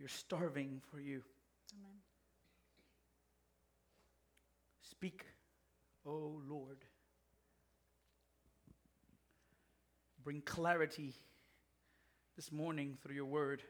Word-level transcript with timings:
We 0.00 0.06
are 0.06 0.08
starving 0.08 0.80
for 0.90 0.98
you. 0.98 1.22
Amén. 1.74 2.00
Speak, 4.80 5.26
O 6.06 6.40
Lord. 6.48 6.78
Bring 10.24 10.40
clarity 10.40 11.12
this 12.34 12.50
morning 12.50 12.96
through 13.02 13.14
your 13.14 13.26
word. 13.26 13.62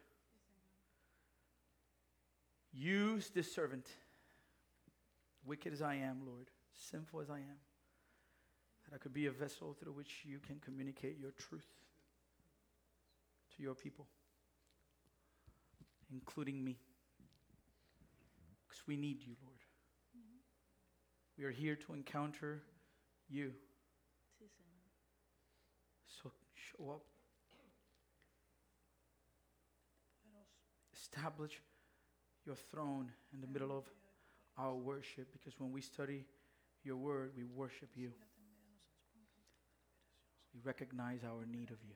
Use 2.73 3.31
this 3.31 3.53
servant, 3.53 3.89
wicked 5.45 5.73
as 5.73 5.83
I 5.83 5.97
am, 5.97 6.21
Lord, 6.25 6.49
sinful 6.73 7.23
as 7.23 7.29
I 7.29 7.39
am, 7.39 7.59
that 8.85 8.95
I 8.95 8.99
could 8.99 9.13
be 9.13 9.27
a 9.27 9.33
vessel 9.33 9.75
through 9.81 9.95
which 9.95 10.25
you 10.25 10.39
can 10.39 10.61
communicate 10.61 11.19
your 11.19 11.33
truth 11.33 11.67
to 13.57 13.63
your 13.65 13.75
people, 13.75 14.07
including 16.13 16.63
me. 16.65 16.77
Because 18.67 18.83
we 18.87 18.97
need 18.97 19.23
you, 19.23 19.35
Lord. 19.43 19.59
We 21.39 21.45
are 21.45 21.51
here 21.51 21.77
to 21.87 21.95
encounter 21.95 22.63
you. 23.29 23.53
So 26.23 26.31
show 26.55 26.91
up. 26.91 27.03
Establish 30.95 31.63
your 32.45 32.57
throne 32.71 33.11
in 33.33 33.41
the 33.41 33.47
middle 33.47 33.77
of 33.77 33.85
our 34.59 34.75
worship 34.75 35.29
because 35.33 35.59
when 35.59 35.73
we 35.73 35.81
study 35.81 36.27
your 36.85 36.97
word, 36.97 37.33
we 37.37 37.45
worship 37.45 37.89
you. 37.95 38.13
We 40.55 40.61
recognize 40.63 41.21
our 41.25 41.47
need 41.47 41.71
of 41.71 41.79
you. 41.83 41.95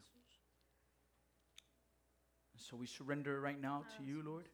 So 2.70 2.76
we 2.76 2.86
surrender 2.86 3.40
right 3.40 3.60
now 3.60 3.84
to 3.98 4.04
you, 4.04 4.22
Lord. 4.24 4.48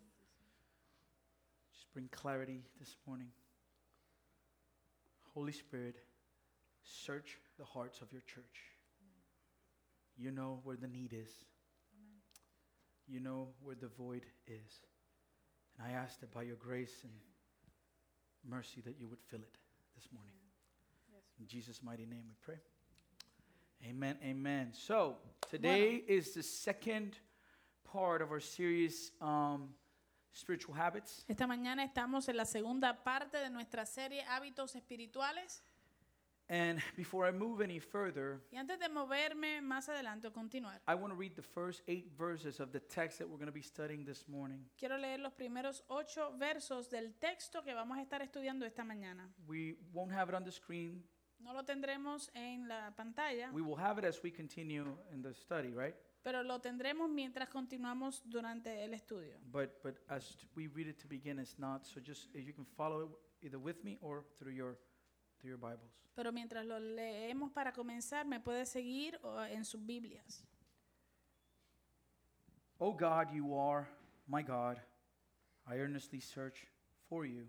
Just 1.72 1.92
bring 1.92 2.08
clarity 2.10 2.64
this 2.80 2.96
morning. 3.06 3.28
Holy 5.32 5.52
Spirit, 5.52 5.94
search 6.82 7.38
the 7.56 7.64
hearts 7.64 8.00
of 8.00 8.10
your 8.10 8.22
church. 8.22 8.64
You 10.18 10.32
know 10.32 10.58
where 10.64 10.76
the 10.76 10.88
need 10.88 11.12
is. 11.12 11.30
You 13.06 13.20
know 13.20 13.50
where 13.62 13.76
the 13.76 13.86
void 13.86 14.26
is. 14.48 14.80
And 15.78 15.86
I 15.86 15.92
ask 15.92 16.18
that 16.18 16.32
by 16.32 16.42
your 16.42 16.56
grace 16.56 17.04
and 17.04 17.12
mercy 18.44 18.80
that 18.86 18.98
you 18.98 19.06
would 19.06 19.20
fill 19.30 19.40
it 19.40 19.56
this 19.94 20.08
morning. 20.12 20.34
In 21.38 21.46
Jesus' 21.46 21.80
mighty 21.80 22.06
name 22.06 22.24
we 22.26 22.34
pray. 22.42 22.58
Amen. 23.88 24.16
Amen. 24.24 24.70
So 24.72 25.16
today 25.48 26.02
is 26.08 26.34
the 26.34 26.42
second 26.42 27.16
part 27.92 28.22
of 28.22 28.30
our 28.30 28.40
series, 28.40 29.12
um, 29.20 29.74
Spiritual 30.32 30.74
Habits. 30.76 31.24
Esta 31.28 31.46
mañana 31.46 31.84
estamos 31.84 32.28
en 32.28 32.36
la 32.36 32.44
segunda 32.44 33.02
parte 33.02 33.38
de 33.38 33.50
nuestra 33.50 33.84
serie 33.84 34.22
Hábitos 34.28 34.76
Espirituales. 34.76 35.62
And 36.48 36.80
before 36.96 37.28
I 37.28 37.30
move 37.32 37.60
any 37.62 37.78
further, 37.78 38.40
Y 38.52 38.56
antes 38.56 38.78
de 38.80 38.88
moverme 38.88 39.60
más 39.62 39.88
adelante 39.88 40.26
o 40.26 40.32
continuar, 40.32 40.80
I 40.88 40.94
want 40.94 41.12
to 41.12 41.16
read 41.16 41.36
the 41.36 41.42
first 41.42 41.82
eight 41.86 42.10
verses 42.18 42.58
of 42.58 42.72
the 42.72 42.80
text 42.80 43.18
that 43.18 43.28
we're 43.28 43.38
going 43.38 43.46
to 43.46 43.52
be 43.52 43.62
studying 43.62 44.04
this 44.04 44.26
morning. 44.28 44.68
quiero 44.76 44.96
leer 44.98 45.20
los 45.20 45.32
primeros 45.32 45.84
ocho 45.88 46.32
versos 46.38 46.90
del 46.90 47.14
texto 47.20 47.62
que 47.62 47.72
vamos 47.72 47.98
a 47.98 48.02
estar 48.02 48.20
estudiando 48.22 48.66
esta 48.66 48.82
mañana. 48.82 49.28
We 49.46 49.76
won't 49.92 50.12
have 50.12 50.28
it 50.28 50.34
on 50.34 50.44
the 50.44 50.50
screen. 50.50 51.04
No 51.38 51.52
lo 51.54 51.64
tendremos 51.64 52.28
en 52.34 52.66
la 52.68 52.92
pantalla, 52.96 53.50
We 53.52 53.62
will 53.62 53.78
have 53.78 53.98
it 53.98 54.04
as 54.04 54.20
we 54.22 54.30
continue 54.32 54.96
in 55.12 55.22
the 55.22 55.32
study, 55.32 55.72
right? 55.72 55.94
Pero 56.22 56.42
lo 56.42 56.60
tendremos 56.60 57.08
mientras 57.08 57.48
continuamos 57.48 58.22
durante 58.24 58.84
el 58.84 58.94
estudio. 58.94 59.38
But 59.50 59.82
but 59.82 59.96
as 60.08 60.36
t- 60.36 60.46
we 60.54 60.68
read 60.68 60.88
it 60.88 60.98
to 61.00 61.08
begin, 61.08 61.38
it's 61.38 61.58
not. 61.58 61.86
So 61.86 62.00
just 62.00 62.28
if 62.34 62.46
you 62.46 62.52
can 62.52 62.66
follow 62.66 63.02
it 63.02 63.10
either 63.46 63.58
with 63.58 63.82
me 63.82 63.98
or 64.00 64.24
through 64.36 64.54
your 64.54 64.78
through 65.38 65.50
your 65.50 65.58
Bibles. 65.58 65.90
Pero 66.14 66.32
mientras 66.32 66.66
lo 66.66 66.78
leemos 66.78 67.52
para 67.52 67.72
comenzar, 67.72 68.26
me 68.26 68.40
puede 68.40 68.66
seguir 68.66 69.18
o, 69.22 69.40
en 69.44 69.64
sus 69.64 69.80
Biblias. 69.80 70.44
O 72.78 72.92
God, 72.92 73.32
you 73.32 73.54
are 73.54 73.86
my 74.26 74.42
God. 74.42 74.80
I 75.66 75.76
earnestly 75.76 76.20
search 76.20 76.66
for 77.08 77.24
you. 77.24 77.46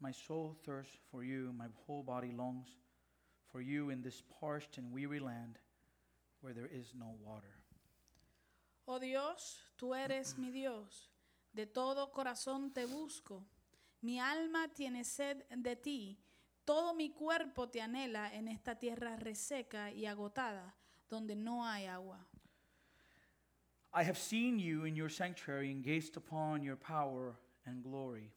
My 0.00 0.12
soul 0.12 0.56
thirsts 0.64 0.98
for 1.10 1.24
you. 1.24 1.52
My 1.52 1.68
whole 1.86 2.02
body 2.02 2.32
longs 2.32 2.68
for 3.50 3.60
you 3.60 3.90
in 3.90 4.02
this 4.02 4.22
parched 4.40 4.78
and 4.78 4.92
weary 4.92 5.20
land 5.20 5.58
where 6.40 6.54
there 6.54 6.70
is 6.70 6.94
no 6.94 7.16
water. 7.22 7.54
Oh 8.86 8.98
Dios, 8.98 9.60
tú 9.76 9.94
eres 9.94 10.36
mi 10.36 10.50
Dios, 10.50 11.10
de 11.52 11.66
todo 11.66 12.10
corazón 12.10 12.72
te 12.72 12.86
busco. 12.86 13.44
Mi 14.02 14.18
alma 14.18 14.68
tiene 14.68 15.04
sed 15.04 15.44
de 15.50 15.76
ti, 15.76 16.18
todo 16.64 16.94
mi 16.94 17.10
cuerpo 17.10 17.68
te 17.68 17.80
anhela 17.80 18.32
en 18.34 18.48
esta 18.48 18.74
tierra 18.78 19.16
reseca 19.16 19.92
y 19.92 20.06
agotada, 20.06 20.74
donde 21.08 21.36
no 21.36 21.66
hay 21.66 21.86
agua. 21.86 22.26
I 23.92 24.04
have 24.04 24.18
seen 24.18 24.58
you 24.58 24.84
in 24.84 24.94
your 24.94 25.10
sanctuary 25.10 25.70
and 25.70 25.84
gazed 25.84 26.16
upon 26.16 26.62
your 26.62 26.76
power 26.76 27.34
and 27.66 27.82
glory. 27.82 28.32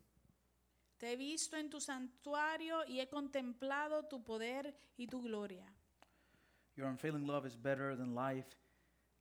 Te 0.98 1.12
he 1.12 1.16
visto 1.16 1.58
en 1.58 1.70
tu 1.70 1.80
santuario 1.80 2.86
y 2.88 3.00
he 3.00 3.08
contemplado 3.08 4.04
tu 4.08 4.24
poder 4.24 4.76
y 4.98 5.08
tu 5.08 5.22
gloria. 5.22 5.66
Your 6.76 6.88
unfailing 6.88 7.28
love 7.28 7.46
is 7.46 7.56
better 7.56 7.96
than 7.96 8.16
life 8.16 8.56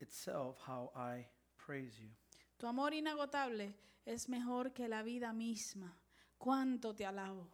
itself. 0.00 0.56
How 0.66 0.90
I 0.96 1.26
praise 1.58 1.98
you. 2.00 2.08
Tu 2.58 2.66
amor 2.66 2.92
inagotable 2.92 3.74
es 4.06 4.28
mejor 4.28 4.70
que 4.70 4.88
la 4.88 5.02
vida 5.02 5.32
misma. 5.32 5.92
Cuánto 6.38 6.94
te 6.94 7.04
alabo. 7.04 7.46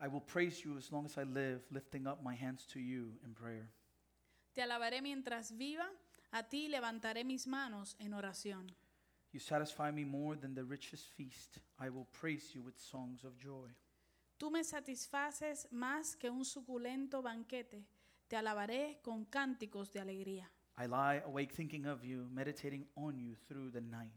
I 0.00 0.08
will 0.08 0.20
praise 0.22 0.64
you 0.64 0.78
as 0.78 0.90
long 0.90 1.04
as 1.04 1.18
I 1.18 1.24
live, 1.24 1.60
lifting 1.70 2.06
up 2.06 2.22
my 2.22 2.34
hands 2.34 2.64
to 2.72 2.80
you 2.80 3.12
in 3.24 3.34
prayer. 3.34 3.68
Te 4.54 4.62
alabaré 4.62 5.02
mientras 5.02 5.52
viva, 5.52 5.86
a 6.32 6.42
ti 6.42 6.68
levantaré 6.68 7.24
mis 7.24 7.46
manos 7.46 7.96
en 8.00 8.14
oración. 8.14 8.70
You 9.32 9.40
satisfy 9.40 9.90
me 9.90 10.04
more 10.04 10.36
than 10.36 10.54
the 10.54 10.64
richest 10.64 11.10
feast. 11.16 11.58
I 11.78 11.90
will 11.90 12.06
praise 12.12 12.50
you 12.54 12.62
with 12.62 12.78
songs 12.78 13.24
of 13.24 13.38
joy. 13.38 13.68
Tú 14.40 14.50
me 14.50 14.64
satisfaces 14.64 15.68
más 15.70 16.16
que 16.16 16.30
un 16.30 16.46
suculento 16.46 17.20
banquete. 17.20 17.84
Te 18.26 18.38
alabaré 18.38 18.98
con 19.02 19.26
cánticos 19.26 19.92
de 19.92 20.00
alegría. 20.00 20.50
I 20.78 20.86
lie 20.86 21.22
awake 21.26 21.52
thinking 21.52 21.84
of 21.84 22.02
you, 22.02 22.26
meditating 22.30 22.88
on 22.94 23.18
you 23.18 23.36
through 23.46 23.70
the 23.70 23.82
night. 23.82 24.14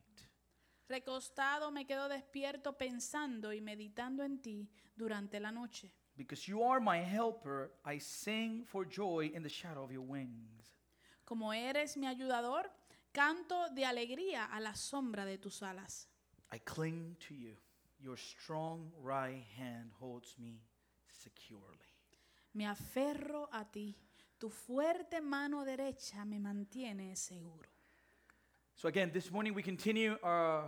Recostado 0.87 1.71
me 1.71 1.85
quedo 1.85 2.07
despierto 2.07 2.77
pensando 2.77 3.51
y 3.51 3.59
meditando 3.59 4.23
en 4.23 4.41
ti 4.41 4.69
durante 4.95 5.41
la 5.41 5.51
noche. 5.51 5.91
Because 6.15 6.49
you 6.49 6.63
are 6.63 6.79
my 6.79 7.03
helper, 7.03 7.73
I 7.83 7.99
sing 7.99 8.63
for 8.63 8.85
joy 8.87 9.29
in 9.35 9.43
the 9.43 9.49
shadow 9.49 9.83
of 9.83 9.91
your 9.91 10.05
wings. 10.07 10.79
Como 11.25 11.51
eres 11.51 11.97
mi 11.97 12.07
ayudador, 12.07 12.71
canto 13.11 13.67
de 13.71 13.83
alegría 13.83 14.45
a 14.45 14.61
la 14.61 14.73
sombra 14.73 15.25
de 15.25 15.37
tus 15.37 15.61
alas. 15.61 16.07
I 16.49 16.59
cling 16.59 17.17
to 17.27 17.33
you. 17.33 17.57
Your 18.03 18.17
strong 18.17 18.91
right 19.01 19.45
hand 19.57 19.91
holds 19.97 20.35
me 20.37 20.59
securely. 21.07 21.87
Me 22.53 22.65
aferro 22.65 23.47
a 23.49 23.63
ti. 23.63 23.95
Tu 24.37 24.49
fuerte 24.49 25.21
mano 25.21 25.63
derecha 25.63 26.25
me 26.25 26.37
mantiene 26.37 27.15
seguro. 27.15 27.69
So, 28.75 28.89
again, 28.89 29.09
this 29.13 29.31
morning 29.31 29.53
we 29.53 29.63
continue 29.63 30.17
uh, 30.21 30.63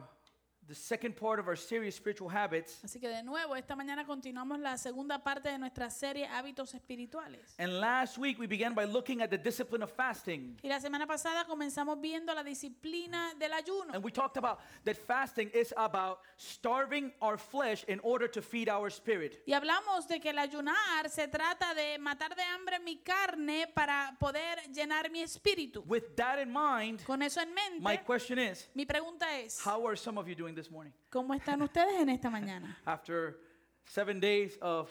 the 0.68 0.76
second 0.76 1.16
part 1.16 1.40
of 1.40 1.48
our 1.48 1.56
series, 1.56 1.96
Spiritual 1.96 2.30
Habits. 2.30 2.80
Así 2.84 3.00
que 3.00 3.08
de 3.08 3.22
nuevo, 3.24 3.56
esta 3.56 3.76
mañana 3.76 4.06
continuamos 4.06 4.60
la 4.60 4.78
segunda 4.78 5.20
parte 5.24 5.50
de 5.50 5.60
nuestra 5.60 5.90
serie 5.90 6.28
Hábitos 6.28 6.74
Espirituales. 6.74 7.54
And 7.60 7.80
last 7.80 8.18
week 8.18 8.40
we 8.40 8.48
began 8.48 8.74
by 8.74 8.86
looking 8.86 9.22
at 9.22 9.30
the 9.30 9.38
discipline 9.38 9.84
of 9.84 9.92
fasting. 9.92 10.58
Y 10.64 10.70
la 10.70 10.80
semana 10.80 11.06
pasada 11.06 11.46
comenzamos 11.46 12.02
viendo 12.02 12.34
la 12.34 12.44
disciplina 12.44 13.34
del 13.38 13.54
ayuno. 13.54 13.94
And 13.94 14.04
we 14.04 14.12
talked 14.12 14.38
about 14.38 14.60
that 14.86 14.98
fasting 14.98 15.52
is 15.54 15.74
about 15.78 16.20
starving 16.38 17.12
our 17.22 17.38
flesh 17.38 17.84
in 17.88 18.00
order 18.04 18.28
to 18.28 18.42
feed 18.42 18.68
our 18.68 18.90
spirit. 18.90 19.44
Y 19.46 19.54
hablamos 19.54 20.08
de 20.08 20.20
que 20.20 20.32
el 20.32 20.40
ayunar 20.40 21.10
se 21.10 21.28
trata 21.28 21.76
de 21.76 22.00
matar 22.00 22.36
de 22.36 22.42
hambre 22.42 22.80
mi 22.80 22.98
carne 22.98 23.68
para 23.74 24.16
poder 24.20 24.58
llenar 24.74 25.12
mi 25.12 25.22
espíritu. 25.22 25.84
With 25.86 26.16
that 26.16 26.40
in 26.40 26.52
mind, 26.52 27.04
Con 27.06 27.22
eso 27.22 27.40
en 27.42 27.54
my 27.54 27.80
mente, 27.82 28.04
question 28.06 28.40
is 28.40 28.68
mi 28.74 28.86
pregunta 28.86 29.38
es, 29.38 29.60
how 29.64 29.86
are 29.86 29.96
some 29.96 30.18
of 30.18 30.28
you 30.28 30.34
doing 30.34 30.55
this 30.56 30.72
morning? 30.72 30.92
¿cómo 31.10 31.34
están 31.34 31.62
ustedes 31.62 32.00
en 32.02 32.10
esta 32.10 32.30
mañana? 32.30 32.78
After 32.86 33.38
seven 33.86 34.20
days 34.20 34.58
of 34.62 34.90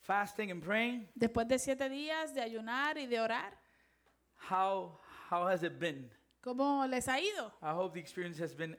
fasting 0.00 0.50
and 0.50 0.62
praying, 0.62 1.08
Después 1.14 1.46
de 1.48 1.58
siete 1.58 1.88
días 1.88 2.34
de 2.34 2.42
ayunar 2.42 2.98
y 2.98 3.06
de 3.06 3.20
orar, 3.20 3.58
how, 4.50 4.98
how 5.30 5.46
has 5.46 5.62
it 5.62 5.78
been? 5.78 6.10
¿cómo 6.42 6.86
les 6.86 7.08
ha 7.08 7.18
ido? 7.20 7.52
I 7.62 7.70
hope 7.72 7.94
the 7.94 8.00
experience 8.00 8.38
has 8.42 8.54
been 8.54 8.76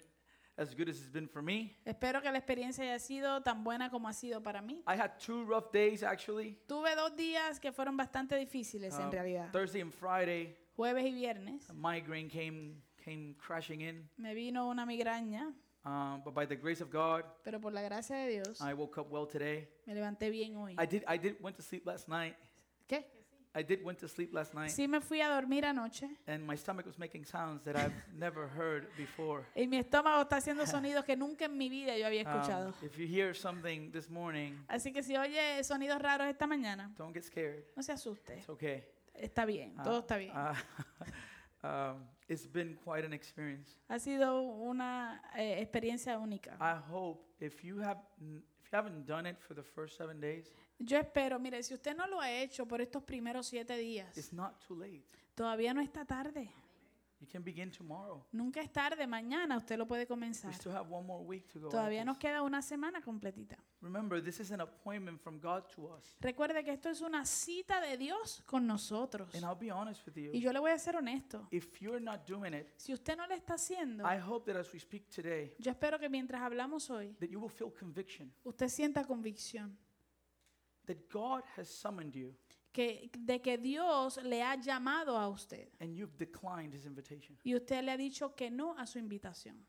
as 0.58 0.74
good 0.76 0.88
as 0.88 0.98
it's 1.00 1.10
been 1.12 1.28
for 1.28 1.42
me. 1.42 1.76
Espero 1.84 2.22
que 2.22 2.32
la 2.32 2.38
experiencia 2.38 2.84
haya 2.84 3.00
sido 3.00 3.42
tan 3.42 3.64
buena 3.64 3.90
como 3.90 4.08
ha 4.08 4.14
sido 4.14 4.42
para 4.44 4.62
mí. 4.62 4.84
I 4.88 4.96
had 4.96 5.18
two 5.20 5.44
rough 5.46 5.72
days 5.74 6.04
actually. 6.04 6.58
Tuve 6.68 6.96
dos 6.96 7.16
días 7.16 7.60
que 7.60 7.72
fueron 7.72 7.98
bastante 7.98 8.36
difíciles 8.38 8.94
en 9.00 9.06
Um, 9.08 9.12
realidad. 9.12 9.52
Thursday 9.52 9.82
and 9.82 9.92
Friday, 9.94 10.56
Jueves 10.78 11.04
y 11.06 11.12
viernes. 11.14 11.70
a 11.70 11.74
migraine 11.74 12.30
came 12.30 12.82
came 13.04 13.36
crashing 13.38 13.82
in. 13.82 14.10
me 14.18 14.34
vino 14.34 14.68
una 14.70 14.86
migraña, 14.86 15.54
Um, 15.86 16.22
but 16.26 16.34
by 16.34 16.48
the 16.48 16.56
grace 16.56 16.82
of 16.82 16.90
God, 16.92 17.24
pero 17.44 17.60
por 17.62 17.72
la 17.72 17.82
gracia 17.84 18.16
de 18.16 18.28
Dios 18.42 18.60
I 18.60 18.74
woke 18.74 19.00
up 19.00 19.08
well 19.12 19.28
today. 19.28 19.68
me 19.86 19.94
levanté 19.94 20.32
bien 20.32 20.56
hoy. 20.56 20.76
I 20.80 20.88
did. 20.88 21.04
I 21.08 21.18
did 21.20 21.38
went 21.40 21.56
to 21.58 21.62
sleep 21.64 21.86
last 21.86 22.08
night. 22.08 22.36
¿Qué? 22.88 23.06
I 23.58 23.64
did 23.64 23.84
went 23.86 24.00
to 24.00 24.08
sleep 24.10 24.34
last 24.34 24.54
night, 24.54 24.70
Sí 24.72 24.86
me 24.86 25.00
fui 25.00 25.22
a 25.22 25.30
dormir 25.30 25.64
anoche 25.64 26.10
and 26.28 26.46
my 26.46 26.58
stomach 26.58 26.86
was 26.86 26.98
making 27.00 27.24
sounds 27.24 27.64
that 27.64 27.78
I've 27.78 27.94
never 28.14 28.50
heard 28.50 28.88
before. 28.98 29.46
y 29.56 29.66
mi 29.68 29.78
estómago 29.78 30.24
está 30.24 30.38
haciendo 30.38 30.66
sonidos 30.68 31.06
que 31.06 31.16
nunca 31.16 31.46
en 31.46 31.56
mi 31.58 31.70
vida 31.70 31.96
yo 31.98 32.06
había 32.08 32.24
Um, 32.24 32.28
escuchado. 32.36 32.74
if 32.82 32.98
you 32.98 33.06
hear 33.08 33.34
something 33.34 33.92
this 33.92 34.10
morning, 34.10 34.56
Así 34.68 34.92
que 34.92 35.04
si 35.04 35.16
oye 35.16 35.64
sonidos 35.64 36.02
raros 36.02 36.28
esta 36.28 36.48
mañana, 36.48 36.92
don't 36.98 37.14
get 37.14 37.24
scared. 37.24 37.64
no 37.78 37.84
se 37.84 37.94
asuste. 37.94 38.40
It's 38.40 38.50
okay. 38.50 38.84
Está 39.14 39.46
bien, 39.46 39.74
Uh, 39.80 39.84
todo 39.84 40.00
está 40.00 40.18
bien. 40.18 40.34
uh, 40.36 40.54
um, 41.64 42.06
it's 42.28 42.48
been 42.48 42.78
quite 42.84 43.06
an 43.06 43.14
experience. 43.14 43.78
Ha 43.90 44.00
sido 44.00 44.42
una 44.42 45.22
eh, 45.36 45.62
experiencia 45.62 46.18
única. 46.18 46.58
I 46.60 46.76
hope 46.92 47.24
if 47.40 47.64
you 47.64 47.80
have 47.82 48.00
if 48.20 48.72
you 48.72 48.78
haven't 48.78 49.06
done 49.06 49.28
it 49.30 49.38
for 49.40 49.54
the 49.56 49.64
first 49.64 49.98
seven 49.98 50.20
days, 50.20 50.52
Yo 50.80 50.98
espero, 50.98 51.40
mire, 51.40 51.62
si 51.64 51.74
usted 51.74 51.96
no 51.96 52.06
lo 52.08 52.20
ha 52.20 52.30
hecho 52.32 52.66
por 52.68 52.82
estos 52.82 53.02
primeros 53.04 53.48
siete 53.48 53.78
días, 53.78 54.18
it's 54.18 54.34
not 54.34 54.60
too 54.68 54.76
late. 54.76 55.06
todavía 55.36 55.74
no 55.74 55.82
está 55.82 56.04
tarde. 56.06 56.50
You 57.22 57.28
can 57.28 57.44
begin 57.44 57.72
tomorrow. 57.72 58.26
Nunca 58.34 58.60
es 58.62 58.72
tarde, 58.72 59.08
mañana 59.08 59.58
usted 59.58 59.78
lo 59.78 59.88
puede 59.88 60.02
We 60.04 60.08
comenzar. 60.08 60.54
still 60.54 60.74
have 60.74 60.90
one 60.92 61.08
more 61.08 61.24
week 61.24 61.48
to 61.54 61.60
go. 61.60 61.68
at 61.68 61.72
Todavía 61.72 62.04
nos 62.04 62.18
this. 62.18 62.22
queda 62.30 62.42
una 62.44 62.62
semana 62.62 63.02
completita. 63.02 63.58
Remember, 63.82 64.22
this 64.22 64.40
is 64.42 64.52
an 64.52 64.60
appointment 64.62 65.22
from 65.22 65.40
God 65.40 65.64
to 65.76 65.88
us. 65.96 66.18
Recuerde 66.20 66.64
que 66.64 66.74
esto 66.74 66.90
es 66.90 67.00
una 67.02 67.24
cita 67.26 67.80
de 67.80 67.98
Dios 67.98 68.44
con 68.46 68.68
nosotros. 68.68 69.34
And 69.34 69.44
I'll 69.46 69.56
be 69.58 69.72
honest 69.72 70.06
with 70.06 70.18
Y 70.18 70.24
you. 70.24 70.34
yo 70.42 70.52
le 70.52 70.60
voy 70.60 70.72
a 70.72 70.78
ser 70.78 70.98
honesto. 70.98 71.48
If 71.52 71.82
you're 71.82 72.02
not 72.02 72.28
doing 72.28 72.54
it, 72.54 72.68
Si 72.78 72.94
usted 72.94 73.16
no 73.16 73.26
lo 73.28 73.34
está 73.34 73.54
haciendo, 73.56 74.04
I 74.06 74.18
hope 74.20 74.52
that 74.52 74.60
as 74.60 74.72
we 74.74 74.80
speak 74.80 75.10
today, 75.10 75.56
yo 75.58 75.72
espero 75.72 75.98
que 75.98 76.10
mientras 76.10 76.42
hablamos 76.42 76.90
hoy, 76.90 77.14
that 77.20 77.30
you 77.30 77.40
will 77.40 77.50
feel 77.50 77.72
conviction 77.72 78.34
usted 78.44 78.68
sienta 78.68 79.06
convicción 79.06 79.78
that 80.86 80.98
God 81.12 81.44
has 81.58 81.68
summoned 81.70 82.14
you 82.14 82.36
que, 82.76 83.10
de 83.18 83.40
que 83.42 83.58
Dios 83.58 84.18
le 84.24 84.44
ha 84.44 84.56
llamado 84.56 85.18
a 85.18 85.30
usted 85.30 85.70
and 85.80 85.96
you've 85.96 86.16
declined 86.18 86.74
his 86.76 86.86
invitation. 86.86 87.38
y 87.44 87.56
usted 87.56 87.82
le 87.84 87.92
ha 87.92 87.98
dicho 87.98 88.36
que 88.36 88.52
no 88.52 88.76
a 88.78 88.86
su 88.86 89.00
invitación. 89.00 89.66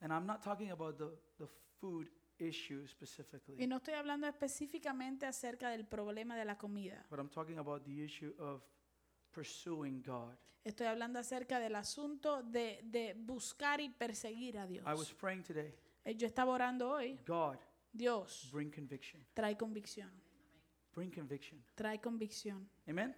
And 0.00 0.12
I'm 0.12 0.26
not 0.26 0.42
talking 0.42 0.70
about 0.70 0.96
the, 0.96 1.10
the 1.38 1.46
food 1.80 2.08
issue 2.38 2.82
Y 2.84 2.88
specifically, 2.88 3.66
no 3.66 3.76
estoy 3.78 3.94
hablando 3.94 4.26
específicamente 4.28 5.26
acerca 5.26 5.70
del 5.70 5.84
problema 5.86 6.36
de 6.36 6.44
la 6.44 6.56
comida. 6.56 7.04
but 7.10 7.18
I'm 7.18 7.28
talking 7.28 7.58
about 7.58 7.84
the 7.84 8.04
issue 8.04 8.32
of 8.38 8.62
pursuing 9.32 10.02
God. 10.02 10.36
Estoy 10.64 10.86
hablando 10.86 11.18
acerca 11.18 11.58
del 11.60 11.74
asunto 11.76 12.42
de, 12.42 12.80
de 12.84 13.14
buscar 13.14 13.80
y 13.80 13.88
perseguir 13.90 14.58
a 14.58 14.66
Dios. 14.66 14.84
I 14.86 14.94
was 14.94 15.12
praying 15.12 15.42
today, 15.42 15.74
Eh, 16.04 16.14
Yo 16.16 16.26
estaba 16.26 16.52
orando 16.52 16.90
hoy. 16.90 17.18
God, 17.26 17.58
Dios 17.92 18.48
bring 18.52 18.70
conviction. 18.70 19.24
trae 19.34 19.56
convicción. 19.56 20.10
Bring 20.94 21.10
conviction. 21.10 21.62
Trae 21.74 22.00
convicción. 22.00 22.68
Amen? 22.88 23.14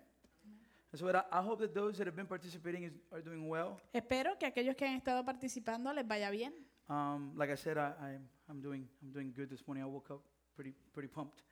And 0.92 0.98
so 0.98 1.08
I, 1.08 1.22
I 1.30 1.42
hope 1.42 1.60
that 1.60 1.72
those 1.72 1.98
that 1.98 2.06
have 2.06 2.16
been 2.16 2.26
participating 2.26 2.82
is, 2.84 2.92
are 3.12 3.22
doing 3.22 3.48
well. 3.48 3.78
Espero 3.92 4.36
que 4.38 4.46
aquellos 4.46 4.74
que 4.76 4.86
han 4.86 4.96
estado 4.96 5.24
participando 5.24 5.92
les 5.92 6.06
vaya 6.06 6.30
bien. 6.30 6.52
Um, 6.88 7.32
like 7.36 7.52
I 7.52 7.56
said, 7.56 7.78
I, 7.78 7.92
I'm, 8.00 8.28
I'm, 8.48 8.60
doing, 8.60 8.88
I'm 9.00 9.12
doing 9.12 9.32
good 9.32 9.48
this 9.48 9.64
morning. 9.68 9.84
I 9.84 9.86
woke 9.86 10.10
up 10.10 10.20
pretty, 10.56 10.74
pretty 10.92 11.08
pumped. 11.08 11.42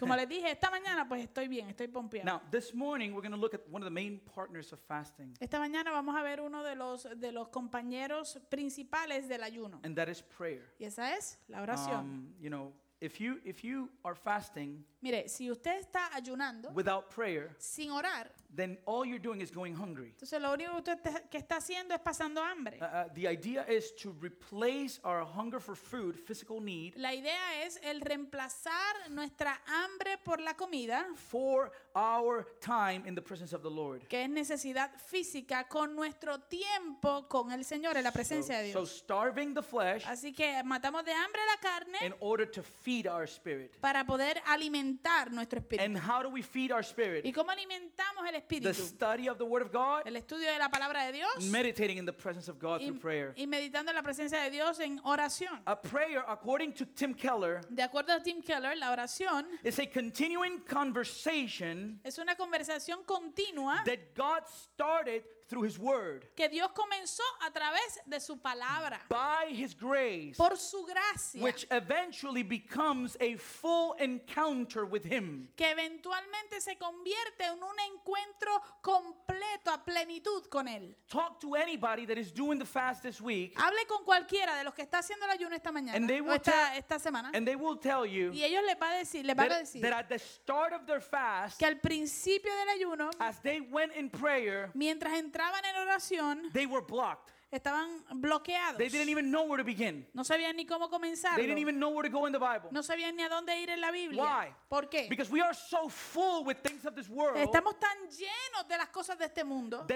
Como 0.00 0.16
les 0.16 0.26
dije, 0.28 0.50
esta 0.50 0.70
mañana 0.70 1.06
pues 1.06 1.22
estoy 1.22 1.46
bien, 1.46 1.68
estoy 1.68 1.88
pompeado. 1.88 2.24
Now, 2.24 2.40
this 2.50 2.74
morning, 2.74 3.12
we're 3.12 3.20
going 3.20 3.32
to 3.32 3.36
look 3.38 3.52
at 3.52 3.60
one 3.70 3.82
of 3.82 3.86
the 3.86 3.94
main 3.94 4.18
partners 4.34 4.72
of 4.72 4.80
fasting, 4.80 5.34
Esta 5.38 5.58
mañana 5.58 5.90
vamos 5.90 6.16
a 6.16 6.22
ver 6.22 6.40
uno 6.40 6.62
de 6.62 6.74
los, 6.74 7.06
de 7.20 7.32
los 7.32 7.48
compañeros 7.48 8.40
principales 8.48 9.28
del 9.28 9.42
ayuno. 9.42 9.80
and 9.84 9.94
that 9.94 10.08
is 10.08 10.22
prayer. 10.22 10.62
Y 10.78 10.86
esa 10.86 11.14
es 11.14 11.38
la 11.48 11.60
oración. 11.60 12.00
Um, 12.00 12.34
you 12.40 12.48
know, 12.48 12.72
if 13.00 13.20
you, 13.20 13.38
if 13.44 13.62
you 13.62 13.90
are 14.04 14.14
fasting 14.14 14.84
Mire, 15.02 15.28
si 15.28 15.50
usted 15.50 15.78
está 15.78 16.08
ayunando 16.14 16.72
without 16.74 17.08
prayer, 17.10 17.54
sin 17.58 17.90
orar, 17.90 18.28
then 18.54 18.78
all 18.86 19.04
you're 19.04 19.18
doing 19.22 19.40
is 19.42 19.50
going 19.50 19.74
hungry. 19.74 20.14
entonces 20.18 20.40
lo 20.40 20.52
único 20.52 20.72
que 20.82 20.92
usted 20.94 21.00
te- 21.02 21.28
que 21.30 21.38
está 21.38 21.56
haciendo 21.58 21.94
es 21.94 22.00
pasando 22.00 22.42
hambre. 22.42 22.78
Uh, 22.80 22.84
uh, 22.84 23.08
the 23.14 23.28
idea 23.28 23.64
is 23.68 23.92
to 23.94 24.10
replace 24.20 24.98
our 25.04 25.24
hunger 25.24 25.60
for 25.60 25.76
food, 25.76 26.16
physical 26.18 26.60
need, 26.60 26.94
La 26.96 27.12
idea 27.12 27.62
es 27.64 27.78
el 27.82 28.00
reemplazar 28.00 29.10
nuestra 29.10 29.60
hambre 29.66 30.16
por 30.24 30.40
la 30.40 30.54
comida, 30.54 31.06
for 31.14 31.70
our 31.94 32.46
time 32.60 33.02
in 33.06 33.14
the 33.14 33.22
presence 33.22 33.52
of 33.54 33.62
the 33.62 33.70
Lord. 33.70 34.08
que 34.08 34.22
es 34.24 34.28
necesidad 34.30 34.90
física, 34.98 35.68
con 35.68 35.94
nuestro 35.94 36.38
tiempo 36.40 37.28
con 37.28 37.52
el 37.52 37.64
Señor, 37.64 37.96
en 37.96 38.04
la 38.04 38.10
presencia 38.12 38.58
de 38.58 38.72
So, 38.72 38.80
so 38.80 38.84
Dios. 38.86 38.98
starving 38.98 39.54
the 39.54 39.62
flesh 39.62 40.04
Así 40.06 40.32
que 40.32 40.62
matamos 40.64 41.04
de 41.04 41.12
hambre 41.12 41.40
la 41.54 41.60
carne 41.60 41.98
in 42.06 42.14
order 42.20 42.46
to 42.50 42.62
feed 42.86 43.08
our 43.08 43.26
spirit. 43.26 43.76
para 43.80 44.04
poder 44.06 44.40
alimentar 44.46 45.32
nuestro 45.32 45.58
espíritu. 45.58 45.82
And 45.84 45.98
how 45.98 46.22
do 46.22 46.28
we 46.30 46.40
feed 46.40 46.70
our 46.70 46.82
¿Y 46.82 46.84
spirit? 46.84 47.34
cómo 47.34 47.50
alimentamos 47.50 48.24
el 48.26 48.30
The 48.32 48.38
espíritu? 48.38 48.74
study 48.74 49.28
of 49.28 49.38
the 49.38 49.44
Word 49.44 49.62
of 49.66 49.72
God, 49.72 50.02
El 50.06 50.14
estudio 50.16 50.48
de 50.52 50.56
la 50.58 50.68
palabra 50.68 51.04
de 51.06 51.12
Dios 51.12 51.42
meditating 51.50 51.98
in 51.98 52.06
the 52.06 52.12
presence 52.12 52.48
of 52.48 52.60
God 52.60 52.80
y, 52.80 52.86
through 52.86 53.00
prayer. 53.00 53.32
y 53.36 53.46
meditando 53.48 53.90
en 53.90 53.96
la 53.96 54.02
presencia 54.02 54.40
de 54.40 54.50
Dios 54.50 54.78
en 54.78 55.00
oración. 55.04 55.60
A 55.66 55.74
prayer, 55.82 56.22
according 56.28 56.72
to 56.74 56.86
Tim 56.86 57.12
Keller, 57.12 57.60
De 57.68 57.82
acuerdo 57.82 58.12
a 58.12 58.22
Tim 58.22 58.40
Keller, 58.40 58.76
la 58.76 58.92
oración 58.92 59.46
is 59.64 59.78
a 59.80 59.86
continuing 59.90 60.60
conversation 60.60 62.00
es 62.04 62.18
una 62.18 62.36
conversación 62.36 63.04
continua 63.04 63.82
that 63.84 64.14
God 64.14 64.42
started 64.48 65.24
through 65.48 65.64
His 65.64 65.78
Word 65.78 66.26
que 66.34 66.48
Dios 66.48 66.70
comenzó 66.72 67.22
a 67.46 67.50
través 67.50 68.00
de 68.06 68.20
su 68.20 68.36
palabra, 68.36 69.00
by 69.08 69.50
His 69.50 69.74
grace, 69.74 70.36
por 70.36 70.56
su 70.56 70.84
gracia, 70.86 71.42
which 71.42 71.66
eventually 71.70 72.42
becomes 72.42 73.16
a 73.20 73.36
full 73.36 73.94
encounter 73.98 74.84
with 74.84 75.04
Him. 75.04 75.48
que 75.56 75.70
eventualmente 75.70 76.60
se 76.60 76.76
convierte 76.76 77.44
en 77.44 77.62
un 77.62 77.76
encuentro 77.92 78.60
completo 78.82 79.70
a 79.70 79.84
plenitud 79.84 80.48
con 80.48 80.68
Él. 80.68 80.96
Talk 81.08 81.40
to 81.40 81.54
anybody 81.54 82.06
that 82.06 82.18
is 82.18 82.32
doing 82.32 82.58
the 82.58 82.66
fast 82.66 83.02
this 83.02 83.20
week, 83.20 83.54
Hable 83.56 83.86
con 83.88 84.04
cualquiera 84.04 84.56
de 84.56 84.64
los 84.64 84.74
que 84.74 84.82
está 84.82 84.98
haciendo 84.98 85.26
el 85.26 85.32
ayuno 85.32 85.54
esta 85.54 85.70
mañana 85.72 85.96
And 85.96 86.08
they 86.08 86.20
o 86.20 86.24
will 86.24 86.34
esta, 86.34 86.98
semana 86.98 87.30
and 87.34 87.46
they 87.46 87.56
will 87.56 87.78
tell 87.78 88.04
you 88.06 88.32
y 88.32 88.42
ellos 88.42 88.62
les 88.64 88.76
va 88.80 88.90
a 88.90 88.98
decir, 88.98 89.24
les 89.24 89.36
van 89.36 89.52
a 89.52 89.58
decir 89.58 89.82
that 89.82 89.92
at 89.92 90.08
the 90.08 90.18
start 90.18 90.72
of 90.72 90.86
their 90.86 91.00
fast, 91.00 91.58
que 91.58 91.66
al 91.66 91.78
principio 91.78 92.52
del 92.54 92.68
ayuno, 92.68 93.10
as 93.18 93.40
they 93.40 93.60
went 93.60 93.94
in 93.96 94.10
prayer, 94.10 94.70
mientras 94.74 95.18
entraban 95.36 95.64
en 95.64 95.76
oración, 95.76 96.52
they 96.52 96.66
were 96.66 96.80
blocked. 96.80 97.35
Estaban 97.56 98.04
bloqueados. 98.20 98.78
They 98.78 98.88
didn't 98.88 99.08
even 99.08 99.30
know 99.30 99.44
where 99.44 99.58
to 99.58 99.64
begin. 99.64 100.06
No 100.14 100.22
sabían 100.22 100.56
ni 100.56 100.66
cómo 100.66 100.88
comenzar. 100.90 101.36
They 101.36 101.46
didn't 101.46 101.58
even 101.58 101.78
know 101.78 101.90
where 101.90 102.08
to 102.08 102.10
go 102.10 102.26
in 102.26 102.32
the 102.32 102.38
Bible. 102.38 102.68
No 102.70 102.82
sabían 102.82 103.16
ni 103.16 103.22
a 103.22 103.28
dónde 103.28 103.56
ir 103.60 103.70
en 103.70 103.80
la 103.80 103.90
Biblia. 103.90 104.22
Why? 104.22 104.54
¿Por 104.68 104.88
qué? 104.88 105.08
Because 105.08 105.30
we 105.30 105.40
are 105.40 105.54
so 105.54 105.88
full 105.88 106.44
with 106.44 106.58
things 106.62 106.84
of 106.84 106.94
this 106.94 107.08
world 107.08 107.36
Estamos 107.36 107.78
tan 107.78 107.96
llenos 108.08 108.68
de 108.68 108.76
las 108.76 108.88
cosas 108.88 109.18
de 109.18 109.26
este 109.26 109.44
mundo 109.44 109.86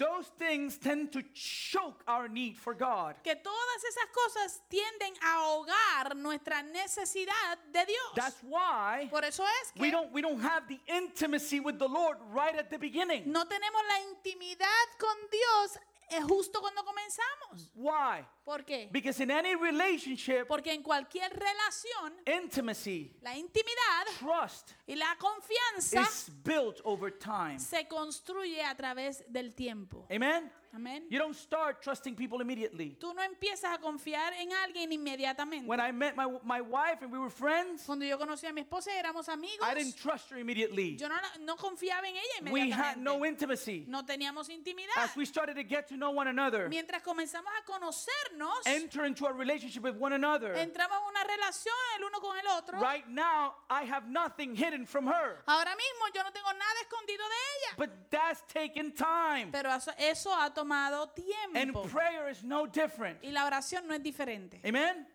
those 0.00 0.28
things 0.38 0.78
tend 0.78 1.12
to 1.12 1.20
choke 1.34 2.02
our 2.08 2.28
need 2.28 2.56
for 2.56 2.74
God. 2.74 3.16
que 3.22 3.34
todas 3.36 3.84
esas 3.84 4.08
cosas 4.12 4.62
tienden 4.68 5.12
a 5.22 5.34
ahogar 5.34 6.16
nuestra 6.16 6.62
necesidad 6.62 7.58
de 7.70 7.84
Dios. 7.84 8.12
That's 8.14 8.42
why 8.42 9.08
Por 9.10 9.24
eso 9.24 9.44
es 9.44 9.72
we 9.78 9.90
que 9.90 9.92
don't 9.92 10.12
we 10.12 10.22
don't 10.22 10.40
have 10.40 10.66
the 10.68 10.80
intimacy 10.86 11.60
with 11.60 11.78
the 11.78 11.88
Lord 11.88 12.16
right 12.32 12.56
at 12.56 12.70
the 12.70 12.78
beginning. 12.78 13.30
no 13.30 13.44
tenemos 13.44 13.82
la 13.88 14.00
intimidad 14.10 14.86
con 14.98 15.16
Dios 15.30 15.78
eh, 16.10 16.20
justo 16.22 16.60
cuando 16.60 16.84
comenzamos. 16.84 17.70
Why? 17.74 18.26
¿Por 18.50 18.64
qué? 18.64 18.88
Because 18.90 19.20
in 19.22 19.30
any 19.30 19.54
relationship, 19.54 20.48
Porque 20.48 20.72
en 20.72 20.82
cualquier 20.82 21.30
relación, 21.30 22.14
intimacy, 22.26 23.12
la 23.22 23.36
intimidad 23.36 24.06
trust 24.18 24.72
y 24.88 24.96
la 24.96 25.14
confianza 25.20 26.02
is 26.02 26.28
built 26.42 26.80
over 26.82 27.12
time. 27.16 27.60
se 27.60 27.86
construye 27.86 28.60
a 28.64 28.74
través 28.74 29.22
del 29.28 29.54
tiempo. 29.54 30.04
Amen? 30.10 30.50
Amén. 30.72 31.04
You 31.10 31.18
don't 31.18 31.34
start 31.34 31.82
trusting 31.82 32.14
people 32.14 32.40
immediately. 32.40 32.96
Tú 33.00 33.12
no 33.12 33.20
empiezas 33.22 33.72
a 33.74 33.78
confiar 33.78 34.32
en 34.34 34.52
alguien 34.52 34.92
inmediatamente. 34.92 35.66
When 35.66 35.80
I 35.80 35.90
met 35.90 36.14
my, 36.16 36.26
my 36.44 36.60
wife 36.60 37.02
and 37.02 37.10
we 37.12 37.18
were 37.18 37.28
friends, 37.30 37.82
Cuando 37.84 38.04
yo 38.04 38.16
conocí 38.16 38.46
a 38.46 38.52
mi 38.52 38.60
esposa 38.60 38.92
y 38.94 38.98
éramos 38.98 39.28
amigos, 39.28 39.66
I 39.68 39.74
didn't 39.74 39.96
trust 39.96 40.30
her 40.30 40.38
immediately. 40.38 40.96
yo 40.96 41.08
no, 41.08 41.16
no 41.40 41.56
confiaba 41.56 42.06
en 42.08 42.14
ella 42.14 42.52
We 42.52 42.70
had 42.70 42.96
inmediatamente. 42.96 43.00
no 43.02 43.24
intimacy. 43.26 43.84
no 43.88 44.04
teníamos 44.04 44.48
intimidad. 44.48 44.96
As 44.96 45.16
we 45.16 45.26
started 45.26 45.54
to 45.56 45.64
get 45.64 45.88
to 45.88 45.96
know 45.96 46.12
one 46.12 46.28
another, 46.28 46.68
Mientras 46.68 47.02
comenzamos 47.02 47.50
a 47.60 47.64
conocernos, 47.64 48.39
enter 48.66 49.04
into 49.04 49.26
a 49.26 49.32
relationship 49.32 49.82
with 49.82 49.96
one 49.96 50.12
another. 50.12 50.54
entramos 50.54 50.98
en 50.98 51.08
una 51.10 51.24
relación 51.24 51.74
el 51.98 52.04
uno 52.04 52.20
con 52.20 52.36
el 52.38 52.46
otro. 52.56 52.80
Right 52.80 53.06
now, 53.08 53.54
I 53.68 53.84
have 53.84 54.08
nothing 54.08 54.54
hidden 54.54 54.86
from 54.86 55.06
her. 55.06 55.42
Ahora 55.46 55.74
mismo 55.76 56.14
yo 56.14 56.22
no 56.22 56.30
tengo 56.30 56.52
nada 56.52 56.80
escondido 56.82 57.24
de 57.28 57.34
ella. 57.56 57.74
But 57.76 58.10
that's 58.10 58.42
taken 58.52 58.92
time. 58.92 59.50
Pero 59.52 59.70
eso, 59.70 59.92
eso 59.98 60.30
ha 60.30 60.50
tomado 60.50 61.10
And 61.54 61.72
tiempo. 61.72 61.82
prayer 61.88 62.28
is 62.30 62.42
no 62.42 62.66
different. 62.66 63.18
Y 63.22 63.30
la 63.30 63.46
oración 63.46 63.86
no 63.86 63.94
es 63.94 64.02
diferente. 64.02 64.60
Amen? 64.64 65.06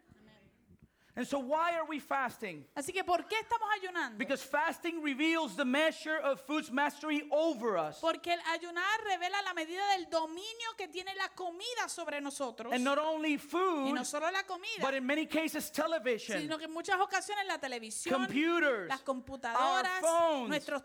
And 1.18 1.26
so, 1.26 1.40
why 1.40 1.72
are 1.78 1.86
we 1.88 2.00
fasting? 2.00 2.66
Así 2.76 2.92
que 2.92 3.02
¿por 3.04 3.20
qué 3.30 3.38
estamos 3.40 3.70
ayunando? 3.74 4.18
Because 4.18 4.42
fasting 4.44 5.02
reveals 5.02 5.56
the 5.56 5.64
measure 5.64 6.18
of 6.18 6.42
food's 6.42 6.70
mastery 6.70 7.24
over 7.32 7.78
us. 7.78 8.00
Porque 8.02 8.28
el 8.28 8.40
ayunar 8.52 9.00
revela 9.06 9.42
la 9.46 9.54
medida 9.54 9.82
del 9.98 10.10
dominio 10.10 10.76
que 10.78 10.90
tiene 10.90 11.16
la 11.16 11.30
comida 11.30 11.88
sobre 11.88 12.20
nosotros. 12.20 12.74
And 12.74 12.84
not 12.84 12.98
only 12.98 13.36
Y 13.36 13.38
food, 13.38 13.94
no 13.94 14.04
solo 14.04 14.30
la 14.30 14.44
comida, 14.44 14.82
but 14.82 14.94
in 14.94 15.06
many 15.06 15.26
cases, 15.26 15.72
television, 15.72 16.42
sino 16.42 16.58
que 16.58 16.66
en 16.66 16.74
muchas 16.74 17.00
ocasiones 17.00 17.46
la 17.48 17.60
televisión, 17.60 18.14
computers, 18.14 18.90
las 18.90 19.02
computadoras, 19.02 19.56
our 19.56 20.02
phones, 20.02 20.50
nuestros 20.50 20.82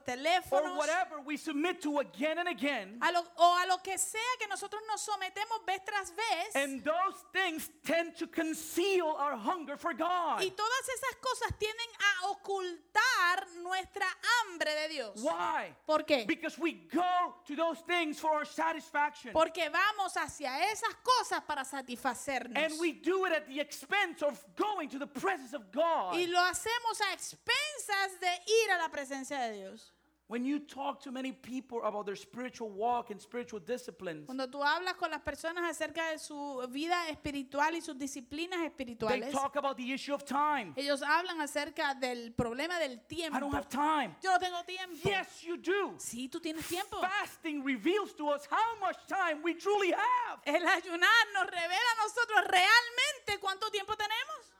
or 0.52 0.76
whatever 0.76 1.20
we 1.24 1.36
submit 1.36 1.80
to 1.80 1.98
again 1.98 2.38
and 2.38 2.48
again. 2.48 2.98
a 3.02 3.10
lo- 3.10 3.26
o 3.36 3.58
a 3.62 3.66
lo 3.66 3.78
que 3.78 3.98
sea 3.98 4.20
que 4.38 4.46
nosotros 4.46 4.80
nos 4.86 5.00
sometemos 5.00 5.64
vez 5.66 5.80
tras 5.84 6.12
vez. 6.14 6.54
And 6.54 6.84
those 6.84 7.24
things 7.32 7.68
tend 7.84 8.16
to 8.18 8.28
conceal 8.28 9.16
our 9.18 9.36
hunger 9.36 9.76
for 9.76 9.92
God. 9.92 10.19
Y 10.40 10.50
todas 10.52 10.88
esas 10.88 11.16
cosas 11.20 11.58
tienden 11.58 11.88
a 11.98 12.28
ocultar 12.28 13.48
nuestra 13.62 14.06
hambre 14.40 14.74
de 14.74 14.88
Dios. 14.88 15.22
Why? 15.22 15.74
¿Por 15.86 16.04
qué? 16.04 16.24
Because 16.26 16.58
we 16.60 16.88
go 16.92 17.42
to 17.46 17.56
those 17.56 17.82
things 17.86 18.18
for 18.18 18.30
our 18.32 18.46
satisfaction. 18.46 19.32
Porque 19.32 19.68
vamos 19.68 20.16
hacia 20.16 20.70
esas 20.70 20.94
cosas 21.02 21.42
para 21.42 21.64
satisfacernos. 21.64 22.56
And 22.56 22.78
we 22.80 22.92
do 22.92 23.26
it 23.26 23.32
at 23.32 23.46
the 23.46 23.60
expense 23.60 24.22
of 24.22 24.42
going 24.56 24.88
to 24.88 24.98
the 24.98 25.06
presence 25.06 25.54
of 25.54 25.70
God. 25.72 26.14
Y 26.14 26.26
lo 26.26 26.40
hacemos 26.40 27.00
a 27.00 27.12
expensas 27.12 28.20
de 28.20 28.42
ir 28.46 28.70
a 28.72 28.78
la 28.78 28.88
presencia 28.88 29.38
de 29.40 29.52
Dios. 29.52 29.92
When 30.30 30.44
you 30.44 30.60
talk 30.60 31.00
to 31.02 31.10
many 31.10 31.32
people 31.32 31.82
about 31.82 32.06
their 32.06 32.14
spiritual 32.14 32.70
walk 32.70 33.10
and 33.10 33.20
spiritual 33.20 33.58
disciplines, 33.58 34.26
Cuando 34.26 34.48
tú 34.48 34.62
hablas 34.62 34.94
con 34.94 35.10
las 35.10 35.22
personas 35.22 35.68
acerca 35.68 36.08
de 36.12 36.20
su 36.20 36.64
vida 36.70 37.08
espiritual 37.08 37.74
y 37.74 37.80
sus 37.80 37.98
disciplinas 37.98 38.60
they 38.60 38.66
espirituales, 38.68 39.32
talk 39.32 39.56
about 39.56 39.76
the 39.76 39.92
issue 39.92 40.14
of 40.14 40.24
time. 40.24 40.72
ellos 40.76 41.02
hablan 41.02 41.40
acerca 41.40 41.94
del 41.94 42.32
problema 42.32 42.78
del 42.78 43.00
tiempo. 43.08 43.36
I 43.36 43.40
don't 43.40 43.52
have 43.52 43.68
time. 43.68 44.14
Yo 44.22 44.30
no 44.30 44.38
tengo 44.38 44.62
tiempo. 44.64 44.96
Yes, 45.02 45.42
you 45.42 45.56
do. 45.56 45.94
Sí, 45.98 46.28
tú 46.28 46.38
tienes 46.40 46.64
tiempo. 46.64 47.00
Fasting 47.00 47.64
reveals 47.64 48.14
to 48.14 48.28
us 48.28 48.46
how 48.48 48.78
much 48.78 48.98
time 49.08 49.42
we 49.42 49.54
truly 49.54 49.90
have. 49.90 50.40
El 50.44 50.64
ayunar 50.64 51.26
nos 51.34 51.46
revela 51.46 51.90
a 51.98 52.04
nosotros 52.04 52.44
realmente 52.46 53.40
cuánto 53.40 53.68
tiempo 53.72 53.96
tenemos. 53.96 54.59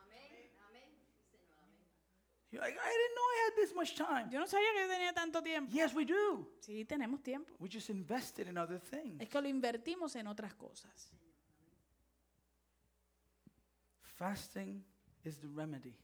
You're 2.53 2.61
like, 2.65 2.77
I 2.77 2.91
didn't 2.91 3.15
know 3.15 3.23
I 3.23 3.45
had 3.47 3.55
this 3.57 3.75
much 3.75 3.95
time. 3.95 4.29
Yo 4.33 4.41
no 4.41 4.47
sabía 4.47 4.73
que 4.75 4.81
yo 4.83 4.89
tenía 4.89 5.13
tanto 5.13 5.41
tiempo. 5.43 5.73
Yes, 5.73 5.95
we 5.95 6.05
do. 6.05 6.49
Sí, 6.61 6.85
tenemos 6.85 7.23
tiempo. 7.23 7.55
We 7.61 7.69
just 7.69 7.91
invested 7.91 8.49
in 8.49 8.59
other 8.59 8.81
things. 8.81 9.21
Es 9.21 9.29
que 9.29 9.41
lo 9.41 9.49
invertimos 9.49 10.17
en 10.17 10.27
otras 10.27 10.55
cosas. 10.55 11.13
Fasting 14.03 14.85
is 15.25 15.39
the 15.39 15.49
remedy. 15.49 15.95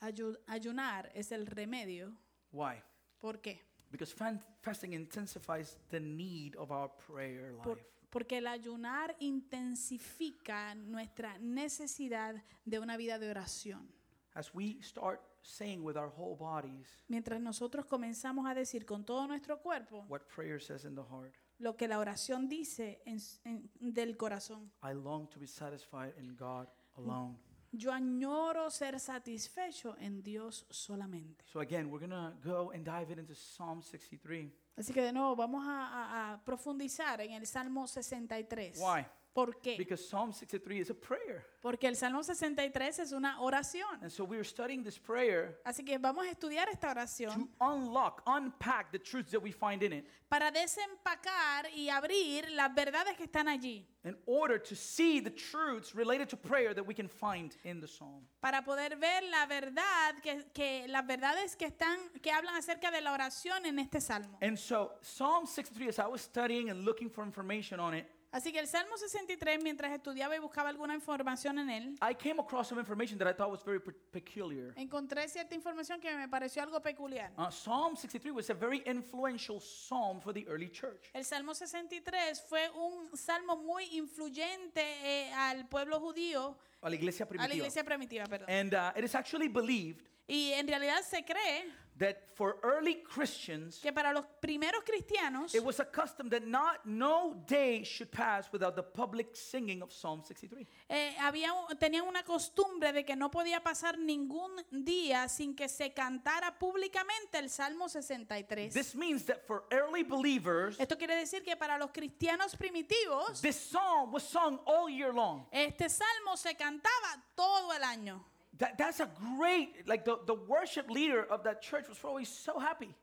Ayu- 0.00 0.38
ayunar 0.46 1.10
es 1.14 1.32
el 1.32 1.46
remedio. 1.46 2.12
Why? 2.52 2.82
¿Por 3.18 3.40
qué? 3.40 3.60
Because 3.90 4.12
fan- 4.12 4.40
fasting 4.60 4.92
intensifies 4.92 5.76
the 5.90 6.00
need 6.00 6.54
of 6.56 6.70
our 6.70 6.90
prayer 7.06 7.52
Por- 7.62 7.76
life. 7.78 7.88
porque 8.10 8.38
el 8.38 8.46
ayunar 8.46 9.16
intensifica 9.20 10.74
nuestra 10.74 11.38
necesidad 11.38 12.42
de 12.64 12.78
una 12.78 12.96
vida 12.96 13.18
de 13.18 13.30
oración. 13.30 13.88
As 14.34 14.52
we 14.54 14.80
start 14.82 15.20
saying 15.42 15.84
with 15.84 15.96
our 15.96 16.08
whole 16.16 16.36
bodies 16.36 16.88
Mientras 17.08 17.40
nosotros 17.40 17.86
comenzamos 17.86 18.46
a 18.48 18.54
decir 18.54 18.84
con 18.84 19.04
todo 19.04 19.26
nuestro 19.28 19.60
cuerpo 19.60 20.04
what 20.08 20.22
prayer 20.34 20.60
says 20.60 20.84
in 20.84 20.94
the 20.94 21.02
heart, 21.02 21.32
lo 21.58 21.76
que 21.76 21.86
la 21.86 21.98
oración 21.98 22.48
dice 22.48 23.00
en 23.06 23.16
s- 23.16 23.40
en- 23.44 23.70
del 23.80 24.16
corazón. 24.16 24.72
I 24.82 24.92
long 24.94 25.28
to 25.30 25.38
be 25.38 25.46
satisfied 25.46 26.14
in 26.18 26.34
God 26.36 26.66
alone. 26.96 27.36
Yo 27.76 27.90
añoro 27.92 28.70
ser 28.70 28.98
satisfecho 29.00 29.96
en 29.98 30.22
Dios 30.22 30.64
solamente. 30.70 31.44
So 31.46 31.60
again, 31.60 31.90
we're 31.90 32.00
gonna 32.04 32.36
go 32.44 32.70
and 32.72 32.84
dive 32.84 33.12
it 33.12 33.18
into 33.18 33.34
Psalm 33.34 33.82
63. 33.82 34.52
Así 34.76 34.92
que 34.92 35.02
de 35.02 35.12
nuevo 35.12 35.34
vamos 35.36 35.64
a, 35.66 35.86
a- 35.86 36.32
a 36.34 36.44
profundizar 36.44 37.20
en 37.20 37.32
el 37.32 37.46
Salmo 37.46 37.86
63. 37.86 38.78
Why? 38.78 39.04
¿Por 39.34 39.60
qué? 39.60 39.76
Because 39.76 40.08
Psalm 40.08 40.32
63 40.32 40.78
is 40.78 40.90
a 40.90 40.94
prayer. 40.94 41.44
Porque 41.60 41.88
el 41.88 41.96
Salmo 41.96 42.22
63 42.22 43.00
es 43.00 43.12
una 43.12 43.40
oración. 43.40 44.00
And 44.00 44.10
so 44.10 44.22
we're 44.22 44.44
studying 44.44 44.84
this 44.84 44.96
prayer 44.96 45.58
Así 45.64 45.84
que 45.84 45.98
vamos 45.98 46.24
a 46.24 46.30
estudiar 46.30 46.68
esta 46.68 46.90
oración 46.90 47.34
to 47.34 47.48
unlock, 47.60 48.22
unpack 48.26 48.92
the 48.92 48.98
truths 48.98 49.32
that 49.32 49.42
we 49.42 49.50
find 49.50 49.82
in 49.82 49.92
it 49.92 50.06
para 50.28 50.52
desempacar 50.52 51.66
y 51.74 51.88
abrir 51.88 52.48
las 52.50 52.72
verdades 52.74 53.16
que 53.16 53.24
están 53.24 53.48
allí. 53.48 53.84
in 54.04 54.14
order 54.26 54.58
to 54.58 54.76
see 54.76 55.18
the 55.18 55.30
truths 55.30 55.94
related 55.94 56.28
to 56.28 56.36
prayer 56.36 56.74
that 56.74 56.86
we 56.86 56.94
can 56.94 57.08
find 57.08 57.56
in 57.64 57.80
the 57.80 57.88
psalm. 57.88 58.26
Para 58.40 58.62
poder 58.62 58.96
ver 58.96 59.22
la 59.30 59.46
verdad, 59.46 60.14
que, 60.22 60.44
que 60.52 60.86
las 60.88 61.06
verdades 61.06 61.56
que 61.56 61.66
están, 61.66 61.98
que 62.22 62.30
hablan 62.30 62.54
acerca 62.56 62.90
de 62.90 63.00
la 63.00 63.12
oración 63.12 63.66
en 63.66 63.78
este 63.78 64.00
salmo. 64.00 64.38
And 64.42 64.56
so 64.58 64.92
Psalm 65.02 65.46
63, 65.46 65.88
as 65.88 65.98
I 65.98 66.06
was 66.06 66.20
studying 66.20 66.70
and 66.70 66.84
looking 66.84 67.08
for 67.08 67.24
information 67.24 67.80
on 67.80 67.94
it, 67.94 68.06
Así 68.34 68.50
que 68.52 68.58
el 68.58 68.66
Salmo 68.66 68.96
63, 68.96 69.62
mientras 69.62 69.92
estudiaba 69.92 70.34
y 70.34 70.40
buscaba 70.40 70.68
alguna 70.68 70.92
información 70.92 71.56
en 71.60 71.70
él, 71.70 71.98
I 72.02 72.16
came 72.16 72.40
across 72.40 72.66
some 72.66 72.80
information 72.80 73.16
that 73.16 73.28
I 73.30 73.32
thought 73.32 73.48
was 73.48 73.62
very 73.64 73.78
pe- 73.78 73.92
peculiar. 74.10 74.72
encontré 74.76 75.28
cierta 75.28 75.54
información 75.54 76.00
que 76.00 76.12
me 76.16 76.28
pareció 76.28 76.60
algo 76.60 76.82
peculiar. 76.82 77.30
Uh, 77.38 77.48
psalm 77.52 77.94
63 77.96 78.32
was 78.34 78.50
a 78.50 78.54
very 78.54 78.82
influential 78.86 79.60
psalm 79.60 80.20
for 80.20 80.32
the 80.34 80.44
early 80.48 80.68
church. 80.68 81.10
El 81.12 81.24
Salmo 81.24 81.54
63 81.54 82.42
fue 82.48 82.68
un 82.70 83.16
salmo 83.16 83.56
muy 83.56 83.84
influyente 83.96 84.82
eh, 84.82 85.32
al 85.32 85.68
pueblo 85.68 86.00
judío, 86.00 86.58
A 86.82 86.88
la 86.90 86.96
iglesia 86.96 87.22
a 87.22 87.26
la 87.26 87.28
primitiva. 87.30 87.54
iglesia 87.54 87.84
primitiva, 87.84 88.24
perdón. 88.26 88.50
And 88.50 88.74
uh, 88.74 88.92
it 88.98 89.04
is 89.04 89.14
actually 89.14 89.46
believed 89.46 90.02
Y 90.26 90.52
en 90.54 90.66
realidad 90.66 91.02
se 91.02 91.22
cree 91.24 91.66
that 91.98 92.28
for 92.34 92.56
early 92.64 92.96
Christians, 93.04 93.78
que 93.80 93.92
para 93.92 94.12
los 94.12 94.24
primeros 94.40 94.82
cristianos 94.84 95.54
it 95.54 95.62
was 95.62 95.78
a 95.78 95.84
custom 95.84 96.28
that 96.28 96.42
not 96.44 96.84
no 96.84 97.34
day 97.46 97.84
should 97.84 98.10
pass 98.10 98.50
without 98.52 98.74
the 98.74 98.82
public 98.82 99.36
singing 99.36 99.80
of 99.82 99.92
Psalm 99.92 100.22
63. 100.24 100.66
eh, 100.88 101.14
había, 101.20 101.50
tenían 101.78 102.04
una 102.08 102.24
costumbre 102.24 102.92
de 102.92 103.04
que 103.04 103.14
no 103.14 103.30
podía 103.30 103.62
pasar 103.62 103.96
ningún 103.96 104.50
día 104.72 105.28
sin 105.28 105.54
que 105.54 105.68
se 105.68 105.92
cantara 105.92 106.58
públicamente 106.58 107.38
el 107.38 107.48
Salmo 107.48 107.88
63. 107.88 108.74
This 108.74 108.96
means 108.96 109.24
that 109.26 109.46
for 109.46 109.62
early 109.70 110.02
believers, 110.02 110.76
Esto 110.80 110.96
quiere 110.98 111.14
decir 111.14 111.44
que 111.44 111.56
para 111.56 111.78
los 111.78 111.92
cristianos 111.92 112.56
primitivos, 112.56 113.40
this 113.40 113.54
psalm 113.56 114.12
was 114.12 114.24
sung 114.24 114.58
all 114.66 114.88
year 114.90 115.12
long. 115.14 115.46
este 115.52 115.88
salmo 115.88 116.36
se 116.36 116.56
cantaba 116.56 117.22
todo 117.36 117.72
el 117.72 117.84
año. 117.84 118.24
That, 118.58 118.78
that's 118.78 119.00
a 119.00 119.08
great, 119.36 119.86
like 119.88 120.04
the, 120.04 120.16
the 120.26 120.34
worship 120.34 120.88
leader 120.88 121.24
of 121.30 121.42
that 121.44 121.60
church 121.60 121.88
was 121.88 121.98
probably 121.98 122.24
so 122.24 122.58
happy. 122.58 122.94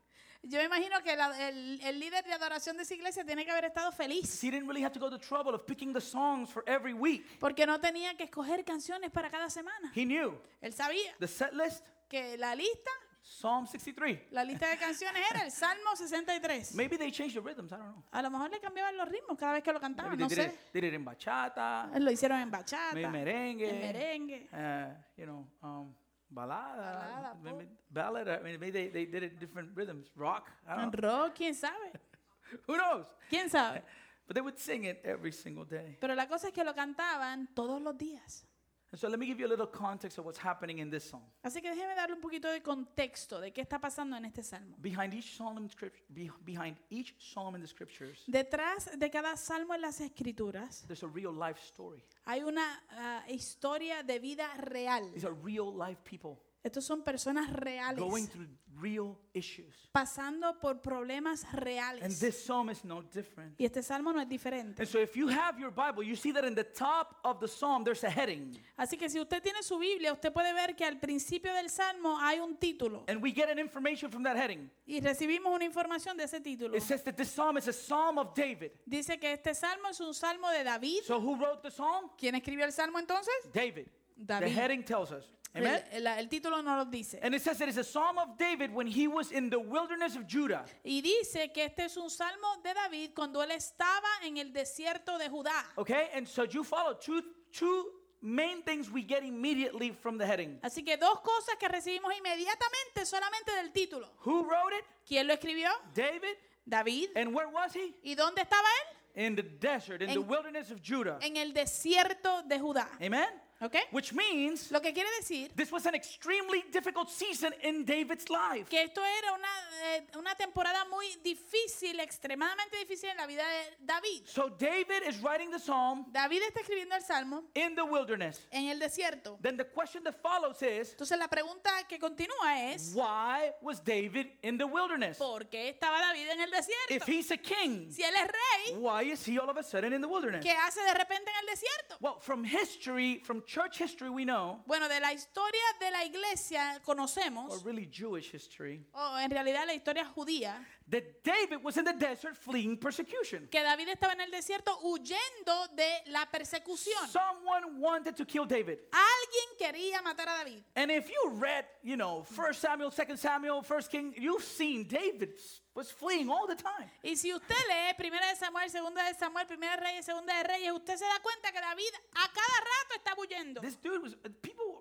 Yo 0.44 0.58
me 0.58 0.64
imagino 0.64 1.00
que 1.04 1.14
la- 1.14 1.30
el, 1.48 1.78
el 1.84 2.00
líder 2.00 2.24
de 2.24 2.32
adoración 2.32 2.76
de 2.76 2.82
esa 2.82 2.94
iglesia 2.94 3.24
tiene 3.24 3.44
que 3.44 3.50
haber 3.52 3.66
estado 3.66 3.92
feliz. 3.92 4.42
He 4.42 4.50
didn't 4.50 4.66
really 4.66 4.82
have 4.82 4.92
to 4.92 4.98
go 4.98 5.08
to 5.08 5.16
the 5.16 5.24
trouble 5.24 5.54
of 5.54 5.64
picking 5.66 5.92
the 5.92 6.00
songs 6.00 6.50
for 6.50 6.64
every 6.66 6.94
week. 6.94 7.24
Porque 7.38 7.64
no 7.66 7.78
tenía 7.78 8.16
que 8.16 8.24
escoger 8.24 8.64
canciones 8.64 9.10
para 9.12 9.30
cada 9.30 9.48
semana. 9.50 9.92
He 9.94 10.04
knew 10.04 10.36
Él 10.60 10.72
sabía 10.72 11.12
the 11.20 11.28
set 11.28 11.52
list, 11.52 11.84
que 12.08 12.36
la 12.38 12.54
lista, 12.56 12.90
Psalm 13.24 13.66
63. 13.66 14.32
la 14.32 14.42
lista 14.44 14.68
de 14.68 14.76
canciones 14.76 15.22
era 15.30 15.44
el 15.44 15.50
Salmo 15.52 15.94
63. 15.94 16.74
Maybe 16.74 16.96
they 16.98 17.10
changed 17.12 17.36
the 17.36 17.40
rhythms, 17.40 17.72
I 17.72 17.76
don't 17.76 17.92
know. 17.94 18.02
A 18.10 18.20
lo 18.22 18.30
mejor 18.30 18.50
le 18.50 18.58
cambiaban 18.60 18.96
los 18.96 19.08
ritmos 19.08 19.38
cada 19.38 19.52
vez 19.52 19.62
que 19.62 19.72
lo 19.72 19.78
cantaban, 19.80 20.10
Maybe 20.10 20.22
no 20.24 20.28
they 20.28 20.36
did, 20.36 20.50
sé. 20.50 20.54
it, 20.54 20.72
they 20.72 20.80
did 20.80 20.88
it 20.88 20.94
in 20.96 21.04
bachata, 21.04 21.88
Lo 22.00 22.10
hicieron 22.10 22.40
en 22.40 22.50
bachata, 22.50 22.94
maybe 22.94 23.06
en 23.06 23.12
merengue, 23.12 23.72
merengue, 23.72 24.48
uh, 24.52 24.94
you 25.16 25.24
know, 25.26 25.46
um, 25.62 25.94
balada, 26.28 26.92
Balada, 26.98 27.36
pop. 27.44 27.62
ballad. 27.90 28.28
I 28.28 28.42
mean, 28.42 28.58
maybe 28.58 28.70
they, 28.72 28.88
they 28.88 29.06
did 29.06 29.22
it 29.22 29.38
different 29.38 29.70
rhythms, 29.76 30.10
rock. 30.16 30.50
I 30.66 30.72
en 30.82 30.90
don't 30.90 31.00
know. 31.00 31.08
rock, 31.26 31.34
quién 31.36 31.54
sabe. 31.54 31.92
Who 32.66 32.76
knows? 32.76 33.06
¿Quién 33.30 33.48
sabe? 33.48 33.82
But 34.26 34.34
they 34.34 34.40
would 34.42 34.58
sing 34.58 34.84
it 34.84 35.00
every 35.04 35.30
single 35.32 35.64
day. 35.64 35.96
Pero 36.00 36.14
la 36.14 36.26
cosa 36.26 36.48
es 36.48 36.52
que 36.52 36.64
lo 36.64 36.74
cantaban 36.74 37.48
todos 37.54 37.80
los 37.80 37.96
días. 37.96 38.46
And 38.92 39.00
so 39.00 39.08
let 39.08 39.18
me 39.18 39.24
give 39.24 39.40
you 39.40 39.46
a 39.46 39.48
little 39.48 39.66
context 39.66 40.18
of 40.18 40.26
what's 40.26 40.38
happening 40.38 40.78
in 40.78 40.90
this 40.90 41.08
song. 41.08 41.22
Así 41.42 41.62
que 41.62 41.70
déjeme 41.70 41.94
darle 41.94 42.14
un 42.14 42.20
poquito 42.20 42.50
de 42.50 42.60
contexto 42.60 43.40
de 43.40 43.50
qué 43.50 43.62
está 43.62 43.80
pasando 43.80 44.16
en 44.18 44.26
este 44.26 44.42
salmo. 44.42 44.76
Behind 44.82 45.14
each 45.14 45.34
psalm 45.34 45.56
in 45.56 45.68
script, 45.70 45.96
be, 46.12 46.30
behind 46.44 46.76
each 46.90 47.14
psalm 47.18 47.54
in 47.54 47.62
the 47.62 47.66
scriptures, 47.66 48.22
Detrás 48.26 48.90
de 48.98 49.10
cada 49.10 49.38
salmo 49.38 49.74
en 49.74 49.80
las 49.80 50.00
escrituras 50.02 50.84
there's 50.86 51.02
a 51.02 51.08
real 51.08 51.32
life 51.32 51.58
story. 51.58 52.04
hay 52.26 52.42
una 52.42 52.82
ah, 52.90 53.24
historia 53.28 54.02
de 54.02 54.18
vida 54.18 54.46
real. 54.58 55.10
These 55.14 55.24
are 55.24 55.34
real 55.42 55.72
life 55.72 56.02
people 56.04 56.38
Estos 56.64 56.84
son 56.84 57.02
personas 57.02 57.48
going 57.48 57.60
reales 57.64 58.30
through 58.30 58.46
real 58.80 59.16
issues. 59.34 59.74
pasando 59.92 60.58
por 60.60 60.80
problemas 60.80 61.44
And 61.52 61.62
reales. 61.62 62.20
this 62.20 62.44
psalm 62.44 62.70
is 62.70 62.84
no 62.84 63.02
different. 63.02 63.54
Y 63.58 63.64
este 63.64 63.82
salmo 63.82 64.12
no 64.12 64.20
es 64.20 64.28
diferente. 64.28 64.80
And 64.82 64.88
so 64.88 64.98
if 65.00 65.16
you 65.16 65.28
have 65.28 65.58
your 65.58 65.70
Bible, 65.72 66.02
you 66.04 66.14
see 66.16 66.30
that 66.32 66.44
in 66.44 66.54
the 66.54 66.64
top 66.64 67.16
of 67.24 67.40
the 67.40 67.48
psalm 67.48 67.82
there's 67.84 68.04
a 68.04 68.10
heading. 68.10 68.56
Así 68.78 68.96
que 68.96 69.08
si 69.08 69.18
usted 69.20 69.42
tiene 69.42 69.62
su 69.62 69.78
Biblia, 69.78 70.12
usted 70.12 70.32
puede 70.32 70.52
ver 70.54 70.74
que 70.76 70.84
al 70.84 70.98
principio 71.00 71.52
del 71.52 71.68
salmo 71.68 72.16
hay 72.20 72.38
un 72.38 72.56
título 72.56 73.04
And 73.08 73.20
we 73.20 73.32
get 73.32 73.48
an 73.50 73.58
information 73.58 74.10
from 74.10 74.22
that 74.22 74.36
heading. 74.36 74.70
y 74.86 75.00
recibimos 75.00 75.52
una 75.52 75.64
información 75.64 76.16
de 76.16 76.24
ese 76.24 76.40
título. 76.40 76.76
It 76.76 76.82
says 76.82 77.02
that 77.02 77.16
this 77.16 77.30
psalm 77.30 77.56
is 77.58 77.66
a 77.68 77.72
psalm 77.72 78.18
of 78.18 78.34
David. 78.34 78.70
Dice 78.88 79.18
que 79.18 79.32
este 79.32 79.54
salmo 79.54 79.88
es 79.90 80.00
un 80.00 80.14
salmo 80.14 80.48
de 80.50 80.62
David. 80.64 81.02
So 81.04 81.20
who 81.20 81.34
wrote 81.36 81.62
the 81.62 81.70
psalm? 81.72 82.10
¿Quién 82.16 82.36
escribió 82.36 82.64
el 82.64 82.72
salmo 82.72 82.98
entonces? 83.00 83.32
David. 83.52 83.86
The 84.16 84.24
David. 84.24 84.52
heading 84.52 84.84
tells 84.84 85.10
us. 85.10 85.24
Amen. 85.54 85.82
El, 85.92 86.06
el- 86.06 86.18
el 86.18 86.28
título 86.28 86.62
no 86.62 86.76
lo 86.76 86.84
dice. 86.86 87.18
And 87.22 87.34
it 87.34 87.42
says 87.42 87.58
that 87.58 87.68
it's 87.68 87.76
a 87.78 87.84
psalm 87.84 88.16
of 88.18 88.38
David 88.38 88.72
when 88.72 88.86
he 88.86 89.06
was 89.06 89.30
in 89.32 89.50
the 89.50 89.58
wilderness 89.58 90.16
of 90.16 90.26
Judah. 90.26 90.64
Y 90.84 91.00
dice 91.02 91.52
que 91.52 91.64
este 91.66 91.84
es 91.84 91.96
un 91.96 92.08
salmo 92.08 92.56
de 92.64 92.72
David 92.72 93.10
cuando 93.14 93.42
él 93.42 93.50
estaba 93.50 94.08
en 94.24 94.38
el 94.38 94.52
desierto 94.52 95.18
de 95.18 95.28
Judá. 95.28 95.64
Okay, 95.76 96.08
and 96.14 96.26
so 96.26 96.44
you 96.44 96.64
follow 96.64 96.94
two 96.94 97.22
two 97.52 97.84
main 98.22 98.62
things 98.62 98.88
we 98.90 99.02
get 99.02 99.22
immediately 99.24 99.90
from 99.90 100.16
the 100.16 100.24
heading. 100.24 100.58
Así 100.62 100.82
que 100.84 100.96
dos 100.96 101.20
cosas 101.20 101.56
que 101.58 101.68
recibimos 101.68 102.14
inmediatamente 102.16 103.04
solamente 103.04 103.52
del 103.56 103.72
título. 103.72 104.08
Who 104.24 104.44
wrote 104.44 104.72
it? 104.78 104.84
¿Quién 105.06 105.26
lo 105.26 105.34
escribió? 105.34 105.68
David. 105.94 106.36
David. 106.66 107.10
And 107.16 107.34
where 107.34 107.48
was 107.48 107.74
he? 107.74 107.94
¿Y 108.04 108.14
dónde 108.14 108.40
estaba 108.42 108.66
él? 108.68 108.96
In 109.26 109.36
the 109.36 109.42
desert, 109.42 110.00
in 110.00 110.08
the 110.08 110.14
En- 110.14 110.26
wilderness 110.26 110.70
of 110.70 110.80
Judah. 110.80 111.18
En 111.20 111.36
el 111.36 111.52
desierto 111.52 112.42
de 112.48 112.58
Judá. 112.58 112.88
Amen. 113.00 113.28
¿Ok? 113.62 113.76
Which 113.92 114.12
means 114.12 114.70
Lo 114.72 114.80
que 114.80 114.92
quiere 114.92 115.08
decir 115.20 115.52
this 115.54 115.70
was 115.70 115.86
an 115.86 115.94
extremely 115.94 116.64
difficult 116.72 117.08
season 117.08 117.54
in 117.62 117.84
David's 117.84 118.28
life. 118.28 118.68
que 118.68 118.82
esto 118.82 119.00
era 119.04 119.32
una, 119.32 119.48
eh, 119.94 120.06
una 120.18 120.34
temporada 120.34 120.84
muy 120.90 121.06
difícil, 121.22 122.00
extremadamente 122.00 122.76
difícil 122.78 123.10
en 123.10 123.16
la 123.18 123.26
vida 123.26 123.44
de 123.46 123.76
David. 123.80 124.22
So 124.26 124.48
David 124.48 125.02
is 125.06 125.20
writing 125.22 125.50
the 125.50 125.58
psalm 125.60 126.06
David 126.12 126.42
está 126.48 126.60
escribiendo 126.60 126.94
el 126.96 127.02
salmo 127.02 127.44
in 127.54 127.74
the 127.76 127.82
wilderness. 127.84 128.40
en 128.50 128.68
el 128.68 128.78
desierto. 128.80 129.38
Then 129.40 129.56
the 129.56 129.64
question 129.64 130.02
that 130.04 130.14
follows 130.20 130.60
is 130.62 130.90
Entonces 130.92 131.16
la 131.18 131.28
pregunta 131.28 131.70
que 131.88 131.98
continúa 131.98 132.72
es, 132.72 132.92
why 132.94 133.52
was 133.60 133.80
David 133.80 134.26
in 134.42 134.58
the 134.58 134.66
wilderness? 134.66 135.18
¿por 135.18 135.48
qué 135.48 135.68
estaba 135.68 136.00
David 136.00 136.28
en 136.30 136.40
el 136.40 136.48
If 136.52 136.66
desierto? 136.66 137.06
he's 137.12 137.30
a 137.30 137.36
king, 137.36 137.90
Si 137.92 138.02
él 138.02 138.14
es 138.14 138.26
rey, 138.26 138.76
why 138.76 139.02
is 139.02 139.24
he 139.24 139.38
all 139.38 139.48
of 139.48 139.56
a 139.56 139.62
sudden 139.62 139.92
in 139.92 140.00
the 140.00 140.08
wilderness? 140.08 140.44
¿qué 140.44 140.52
hace 140.52 140.80
de 140.82 140.94
repente 140.94 141.30
en 141.30 141.36
el 141.40 141.46
desierto? 141.46 141.96
Well, 142.00 142.18
from 142.20 142.44
history, 142.44 143.20
from 143.24 143.42
church 143.52 143.78
history, 143.78 144.08
we 144.08 144.24
know, 144.24 144.62
Bueno, 144.66 144.88
de 144.88 144.98
la 144.98 145.12
historia 145.12 145.60
de 145.78 145.90
la 145.90 146.04
iglesia 146.04 146.74
or 146.76 146.96
conocemos, 146.96 147.62
really 147.64 147.86
Jewish 147.86 148.32
history, 148.32 148.86
o 148.94 149.18
en 149.18 149.30
realidad 149.30 149.66
la 149.66 149.74
historia 149.74 150.06
judía, 150.06 150.66
that 150.88 151.22
David 151.24 151.62
was 151.62 151.76
in 151.76 151.84
the 151.84 151.92
desert 151.92 152.36
fleeing 152.36 152.76
persecution. 152.76 153.48
que 153.50 153.62
David 153.62 153.88
estaba 153.88 154.12
en 154.12 154.20
el 154.20 154.30
desierto 154.30 154.78
huyendo 154.82 155.76
de 155.76 156.10
la 156.10 156.26
persecución. 156.32 157.08
Someone 157.08 157.80
wanted 157.80 158.16
to 158.16 158.24
kill 158.24 158.44
David. 158.44 158.78
Alguien 158.92 159.58
quería 159.58 160.02
matar 160.02 160.28
a 160.28 160.44
David. 160.44 160.62
And 160.76 160.90
if 160.90 161.08
you 161.08 161.32
read, 161.34 161.64
you 161.82 161.96
know, 161.96 162.24
First 162.24 162.60
Samuel, 162.60 162.90
Second 162.90 163.18
Samuel, 163.18 163.62
First 163.62 163.90
King, 163.90 164.14
you've 164.16 164.44
seen 164.44 164.84
David 164.84 165.30
was 165.74 165.90
fleeing 165.90 166.28
all 166.28 166.46
the 166.46 166.54
time. 166.54 166.90
Y 167.02 167.14
si 167.14 167.32
usted 167.32 167.56
lee 167.68 167.94
Primera 167.96 168.28
de 168.28 168.36
Samuel, 168.36 168.68
Segunda 168.68 169.02
de 169.04 169.14
Samuel, 169.14 169.46
Primera 169.46 169.76
de 169.76 169.82
Reyes, 169.82 170.04
Segunda 170.04 170.34
de 170.34 170.48
Reyes, 170.48 170.72
usted 170.72 170.96
se 170.96 171.04
da 171.04 171.18
cuenta 171.22 171.50
que 171.50 171.60
David 171.60 171.94
a 172.14 172.28
cada 172.28 172.58
rato 172.60 172.94
está 172.96 173.14
huyendo. 173.16 173.60
This 173.60 173.76
dude 173.76 174.02
was 174.02 174.14
people 174.42 174.64
were 174.68 174.71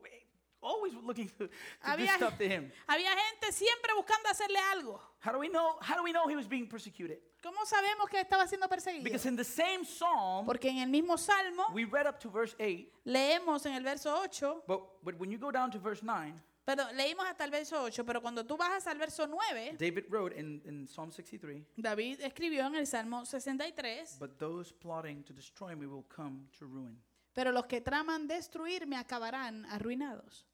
always 0.61 0.93
looking 1.05 1.27
to, 1.29 1.33
to 1.47 1.47
do 1.47 1.51
Había, 1.83 2.15
stuff 2.15 2.37
to 2.37 2.47
him. 2.47 2.71
había 2.87 3.09
gente 3.15 3.51
siempre 3.51 3.93
buscando 3.95 4.29
hacerle 4.29 4.59
algo. 4.73 4.99
How 5.19 5.31
do 5.31 5.39
we 5.39 5.49
know? 5.49 5.77
How 5.81 5.95
do 5.95 6.03
we 6.03 6.11
know 6.11 6.27
he 6.27 6.35
was 6.35 6.47
being 6.47 6.67
persecuted? 6.67 7.19
¿Cómo 7.43 7.65
sabemos 7.65 8.07
que 8.09 8.19
estaba 8.19 8.47
siendo 8.47 8.67
perseguido? 8.69 9.03
Because 9.03 9.25
in 9.27 9.35
the 9.35 9.43
same 9.43 9.83
psalm, 9.83 10.45
Porque 10.45 10.69
en 10.69 10.77
el 10.77 10.89
mismo 10.89 11.17
salmo 11.17 11.65
we 11.73 11.85
read 11.85 12.05
up 12.07 12.19
to 12.19 12.29
verse 12.29 12.55
8, 12.59 12.87
leemos 13.05 13.65
en 13.65 13.73
el 13.73 13.83
verso 13.83 14.15
8, 14.15 14.63
but, 14.67 14.81
but 15.03 15.19
when 15.19 15.31
you 15.31 15.39
go 15.39 15.51
down 15.51 15.71
to 15.71 15.79
verse 15.79 16.03
9, 16.03 16.33
perdón, 16.63 16.95
leímos 16.95 17.25
hasta 17.25 17.43
el 17.43 17.49
verso 17.49 17.81
8, 17.81 18.05
pero 18.05 18.21
cuando 18.21 18.45
tú 18.45 18.57
bajas 18.57 18.85
al 18.85 18.99
verso 18.99 19.25
9, 19.25 19.75
David 19.79 20.05
wrote 20.09 20.37
in, 20.37 20.61
in 20.65 20.87
Psalm 20.87 21.11
63, 21.11 21.63
David 21.77 22.19
escribió 22.21 22.67
en 22.67 22.75
el 22.75 22.85
Salmo 22.85 23.25
63, 23.25 24.17
But 24.19 24.37
those 24.37 24.71
plotting 24.71 25.23
to 25.23 25.33
destroy 25.33 25.75
me 25.75 25.87
will 25.87 26.05
come 26.15 26.47
to 26.59 26.65
ruin. 26.67 27.01
pero 27.33 27.51
los 27.51 27.65
que 27.65 27.81
traman 27.81 28.27
destruirme 28.27 28.97
acabarán 28.97 29.65
arruinados. 29.65 30.45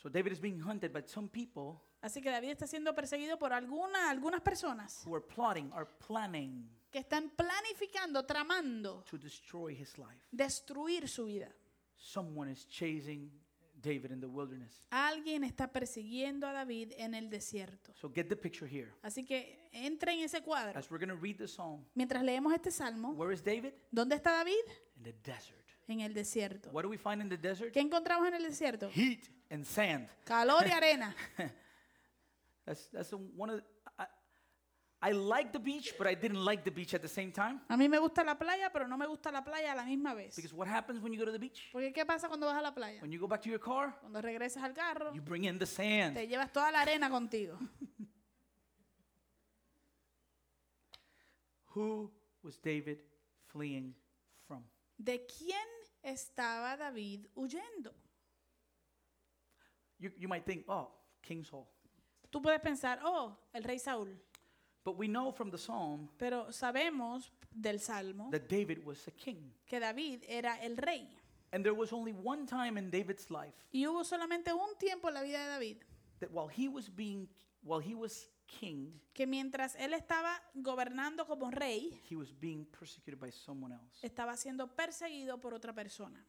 So 0.00 0.08
David 0.08 0.32
is 0.32 0.40
being 0.40 0.60
hunted 0.60 0.92
by 0.92 1.02
some 1.06 1.28
people 1.28 1.80
Así 2.00 2.22
que 2.22 2.30
David 2.30 2.50
está 2.50 2.66
siendo 2.66 2.94
perseguido 2.94 3.38
por 3.38 3.52
alguna, 3.52 4.08
algunas 4.08 4.40
personas 4.40 5.02
who 5.04 5.16
are 5.16 5.24
plotting, 5.24 5.70
are 5.72 5.88
planning 6.06 6.70
que 6.92 7.00
están 7.00 7.30
planificando, 7.30 8.24
tramando 8.24 9.02
to 9.10 9.18
destroy 9.18 9.72
his 9.72 9.98
life. 9.98 10.24
destruir 10.30 11.08
su 11.08 11.24
vida. 11.24 11.52
Someone 11.96 12.52
is 12.52 12.68
chasing 12.68 13.32
David 13.74 14.12
in 14.12 14.20
the 14.20 14.28
wilderness. 14.28 14.86
Alguien 14.90 15.42
está 15.42 15.72
persiguiendo 15.72 16.46
a 16.46 16.52
David 16.52 16.92
en 16.96 17.14
el 17.14 17.28
desierto. 17.28 17.92
So 17.94 18.08
get 18.08 18.28
the 18.28 18.36
picture 18.36 18.68
here. 18.70 18.92
Así 19.02 19.24
que 19.24 19.68
entre 19.72 20.12
en 20.12 20.20
ese 20.20 20.40
cuadro. 20.42 20.78
As 20.78 20.88
we're 20.90 21.04
going 21.04 21.16
to 21.16 21.20
read 21.20 21.36
the 21.36 21.48
psalm, 21.48 21.84
Mientras 21.94 22.22
leemos 22.22 22.54
este 22.54 22.70
salmo, 22.70 23.10
where 23.14 23.34
is 23.34 23.42
David? 23.42 23.72
¿dónde 23.90 24.14
está 24.14 24.30
David? 24.30 24.54
In 24.96 25.02
the 25.02 25.12
desert. 25.24 25.66
En 25.88 26.00
el 26.00 26.14
desierto. 26.14 26.70
What 26.70 26.84
do 26.84 26.88
we 26.88 26.98
find 26.98 27.20
in 27.20 27.28
the 27.28 27.36
desert? 27.36 27.72
¿Qué 27.72 27.80
encontramos 27.80 28.28
en 28.28 28.34
el 28.34 28.44
desierto? 28.44 28.88
Heat 28.90 29.37
and 29.50 29.64
sand. 29.66 30.08
Calor 30.24 30.66
y 30.66 30.72
arena. 30.76 31.14
That's 32.66 32.88
that's 32.92 33.12
one 33.36 33.50
of 33.50 33.56
the, 33.56 33.64
I, 33.98 34.06
I 35.00 35.12
like 35.12 35.52
the 35.52 35.58
beach, 35.60 35.94
but 35.96 36.06
I 36.06 36.14
didn't 36.14 36.44
like 36.44 36.64
the 36.64 36.70
beach 36.70 36.92
at 36.92 37.00
the 37.02 37.08
same 37.08 37.30
time. 37.32 37.60
A 37.68 37.76
mí 37.76 37.88
me 37.88 37.98
gusta 37.98 38.24
la 38.24 38.34
playa, 38.34 38.70
pero 38.72 38.86
no 38.86 38.96
me 38.98 39.06
gusta 39.06 39.30
la 39.30 39.42
playa 39.42 39.72
a 39.72 39.76
la 39.76 39.84
misma 39.84 40.14
vez. 40.14 40.34
Because 40.36 40.52
what 40.52 40.66
happens 40.68 41.00
when 41.00 41.12
you 41.12 41.18
go 41.18 41.24
to 41.24 41.32
the 41.32 41.38
beach? 41.38 41.68
Porque 41.72 41.92
¿qué 41.92 42.04
pasa 42.04 42.28
cuando 42.28 42.46
vas 42.46 42.56
a 42.58 42.62
la 42.62 42.72
playa? 42.74 43.00
When 43.00 43.12
you 43.12 43.18
go 43.20 43.28
back 43.28 43.40
to 43.42 43.48
your 43.48 43.60
car, 43.60 43.94
Cuando 44.00 44.20
regresas 44.20 44.62
al 44.62 44.74
carro, 44.74 45.12
you 45.14 45.22
bring 45.22 45.44
in 45.44 45.58
the 45.58 45.66
sand. 45.66 46.14
te 46.16 46.26
llevas 46.26 46.52
toda 46.52 46.70
la 46.72 46.80
arena 46.82 47.08
contigo. 47.08 47.56
Who 51.74 52.10
was 52.42 52.56
David 52.58 52.98
fleeing 53.46 53.94
from? 54.46 54.64
¿De 54.96 55.24
quién 55.26 55.66
estaba 56.02 56.76
David 56.76 57.26
huyendo? 57.36 57.94
You, 59.98 60.12
you 60.16 60.28
might 60.28 60.44
think, 60.44 60.64
oh, 60.68 60.88
King 61.22 61.44
Saul. 61.44 61.66
Tú 62.30 62.42
puedes 62.42 62.60
pensar, 62.60 63.00
oh, 63.04 63.36
el 63.52 63.62
rey 63.62 63.78
Saúl. 63.78 64.08
But 64.84 64.96
we 64.96 65.08
know 65.08 65.32
from 65.32 65.50
the 65.50 65.58
psalm 65.58 66.08
Pero 66.18 66.46
sabemos 66.50 67.30
del 67.50 67.78
Salmo 67.80 68.30
that 68.30 68.48
David 68.48 68.84
was 68.84 69.06
a 69.08 69.10
king. 69.10 69.52
que 69.66 69.80
David 69.80 70.22
era 70.28 70.56
el 70.62 70.76
rey. 70.76 71.08
And 71.52 71.64
there 71.64 71.74
was 71.74 71.92
only 71.92 72.12
one 72.12 72.46
time 72.46 72.78
in 72.78 72.90
David's 72.90 73.30
life 73.30 73.54
Y 73.72 73.86
hubo 73.86 74.04
solamente 74.04 74.52
un 74.52 74.76
tiempo 74.78 75.08
en 75.08 75.14
la 75.14 75.22
vida 75.22 75.38
de 75.38 75.48
David 75.48 75.76
that 76.20 76.30
while 76.30 76.48
he 76.48 76.68
was 76.68 76.88
being 76.88 77.28
while 77.62 77.80
he 77.80 77.94
was 77.94 78.30
king, 78.46 78.98
que 79.12 79.26
mientras 79.26 79.74
él 79.76 79.92
estaba 79.92 80.40
gobernando 80.54 81.26
como 81.26 81.50
rey, 81.50 82.00
he 82.08 82.16
was 82.16 82.32
being 82.38 82.64
persecuted 82.66 83.18
by 83.20 83.30
someone 83.30 83.72
else. 83.74 84.06
estaba 84.06 84.36
siendo 84.36 84.74
perseguido 84.74 85.38
por 85.40 85.52
otra 85.54 85.74
persona. 85.74 86.24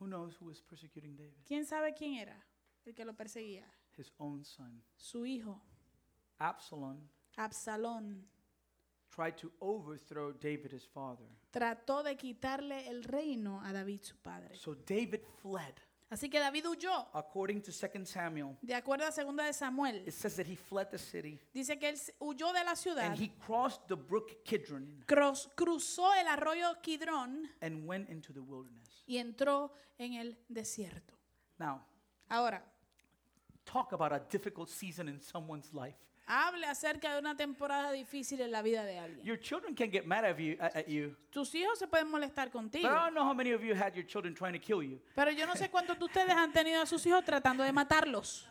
Who 0.00 0.06
knows 0.06 0.36
who 0.40 0.46
was 0.46 0.60
persecuting 0.60 1.16
David? 1.16 1.44
¿Quién 1.46 1.64
sabe 1.64 1.94
quién 1.94 2.14
era 2.14 2.44
el 2.84 2.94
que 2.94 3.04
lo 3.04 3.14
perseguía? 3.14 3.64
His 3.96 4.12
own 4.18 4.44
son. 4.44 4.82
Su 4.96 5.24
hijo, 5.24 5.60
Absalom 6.38 7.08
Absalón, 7.36 8.24
tried 9.10 9.36
to 9.36 9.52
overthrow 9.60 10.32
David 10.32 10.72
his 10.72 10.84
father. 10.86 11.26
trató 11.52 12.02
de 12.02 12.16
quitarle 12.16 12.88
el 12.88 13.04
reino 13.04 13.60
a 13.62 13.72
David, 13.72 14.02
su 14.02 14.16
padre. 14.16 14.56
So 14.56 14.74
David 14.74 15.20
fled. 15.40 15.74
Así 16.10 16.28
que 16.30 16.38
David 16.38 16.66
huyó. 16.68 17.08
According 17.12 17.62
to 17.62 17.72
2 17.72 18.06
Samuel, 18.06 18.56
De 18.62 18.74
acuerdo 18.74 19.06
a 19.06 19.10
segunda 19.12 19.44
de 19.46 19.52
Samuel, 19.52 20.06
it 20.06 20.12
says 20.12 20.36
that 20.36 20.46
he 20.46 20.54
fled 20.54 20.88
the 20.90 20.98
city 20.98 21.40
dice 21.52 21.76
que 21.78 21.88
él 21.88 21.98
huyó 22.20 22.52
de 22.52 22.62
la 22.62 22.76
ciudad, 22.76 23.04
and 23.06 23.18
he 23.18 23.30
crossed 23.44 23.86
the 23.88 23.96
brook 23.96 24.44
Kidron 24.44 25.02
cros- 25.06 25.48
cruzó 25.56 26.12
el 26.14 26.28
arroyo 26.28 26.74
Kidrón 26.82 27.48
and 27.62 27.86
went 27.88 28.08
into 28.10 28.32
the 28.32 28.40
wilderness. 28.40 29.02
y 29.06 29.16
entró 29.18 29.72
en 29.98 30.14
el 30.14 30.36
desierto. 30.48 31.14
Now, 31.58 31.80
Ahora, 32.28 32.62
talk 33.64 33.92
about 33.92 34.12
a 34.12 34.20
difficult 34.30 34.68
season 34.68 35.08
in 35.08 35.20
someone's 35.20 35.72
life. 35.72 35.96
Hable 36.26 36.66
acerca 36.66 37.12
de 37.12 37.18
una 37.18 37.36
temporada 37.36 37.92
difícil 37.92 38.40
en 38.40 38.50
la 38.50 38.62
vida 38.62 38.84
de 38.84 38.98
alguien. 38.98 39.24
Your 39.24 39.38
children 39.38 39.74
can 39.74 39.90
get 39.90 40.06
mad 40.06 40.24
at 40.24 40.38
you, 40.38 40.56
at 40.60 40.86
you, 40.86 41.16
Tus 41.30 41.54
hijos 41.54 41.78
se 41.78 41.86
pueden 41.86 42.08
molestar 42.08 42.50
contigo, 42.50 42.88
but 42.88 42.96
I 42.96 43.04
don't 43.04 43.14
know 43.14 43.24
how 43.24 43.34
many 43.34 43.52
of 43.52 43.62
you 43.62 43.74
had 43.74 43.94
your 43.94 44.06
children 44.06 44.34
trying 44.34 44.52
to 44.54 44.58
kill 44.60 44.82
you. 44.82 45.00
pero 45.14 45.30
yo 45.30 45.46
no 45.46 45.54
sé 45.54 45.70
cuántos 45.70 45.98
de 45.98 46.04
ustedes 46.04 46.30
han 46.30 46.52
tenido 46.52 46.82
a 46.82 46.86
sus 46.86 47.04
hijos 47.06 47.24
tratando 47.24 47.62
de 47.64 47.72
matarlos. 47.72 48.46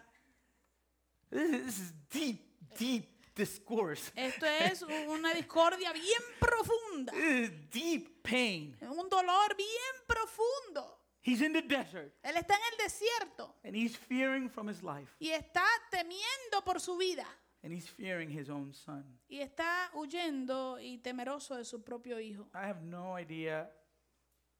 This 1.29 1.49
is, 1.49 1.65
this 1.65 1.79
is 1.79 1.93
deep, 2.09 2.41
deep 2.77 3.09
discourse. 3.35 4.11
Esto 4.15 4.45
es 4.45 4.83
una 5.07 5.33
discordia 5.33 5.91
bien 5.91 6.21
profunda, 6.39 7.11
This 7.11 7.49
is 7.49 7.69
deep 7.71 8.21
pain. 8.21 8.77
un 8.81 9.09
dolor 9.09 9.55
bien 9.55 10.05
profundo. 10.07 10.99
He's 11.25 11.39
in 11.41 11.53
the 11.53 11.61
desert 11.61 12.13
Él 12.21 12.35
está 12.35 12.53
en 12.53 12.61
el 12.73 12.77
desierto 12.77 13.55
and 13.63 13.73
he's 13.77 13.95
fearing 13.95 14.49
from 14.49 14.67
his 14.67 14.83
life 14.83 15.09
y 15.19 15.29
está 15.29 15.63
temiendo 15.89 16.61
por 16.65 16.81
su 16.81 16.97
vida 16.97 17.25
and 17.63 17.73
he's 17.73 17.89
fearing 17.89 18.29
his 18.29 18.49
own 18.49 18.73
son. 18.73 19.19
y 19.27 19.39
está 19.39 19.89
huyendo 19.93 20.79
y 20.79 20.97
temeroso 20.99 21.55
de 21.55 21.65
su 21.65 21.81
propio 21.83 22.19
hijo. 22.19 22.49
I 22.53 22.65
have 22.67 22.81
no 22.83 23.17
idea 23.17 23.71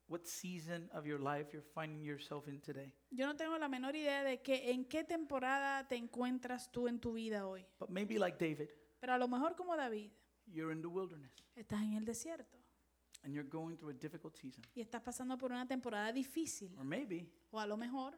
what 0.07 0.21
season 0.25 0.89
of 0.93 1.05
your 1.05 1.19
life 1.19 1.51
you're 1.53 1.65
finding 1.73 2.01
yourself 2.03 2.47
in 2.47 2.59
today, 2.61 2.93
Yo 3.11 3.25
no 3.25 3.35
tengo 3.35 3.57
la 3.57 3.67
menor 3.69 3.95
idea 3.95 4.23
de 4.23 4.41
que 4.41 4.71
en 4.71 4.85
qué 4.85 5.03
temporada 5.03 5.87
te 5.87 5.95
encuentras 5.95 6.71
tú 6.71 6.87
en 6.87 6.99
tu 6.99 7.13
vida 7.13 7.47
hoy, 7.47 7.65
but 7.79 7.89
maybe 7.89 8.17
like 8.19 8.37
David, 8.37 8.69
pero 8.99 9.13
a 9.13 9.17
lo 9.17 9.27
mejor 9.27 9.55
como 9.55 9.75
David, 9.75 10.11
you're 10.45 10.73
in 10.73 10.81
the 10.81 10.87
wilderness 10.87 11.31
estás 11.55 11.81
en 11.83 11.93
el 11.93 12.05
desierto 12.05 12.57
and 13.23 13.33
you're 13.33 13.47
going 13.47 13.77
through 13.77 13.91
a 13.91 13.93
difficult 13.93 14.35
season. 14.35 14.63
y 14.75 14.81
estás 14.81 15.01
pasando 15.01 15.37
por 15.37 15.51
una 15.51 15.65
temporada 15.67 16.11
difícil, 16.11 16.75
Or 16.77 16.83
maybe 16.83 17.25
o 17.51 17.59
a 17.59 17.65
lo 17.65 17.77
mejor 17.77 18.17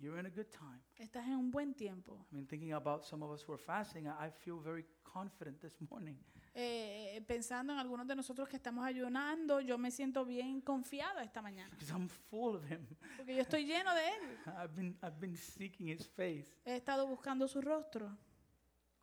you're 0.00 0.18
in 0.18 0.26
a 0.26 0.30
good 0.30 0.50
time. 0.50 0.80
Estás 0.98 1.26
en 1.26 1.34
un 1.34 1.50
buen 1.50 1.74
tiempo. 1.74 2.26
I 2.30 2.34
mean, 2.36 2.46
thinking 2.46 2.72
about 2.72 3.04
some 3.04 3.24
of 3.24 3.30
us 3.30 3.42
who 3.46 3.52
are 3.54 3.58
fasting, 3.62 4.06
I 4.06 4.30
feel 4.30 4.58
very 4.60 4.84
confident 5.04 5.60
this 5.60 5.80
morning. 5.90 6.16
Eh, 6.54 7.22
pensando 7.26 7.72
en 7.72 7.78
algunos 7.78 8.06
de 8.06 8.16
nosotros 8.16 8.48
que 8.48 8.56
estamos 8.56 8.84
ayunando, 8.84 9.60
yo 9.60 9.78
me 9.78 9.90
siento 9.90 10.24
bien 10.24 10.60
confiado 10.60 11.20
esta 11.20 11.40
mañana. 11.40 11.70
Because 11.70 11.92
I'm 11.92 12.08
full 12.08 12.56
of 12.56 12.64
Him. 12.70 12.84
Porque 13.16 13.34
yo 13.36 13.42
estoy 13.42 13.64
lleno 13.64 13.94
de 13.94 14.08
Él. 14.08 14.38
I've 14.56 14.74
been, 14.74 14.96
I've 15.02 15.20
been 15.20 15.36
seeking 15.36 15.88
His 15.88 16.06
face. 16.08 16.46
He 16.64 16.76
estado 16.76 17.06
buscando 17.06 17.46
su 17.46 17.60
rostro. 17.60 18.16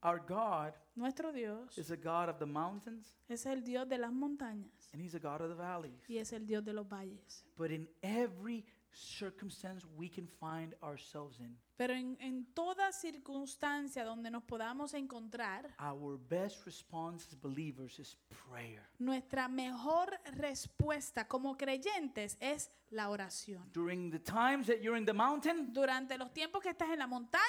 Our 0.04 0.20
God 0.20 0.74
Nuestro 0.96 1.32
Dios 1.32 1.78
is 1.78 1.90
a 1.90 1.96
God 1.96 2.30
of 2.30 2.38
the 2.38 2.46
mountains 2.46 3.18
es 3.28 3.46
el 3.48 3.64
Dios 3.64 3.88
de 3.90 3.98
las 3.98 4.12
montañas 4.12 4.90
and 4.94 5.02
He's 5.02 5.16
a 5.16 5.20
God 5.20 5.42
of 5.42 5.50
the 5.50 5.56
valleys. 5.56 6.08
y 6.08 6.18
es 6.20 6.32
el 6.32 6.46
Dios 6.46 6.64
de 6.64 6.74
los 6.74 6.88
valles. 6.88 7.44
But 7.58 7.72
in 7.72 7.90
every 8.04 8.66
circumstance 8.96 9.86
we 9.98 10.10
can 10.10 10.28
find 10.40 10.74
ourselves 10.82 11.40
in, 11.40 11.58
Pero 11.78 11.94
en, 11.94 12.16
en 12.22 12.46
toda 12.54 12.92
circunstancia 12.94 14.04
donde 14.06 14.32
nos 14.32 14.44
podamos 14.44 14.94
encontrar, 14.94 15.76
our 15.80 16.18
best 16.18 16.66
response 16.66 17.28
as 17.28 17.36
believers 17.36 18.00
is 18.00 18.18
prayer. 18.50 18.82
nuestra 19.00 19.48
mejor 19.48 20.10
respuesta 20.38 21.28
como 21.28 21.58
creyentes 21.58 22.38
es 22.40 22.72
la 22.92 23.10
oración. 23.10 23.70
During 23.74 24.10
the 24.10 24.20
times 24.20 24.68
that 24.68 24.78
you're 24.82 24.98
in 24.98 25.06
the 25.06 25.14
mountain, 25.14 25.74
Durante 25.74 26.18
los 26.18 26.32
tiempos 26.34 26.62
que 26.64 26.70
estás 26.70 26.90
en 26.92 27.00
la 27.00 27.08
montaña, 27.08 27.44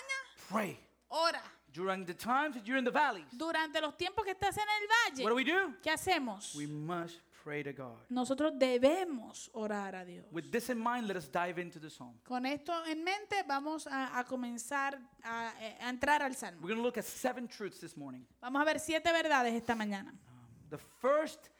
pray. 0.49 0.79
ora. 1.09 1.43
During 1.73 2.07
the 2.07 2.15
times 2.15 2.55
that 2.55 2.65
you're 2.65 2.79
in 2.79 2.85
the 2.85 2.91
valleys, 2.91 3.27
Durante 3.33 3.81
los 3.83 3.97
tiempos 3.99 4.25
que 4.25 4.33
estás 4.33 4.57
en 4.57 4.63
el 4.63 5.23
what 5.23 5.31
do 5.31 5.35
valle, 5.35 5.35
we 5.35 5.45
do? 5.45 5.75
¿qué 5.83 5.91
hacemos? 5.91 6.55
We 6.55 6.67
must 6.67 7.21
pray 7.47 7.63
to 7.63 7.73
God. 7.73 7.95
Nosotros 8.11 8.55
debemos 8.59 9.49
orar 9.55 9.95
a 9.95 10.05
Dios. 10.05 10.27
With 10.33 10.51
this 10.51 10.69
in 10.69 10.79
mind, 10.79 11.07
let 11.07 11.17
us 11.17 11.29
dive 11.29 11.61
into 11.61 11.79
the 11.79 11.89
psalm. 11.89 12.19
Con 12.25 12.45
esto 12.45 12.73
en 12.89 13.05
mente 13.05 13.45
vamos 13.47 13.87
a, 13.87 14.19
a 14.19 14.25
comenzar 14.25 14.99
a, 15.23 15.53
a 15.81 15.89
entrar 15.89 16.23
al 16.23 16.35
Salmo. 16.35 16.59
We're 16.61 16.75
going 16.75 16.79
to 16.79 16.83
look 16.83 16.99
at 16.99 17.05
seven 17.05 17.47
truths 17.47 17.79
this 17.79 17.97
morning. 17.97 18.27
Vamos 18.43 18.61
a 18.61 18.65
ver 18.65 18.81
siete 18.81 19.13
verdades 19.13 19.55
esta 19.55 19.77
mañana. 19.77 20.11
Um, 20.11 20.19
the 20.71 20.79
first 21.01 21.51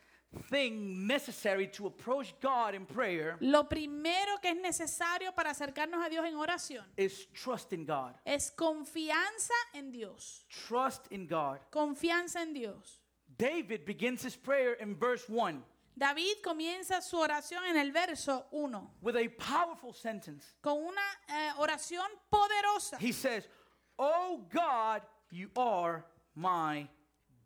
thing 0.51 1.07
necessary 1.07 1.69
to 1.69 1.87
approach 1.87 2.35
God 2.43 2.75
in 2.75 2.85
prayer 2.85 3.37
Lo 3.41 3.69
primero 3.69 4.41
que 4.43 4.51
es 4.51 4.57
necesario 4.57 5.33
para 5.37 5.51
acercarnos 5.51 6.05
a 6.05 6.09
Dios 6.11 6.27
en 6.27 6.35
oración 6.35 6.85
is 6.97 7.29
trust 7.33 7.73
in 7.73 7.87
God. 7.87 8.13
es 8.25 8.51
confianza 8.51 9.55
en 9.73 9.93
Dios. 9.93 10.45
Trust 10.51 11.07
in 11.13 11.29
God. 11.29 11.61
Confianza 11.71 12.43
en 12.43 12.55
Dios. 12.55 13.01
David 13.39 13.85
begins 13.87 14.25
his 14.25 14.35
prayer 14.35 14.73
in 14.81 14.97
verse 14.97 15.29
1 15.29 15.63
David 15.99 16.43
comienza 16.45 17.01
su 17.01 17.19
oración 17.19 17.65
en 17.65 17.77
el 17.79 17.91
verso 17.91 18.47
1 18.51 18.97
with 19.01 19.17
a 19.17 19.29
powerful 19.39 19.95
sentence. 19.95 20.55
con 20.61 20.77
una 20.79 21.01
eh, 21.29 21.53
oración 21.59 22.07
poderosa. 22.31 22.99
He 23.01 23.13
says, 23.13 23.49
Oh 23.99 24.47
God, 24.53 25.03
you 25.31 25.51
are 25.57 26.05
my 26.35 26.87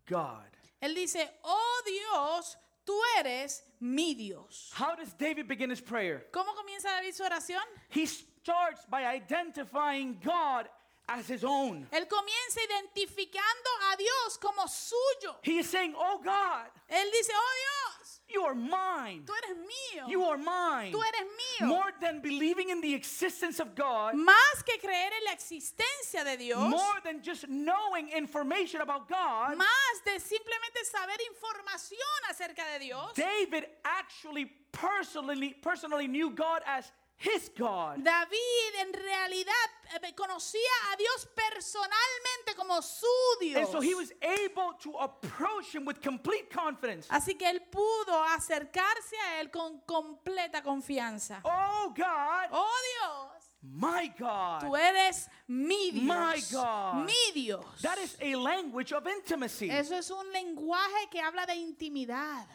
God. 0.07 0.51
Él 0.83 0.95
dice, 0.95 1.29
oh 1.45 1.83
Dios, 1.87 2.57
tú 2.85 2.99
eres 3.19 3.63
mi 3.81 4.15
Dios. 4.15 4.71
How 4.75 4.97
does 4.97 5.13
David 5.13 5.47
begin 5.47 5.71
his 5.71 5.81
prayer? 5.81 6.27
¿Cómo 6.33 6.55
comienza 6.55 6.89
David 6.89 7.13
su 7.15 7.23
oración? 7.23 7.63
He 7.91 8.07
starts 8.07 8.85
by 8.89 9.05
identifying 9.05 10.19
God 10.25 10.69
as 11.07 11.29
his 11.29 11.45
own. 11.45 11.87
Él 11.93 12.09
comienza 12.09 12.61
identificando 12.65 13.71
a 13.93 13.97
Dios 13.97 14.39
como 14.39 14.67
suyo. 14.67 15.37
He 15.43 15.59
is 15.59 15.69
saying, 15.69 15.95
Oh 15.97 16.19
God, 16.19 16.71
Él 16.89 17.11
dice, 17.13 17.33
oh 17.35 17.53
Dios, 17.55 17.90
you 18.33 18.43
are 18.43 18.55
mine. 18.55 19.23
tú 19.27 19.33
eres 19.33 19.57
mío. 19.59 20.09
You 20.09 20.25
are 20.25 20.39
mine. 20.39 20.93
Tú 20.93 21.01
eres 21.01 21.27
mío. 21.61 21.67
More 21.69 21.93
than 22.01 22.21
believing 22.21 22.71
in 22.71 22.81
the 22.81 22.95
existence 22.95 23.61
of 23.61 23.75
God, 23.75 24.15
Más 24.15 24.65
que 24.65 24.79
creer 24.79 25.11
en 25.19 25.25
la 25.25 25.33
existencia 25.33 26.25
de 26.25 26.37
Dios, 26.37 26.71
more 26.71 27.01
than 27.05 27.23
just 27.23 27.49
knowing 27.49 28.09
information 28.09 28.81
about 28.81 29.09
God, 29.09 29.57
más 29.57 30.05
de 30.05 30.19
simplemente 30.21 30.85
saber 30.85 31.19
información 31.33 31.99
acerca 32.31 32.63
de 32.73 32.85
Dios, 32.87 33.13
David 33.15 33.67
actually 33.85 34.47
personally 34.73 35.55
personally 35.63 36.07
knew 36.07 36.31
God 36.31 36.63
as 36.67 36.91
his 37.23 37.51
God. 37.57 38.03
David 38.03 38.75
en 38.81 38.93
realidad 38.95 39.69
eh, 40.03 40.15
conocía 40.15 40.71
a 40.93 40.97
Dios 40.97 41.29
personalmente 41.35 42.55
como 42.57 42.81
su 42.81 43.07
And 43.41 43.41
Dios. 43.55 43.71
so 43.71 43.81
he 43.81 43.95
was 43.95 44.11
able 44.23 44.73
to 44.83 44.97
approach 44.99 45.75
him 45.75 45.85
with 45.85 46.01
complete 46.01 46.49
confidence. 46.51 47.07
Así 47.11 47.37
que 47.39 47.47
él 47.49 47.61
pudo 47.71 48.25
acercarse 48.25 49.17
a 49.29 49.41
él 49.41 49.51
con 49.51 49.81
completa 49.87 50.63
confianza. 50.63 51.41
Oh 51.45 51.93
God, 51.95 52.49
Oh 52.53 52.81
Dios, 53.03 53.51
my 53.63 54.09
tú 54.17 54.25
God. 54.71 54.75
eres 54.77 55.29
mi 55.47 55.93
My 55.93 56.37
Dios. 56.37 56.53
God. 56.53 57.05
Mi 57.05 57.33
Dios. 57.35 57.65
That 57.83 57.99
is 57.99 58.17
a 58.23 58.35
language 58.37 58.93
of 58.95 59.07
intimacy. 59.07 59.69
Eso 59.71 59.95
es 59.97 60.11
un 60.11 60.33
lenguaje 60.33 61.11
que 61.11 61.21
habla 61.21 61.45
de 61.45 61.55
intimidad. 61.57 62.47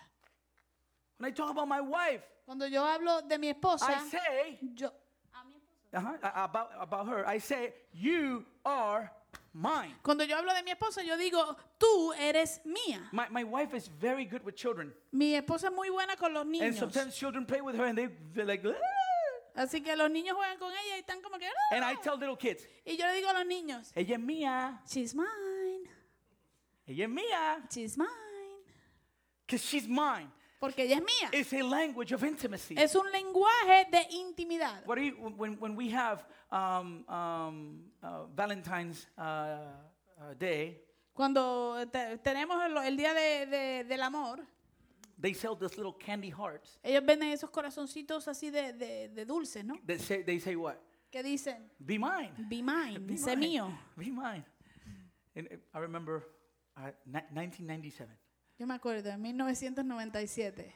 When 1.19 1.29
I 1.29 1.33
talk 1.33 1.51
about 1.51 1.67
my 1.67 1.81
wife, 1.81 2.23
Cuando 2.45 2.67
yo 2.67 2.83
hablo 2.85 3.21
de 3.27 3.37
mi 3.39 3.49
esposa, 3.49 3.89
I 3.89 4.09
say 4.09 4.59
yo 4.75 4.91
uh-huh, 5.93 6.17
about, 6.21 6.69
about 6.79 7.07
her, 7.07 7.25
I 7.27 7.39
say, 7.39 7.73
you 7.93 8.45
are 8.63 9.09
mine. 9.53 9.95
cuando 10.03 10.23
yo 10.25 10.35
hablo 10.37 10.53
de 10.53 10.61
mi 10.63 10.71
esposa, 10.71 11.03
yo 11.03 11.17
digo, 11.17 11.55
tú 11.79 12.13
eres 12.19 12.59
mía. 12.65 13.09
My, 13.11 13.27
my 13.31 13.43
wife 13.43 13.73
is 13.73 13.87
very 13.87 14.25
good 14.25 14.43
with 14.43 14.55
children. 14.55 14.93
Mi 15.11 15.33
esposa 15.35 15.67
es 15.69 15.73
muy 15.73 15.89
buena 15.89 16.15
con 16.17 16.33
los 16.33 16.43
And 16.43 16.51
niños. 16.53 16.75
sometimes 16.77 17.15
children 17.15 17.45
play 17.45 17.61
with 17.61 17.75
her 17.75 17.85
and 17.85 17.97
they, 17.97 18.07
they're 18.33 18.45
like, 18.45 18.63
"Ah." 18.65 18.73
Así 19.63 19.81
que 19.83 19.95
los 19.95 20.11
niños 20.11 20.35
juegan 20.35 20.59
con 20.59 20.69
ella 20.71 20.97
y 20.97 20.99
están 21.01 21.21
como 21.23 21.37
que... 21.39 21.47
and 21.71 21.83
I 21.83 21.93
"Ah". 21.97 22.01
tell 22.03 22.17
little 22.17 22.35
kids, 22.37 22.67
Y 22.85 22.97
yo 22.97 23.05
le 23.07 23.13
digo 23.15 23.29
a 23.29 23.33
los 23.33 23.45
niños, 23.47 23.91
ella 23.95 24.15
es 24.15 24.21
mía, 24.21 24.81
she's 24.85 25.15
mine, 25.15 25.89
ella 26.85 27.05
es 27.05 27.09
mía, 27.09 27.63
she's 27.71 27.97
mine. 27.97 28.09
because 29.47 29.63
she's 29.65 29.87
mine. 29.87 30.29
Porque 30.65 30.83
ella 30.83 30.97
es 30.97 31.03
mía. 31.03 31.29
It's 31.31 31.53
a 31.53 31.63
language 31.63 32.13
of 32.13 32.23
intimacy. 32.23 32.75
Es 32.77 32.95
un 32.95 33.11
lenguaje 33.11 33.87
de 33.91 34.07
intimidad. 34.11 34.83
What 34.85 34.97
you, 34.99 35.13
when, 35.37 35.57
when 35.59 35.75
we 35.75 35.89
have 35.95 36.25
um, 36.51 37.05
um, 37.09 37.91
uh, 38.01 38.25
Valentine's 38.35 39.07
uh, 39.17 39.21
uh, 40.19 40.33
Day, 40.37 40.81
Cuando 41.13 41.75
te- 41.91 42.17
tenemos 42.17 42.61
el, 42.65 42.77
el 42.77 42.97
día 42.97 43.13
de- 43.13 43.45
de- 43.45 43.83
del 43.85 44.01
amor, 44.01 44.45
they 45.17 45.33
sell 45.33 45.55
these 45.55 45.77
little 45.77 45.93
candy 45.97 46.29
hearts. 46.29 46.77
ellos 46.83 47.05
venden 47.05 47.29
esos 47.31 47.49
corazoncitos 47.49 48.27
así 48.27 48.49
de, 48.51 48.73
de, 48.73 49.07
de 49.09 49.25
dulces, 49.25 49.63
¿no? 49.63 49.75
They 49.85 49.97
say, 49.99 50.23
they 50.23 50.39
say 50.39 50.55
what? 50.57 50.75
Que 51.11 51.23
dicen, 51.23 51.71
Be 51.79 51.97
mine. 51.97 52.33
be 52.49 52.61
mine, 52.61 52.99
Be 52.99 53.15
sé 53.17 53.37
mine. 53.37 53.47
mío. 53.47 53.79
Be 53.95 54.11
mine. 54.11 54.43
And 55.37 55.47
uh, 55.49 55.55
I 55.73 55.79
remember 55.79 56.23
uh, 56.75 56.91
ni- 57.05 57.21
1997. 57.31 58.09
Yo 58.57 58.65
me 58.65 58.75
acuerdo, 58.75 59.09
en 59.09 59.21
1997. 59.21 60.73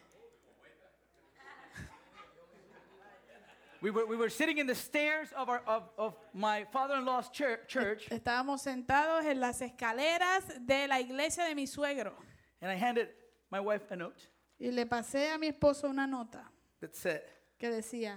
We 3.82 3.92
were, 3.92 4.06
we 4.06 4.18
were 4.18 4.30
sitting 4.30 4.58
in 4.58 4.68
the 4.68 4.76
stairs 4.76 5.30
of, 5.38 5.48
our, 5.48 5.62
of, 5.66 5.84
of 5.98 6.14
my 6.34 6.66
father-in-law's 6.66 7.30
chur- 7.30 7.62
church, 7.70 8.10
Estábamos 8.10 8.62
sentados 8.62 9.24
en 9.26 9.40
las 9.40 9.62
escaleras 9.62 10.44
de 10.66 10.86
la 10.90 11.00
iglesia 11.00 11.46
de 11.46 11.56
mi 11.56 11.66
suegro 11.66 12.12
and 12.62 12.70
I 12.70 12.76
handed 12.76 13.08
my 13.50 13.62
wife 13.62 13.90
a 13.90 13.96
note 13.96 14.28
y 14.60 14.72
le 14.72 14.86
pasé 14.86 15.34
a 15.34 15.38
mi 15.38 15.48
esposo 15.48 15.86
una 15.90 16.06
nota 16.06 16.44
that 16.82 16.94
said, 16.94 17.22
que 17.58 17.70
decía, 17.70 18.16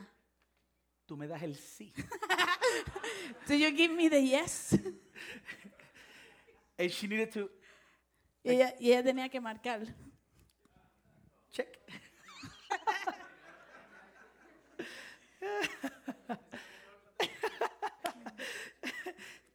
tú 1.07 1.17
me 1.17 1.29
das 1.29 1.41
el 1.45 1.55
sí. 1.55 1.93
Do 3.47 3.55
you 3.55 3.71
give 3.71 3.93
me 3.93 4.09
the 4.09 4.21
yes? 4.21 4.77
and 6.79 6.91
she 6.91 7.07
needed 7.07 7.31
to 7.35 7.49
y, 8.45 8.51
ella, 8.51 8.75
y 8.79 8.91
ella 8.93 9.03
tenía 9.03 9.29
que 9.29 9.41
marcar. 9.41 9.87
check. 11.51 11.79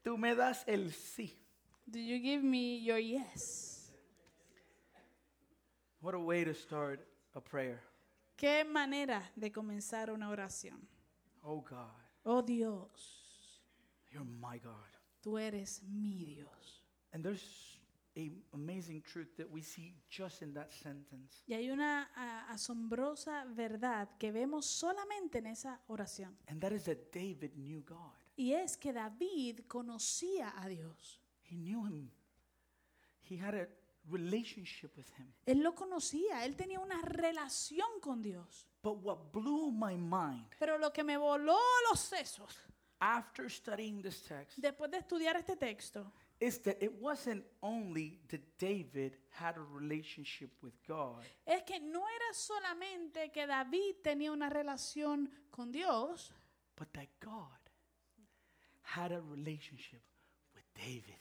tú 0.03 0.17
me 0.17 0.35
das 0.35 0.63
el 0.67 0.91
sí. 0.91 1.33
Do 1.85 1.99
you 1.99 2.19
give 2.19 2.43
me 2.43 2.79
your 2.83 2.99
yes? 2.99 3.91
What 6.01 6.13
a 6.13 6.19
way 6.19 6.43
to 6.43 6.53
start 6.53 6.99
a 7.33 7.41
prayer. 7.41 7.81
Qué 8.37 8.63
manera 8.63 9.31
de 9.35 9.51
comenzar 9.51 10.11
una 10.11 10.29
oración. 10.29 10.87
Oh 11.43 11.61
God, 11.61 11.91
Oh 12.23 12.41
Dios, 12.41 13.61
you're 14.11 14.25
my 14.25 14.59
God. 14.59 14.73
tú 15.23 15.37
eres 15.37 15.81
mi 15.83 16.25
Dios. 16.25 16.83
And 17.13 17.23
there's 17.23 17.76
a 18.17 18.31
amazing 18.53 19.01
truth 19.01 19.35
that 19.37 19.49
we 19.49 19.61
see 19.61 19.93
just 20.09 20.41
in 20.41 20.53
that 20.53 20.71
sentence. 20.71 21.43
Y 21.47 21.53
hay 21.53 21.69
una 21.69 22.09
ah, 22.15 22.47
asombrosa 22.49 23.45
verdad 23.45 24.09
que 24.17 24.31
vemos 24.31 24.65
solamente 24.65 25.37
en 25.37 25.47
esa 25.47 25.79
oración. 25.87 26.35
And 26.47 26.59
that 26.61 26.71
is 26.71 26.83
that 26.85 27.11
David 27.13 27.51
knew 27.55 27.83
God. 27.83 28.15
Y 28.35 28.53
es 28.53 28.77
que 28.77 28.91
David 28.91 29.61
conocía 29.67 30.53
a 30.57 30.67
Dios. 30.67 31.21
He 31.43 31.55
knew 31.55 31.85
him. 31.85 32.11
He 33.21 33.37
had 33.37 33.55
a 33.55 33.67
relationship 34.09 34.95
with 34.95 35.07
him. 35.17 35.33
Él 35.45 35.61
lo 35.61 35.75
conocía, 35.75 36.45
él 36.45 36.55
tenía 36.55 36.79
una 36.79 37.01
relación 37.01 37.99
con 38.01 38.21
Dios. 38.21 38.67
But 38.81 39.03
what 39.03 39.31
blew 39.33 39.71
my 39.71 39.97
mind 39.97 40.47
Pero 40.59 40.77
lo 40.77 40.91
que 40.91 41.03
me 41.03 41.17
voló 41.17 41.57
los 41.89 41.99
sesos 41.99 42.57
after 42.99 43.49
studying 43.49 44.01
this 44.01 44.23
text 44.23 44.57
después 44.57 44.89
de 44.89 44.97
estudiar 44.97 45.35
este 45.35 45.55
texto, 45.55 46.11
is 46.39 46.59
that 46.59 46.77
it 46.83 46.93
wasn't 47.01 47.43
only 47.63 48.19
that 48.29 48.41
David 48.59 49.17
had 49.31 49.57
a 49.57 49.61
relationship 49.61 50.51
with 50.61 50.73
God, 50.87 51.23
es 51.45 51.63
que 51.63 51.79
no 51.79 52.01
era 52.07 52.33
solamente 52.33 53.31
que 53.31 53.47
David 53.47 53.95
tenía 54.03 54.31
una 54.31 54.49
relación 54.49 55.29
con 55.49 55.71
Dios, 55.71 56.31
but 56.75 56.91
that 56.93 57.07
God 57.19 57.57
had 58.83 59.11
a 59.11 59.21
relationship 59.21 60.01
with 60.53 60.63
David. 60.75 61.15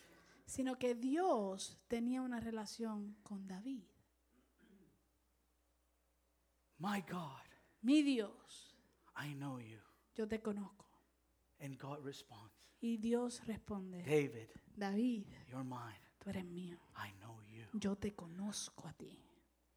sino 0.46 0.76
que 0.78 0.94
Dios 0.94 1.76
tenía 1.88 2.20
una 2.22 2.38
relación 2.40 3.16
con 3.22 3.46
David. 3.48 3.82
My 6.78 7.00
God, 7.00 7.42
Mi 7.82 8.02
Dios, 8.02 8.74
I 9.16 9.32
know 9.34 9.58
you. 9.58 9.80
yo 10.14 10.26
te 10.26 10.38
conozco. 10.40 10.84
And 11.58 11.78
God 11.78 12.04
responds, 12.04 12.52
Y 12.80 12.98
Dios 12.98 13.40
responde, 13.46 14.02
David, 14.02 14.48
David, 14.76 15.24
you're 15.48 15.64
mine. 15.64 15.98
tú 16.18 16.30
eres 16.30 16.44
mío. 16.44 16.78
I 16.96 17.12
know 17.20 17.40
you. 17.44 17.64
Yo 17.78 17.96
te 17.96 18.14
conozco 18.14 18.86
a 18.86 18.92
ti. 18.92 19.18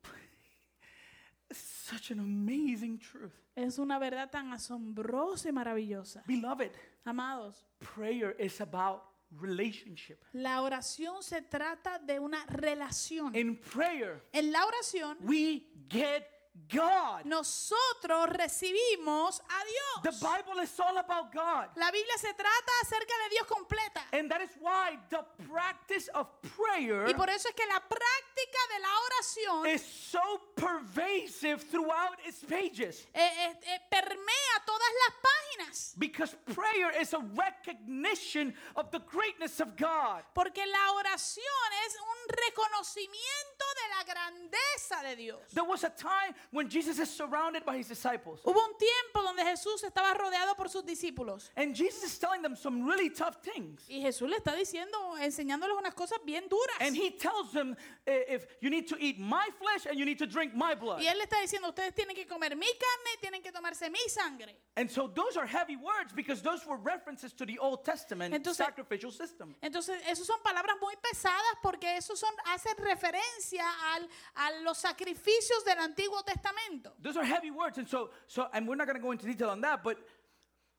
Such 1.52 2.12
an 2.12 2.20
amazing 2.20 3.00
truth. 3.00 3.34
Es 3.56 3.80
una 3.80 3.98
verdad 4.00 4.30
tan 4.30 4.54
asombrosa 4.54 5.50
y 5.50 5.52
maravillosa. 5.52 6.24
Beloved, 6.28 6.72
Amados, 7.06 7.66
prayer 7.80 8.36
is 8.40 8.62
about 8.62 9.02
relationship. 9.32 10.18
la 10.34 10.62
oración 10.62 11.24
se 11.24 11.42
trata 11.42 11.98
de 12.00 12.20
una 12.20 12.46
relación. 12.48 13.36
In 13.36 13.58
prayer, 13.60 14.22
En 14.34 14.52
la 14.52 14.64
oración, 14.66 15.18
we 15.22 15.66
get 15.90 16.26
God. 16.68 17.26
nosotros 17.26 18.30
recibimos 18.30 19.40
a 19.42 20.02
The 20.04 20.10
Dios. 20.12 20.20
Bible 20.22 20.62
is 20.64 20.80
all 20.80 20.98
about 20.98 21.32
God. 21.34 21.70
La 21.76 21.92
Biblia 21.92 22.18
se 22.18 22.34
trata 22.34 22.72
acerca 22.84 23.14
de 23.24 23.30
Dios 23.32 23.48
completa. 23.48 24.02
And 24.12 24.30
that 24.30 24.42
is 24.42 24.52
why 24.60 25.00
the 25.10 25.24
practice 25.50 26.10
of 26.14 26.28
prayer 26.42 27.08
Y 27.08 27.14
por 27.14 27.30
eso 27.30 27.50
es 27.50 27.56
que 27.56 27.66
la 27.66 27.80
práctica 27.80 28.59
de 28.70 28.80
la 28.80 28.94
oración 29.08 29.76
is 29.76 29.84
so 29.84 30.20
pervasive 30.56 31.62
throughout 31.70 32.18
its 32.26 32.40
pages. 32.44 33.06
eh, 33.14 33.20
eh, 33.20 33.54
eh, 33.68 33.80
permea 33.92 34.54
todas 34.66 34.92
las 35.04 35.14
páginas. 35.22 35.94
Because 35.98 36.36
prayer 36.54 36.92
is 37.02 37.14
a 37.14 37.20
recognition 37.36 38.54
of 38.76 38.92
the 38.92 39.00
greatness 39.00 39.60
of 39.60 39.76
God. 39.76 40.24
Porque 40.34 40.66
la 40.66 40.94
oración 40.94 41.70
es 41.86 41.96
un 41.96 42.36
reconocimiento 42.36 43.66
de 43.76 43.86
la 43.98 44.04
grandeza 44.14 45.04
de 45.10 45.16
Dios. 45.16 45.40
There 45.54 45.64
was 45.64 45.84
a 45.84 45.90
time 45.90 46.34
when 46.52 46.70
Jesus 46.70 47.00
is 47.00 47.10
surrounded 47.10 47.66
by 47.66 47.78
his 47.78 47.88
disciples. 47.88 48.42
Hubo 48.44 48.60
un 48.60 48.78
tiempo 48.78 49.22
donde 49.24 49.44
Jesús 49.44 49.84
estaba 49.84 50.14
rodeado 50.14 50.56
por 50.56 50.70
sus 50.70 50.84
discípulos. 50.84 51.50
And 51.56 51.76
Jesus 51.76 52.04
is 52.04 52.18
telling 52.18 52.42
them 52.42 52.56
some 52.56 52.86
really 52.86 53.10
tough 53.10 53.38
things. 53.44 53.86
Y 53.90 54.02
Jesús 54.02 54.30
le 54.30 54.38
está 54.38 54.56
diciendo, 54.56 55.18
enseñándoles 55.20 55.78
unas 55.78 55.94
cosas 55.94 56.20
bien 56.26 56.48
duras. 56.50 56.76
And 56.80 56.96
he 56.96 57.12
tells 57.12 57.52
them 57.52 57.76
eh, 58.06 58.24
if 58.30 58.46
you 58.62 58.69
need 58.70 58.88
to 58.88 58.98
eat 59.00 59.20
my 59.20 59.48
flesh 59.58 59.86
and 59.86 59.98
you 59.98 60.06
need 60.06 60.20
to 60.20 60.28
drink 60.28 60.54
my 60.54 60.76
blood. 60.76 61.00
Y 61.00 61.06
él 61.08 61.18
le 61.18 61.26
está 61.26 61.40
diciendo, 61.42 61.70
ustedes 61.70 61.94
tienen 61.96 62.16
que 62.16 62.26
comer 62.26 62.56
mi 62.56 62.68
carne 62.68 63.12
y 63.16 63.22
tienen 63.22 63.42
que 63.42 63.52
tomarse 63.52 63.90
mi 63.90 64.00
sangre. 64.08 64.56
And 64.76 64.90
so 64.90 65.08
those 65.08 65.38
are 65.38 65.46
heavy 65.46 65.76
words 65.76 66.14
because 66.14 66.42
those 66.42 66.66
were 66.66 66.78
references 66.78 67.34
to 67.34 67.46
the 67.46 67.58
Old 67.60 67.84
Testament 67.84 68.34
Entonces- 68.34 68.58
sacrificial 68.58 69.12
system. 69.12 69.56
Entonces, 69.62 70.00
esas 70.08 70.26
son 70.26 70.40
palabras 70.44 70.76
muy 70.82 70.96
pesadas 71.02 71.56
porque 71.62 71.98
esos 71.98 72.18
son, 72.20 72.34
hacen 72.46 72.76
referencia 72.78 73.64
al, 73.94 74.08
a 74.36 74.62
los 74.64 74.78
sacrificios 74.78 75.64
del 75.66 75.78
Antiguo 75.80 76.24
Testamento. 76.24 76.94
Those 77.02 77.18
are 77.18 77.26
heavy 77.26 77.52
words. 77.52 77.78
And 77.78 77.88
so, 77.88 78.10
so 78.28 78.48
and 78.54 78.68
we're 78.68 78.76
not 78.76 78.88
going 78.88 78.98
to 78.98 79.04
go 79.04 79.12
into 79.12 79.26
detail 79.26 79.50
on 79.50 79.62
that, 79.62 79.84
but 79.84 79.98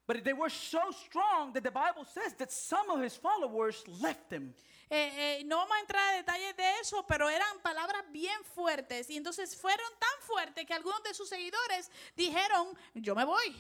but 0.07 0.25
they 0.25 0.33
were 0.33 0.49
so 0.49 0.81
strong 1.07 1.53
that 1.53 1.63
the 1.63 1.71
Bible 1.71 2.05
says 2.05 2.35
that 2.39 2.51
some 2.51 2.91
of 2.91 3.01
his 3.01 3.15
followers 3.15 3.85
left 4.01 4.33
him. 4.33 4.55
Eh, 4.93 5.39
eh, 5.41 5.45
no 5.45 5.57
vamos 5.59 5.77
a 5.77 5.81
entrar 5.81 6.15
a 6.15 6.17
detalles 6.17 6.57
de 6.57 6.81
eso, 6.81 7.07
pero 7.07 7.29
eran 7.31 7.61
palabras 7.63 8.03
bien 8.11 8.43
fuertes. 8.55 9.09
Y 9.09 9.17
entonces 9.17 9.57
fueron 9.57 9.87
tan 10.01 10.21
fuertes 10.27 10.67
que 10.67 10.75
algunos 10.75 11.01
de 11.05 11.15
sus 11.15 11.29
seguidores 11.29 11.91
dijeron, 12.17 12.77
yo 12.95 13.15
me 13.15 13.25
voy. 13.25 13.55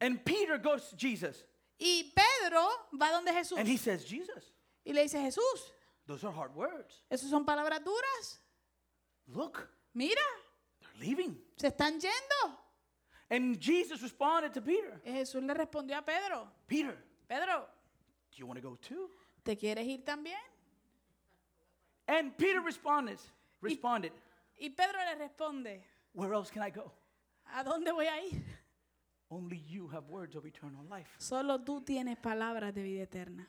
And 0.00 0.22
Peter 0.22 0.58
goes 0.58 0.90
to 0.90 0.96
Jesus 0.96 1.44
Y 1.78 2.12
Pedro 2.14 2.68
va 3.00 3.10
donde 3.12 3.32
Jesús. 3.32 3.58
and 3.58 3.66
he 3.66 3.78
says, 3.78 4.04
Jesus, 4.04 4.52
Y 4.84 4.92
le 4.92 5.02
dice, 5.04 5.18
Jesús, 5.20 5.72
those 6.06 6.22
are 6.22 6.32
hard 6.32 6.54
words. 6.54 7.02
¿esos 7.08 7.30
son 7.30 7.46
palabras 7.46 7.82
duras? 7.82 8.40
Look, 9.28 9.66
Mira, 9.94 10.20
they're 10.80 11.06
leaving. 11.08 11.40
se 11.56 11.68
están 11.68 11.98
yendo. 11.98 12.58
And 13.30 13.58
Jesus 13.58 14.02
responded 14.02 14.52
to 14.52 14.60
Peter, 14.60 15.00
Y 15.06 15.12
Jesús 15.12 15.42
le 15.42 15.54
respondió 15.54 15.96
a 15.96 16.02
Pedro, 16.02 16.46
Peter, 16.66 16.94
Pedro, 17.26 17.66
do 18.30 18.36
you 18.36 18.46
want 18.46 18.60
to 18.60 18.68
go 18.68 18.76
too? 18.76 19.08
¿Te 19.42 19.56
quieres 19.56 19.86
ir 19.86 20.04
también? 20.04 20.38
And 22.06 22.36
Peter 22.36 22.60
responded, 22.60 23.18
responded, 23.60 24.12
Y 24.58 24.70
Pedro 24.70 24.98
le 24.98 25.14
responde, 25.16 25.84
Where 26.14 26.34
else 26.34 26.50
can 26.52 26.62
I 26.62 26.70
go? 26.70 26.92
¿a 27.52 27.62
dónde 27.62 27.92
voy 27.92 28.06
a 28.06 28.24
ir? 28.24 28.42
Only 29.28 29.58
you 29.66 29.88
have 29.88 30.08
words 30.08 30.36
of 30.36 30.44
eternal 30.44 30.84
life. 30.84 31.10
Solo 31.18 31.60
tú 31.60 31.80
tienes 31.80 32.18
palabras 32.18 32.74
de 32.74 32.82
vida 32.82 33.02
eterna. 33.02 33.48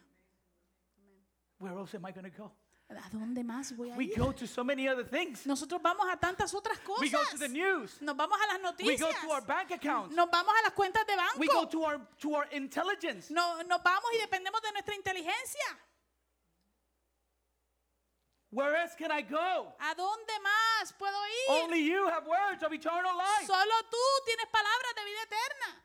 Where 1.59 1.73
else 1.73 1.95
am 1.95 2.05
I 2.05 2.11
going 2.11 2.29
to 2.29 2.37
go? 2.37 2.51
¿A 2.97 3.09
dónde 3.09 3.43
más 3.43 3.75
voy 3.75 3.91
a 3.91 3.95
We 3.95 4.05
ir? 4.05 4.17
go 4.17 4.31
to 4.33 4.45
so 4.47 4.63
many 4.63 4.87
other 4.87 5.03
things. 5.03 5.45
Nosotros 5.45 5.81
vamos 5.81 6.07
a 6.11 6.17
tantas 6.17 6.53
otras 6.53 6.77
We 6.99 7.09
go 7.09 7.17
to 7.19 7.23
cosas. 7.25 7.39
the 7.39 7.47
news. 7.49 8.01
Nos 8.01 8.15
vamos 8.15 8.37
a 8.41 8.47
las 8.53 8.57
We 8.79 8.95
go 8.97 9.07
noticias. 9.07 9.21
to 9.21 9.31
our 9.31 9.41
bank 9.41 9.71
accounts. 9.71 10.15
Nos 10.15 10.29
vamos 10.29 10.53
a 10.59 10.61
las 10.63 10.73
cuentas 10.73 11.05
de 11.05 11.13
We 11.39 11.47
go 11.47 11.53
banco. 11.65 11.69
to 11.71 11.83
our 11.85 11.99
to 12.19 12.35
our 12.35 12.47
intelligence. 12.51 13.29
No, 13.31 13.61
nos 13.63 13.81
vamos 13.83 14.09
y 14.13 14.17
dependemos 14.19 14.61
de 14.61 14.71
nuestra 14.71 14.95
inteligencia. 14.95 15.79
Where 18.51 18.75
else 18.75 18.93
can 18.95 19.11
I 19.11 19.21
go? 19.23 19.73
¿A 19.79 19.95
dónde 19.95 20.33
más 20.43 20.93
puedo 20.93 21.17
ir? 21.27 21.63
Only 21.63 21.83
you 21.89 22.07
have 22.07 22.27
words 22.27 22.61
of 22.63 22.71
eternal 22.71 23.17
life. 23.17 23.47
Solo 23.47 23.73
tú 23.89 23.97
tienes 24.25 24.45
palabras 24.51 24.93
de 24.95 25.05
vida 25.05 25.23
eterna. 25.23 25.83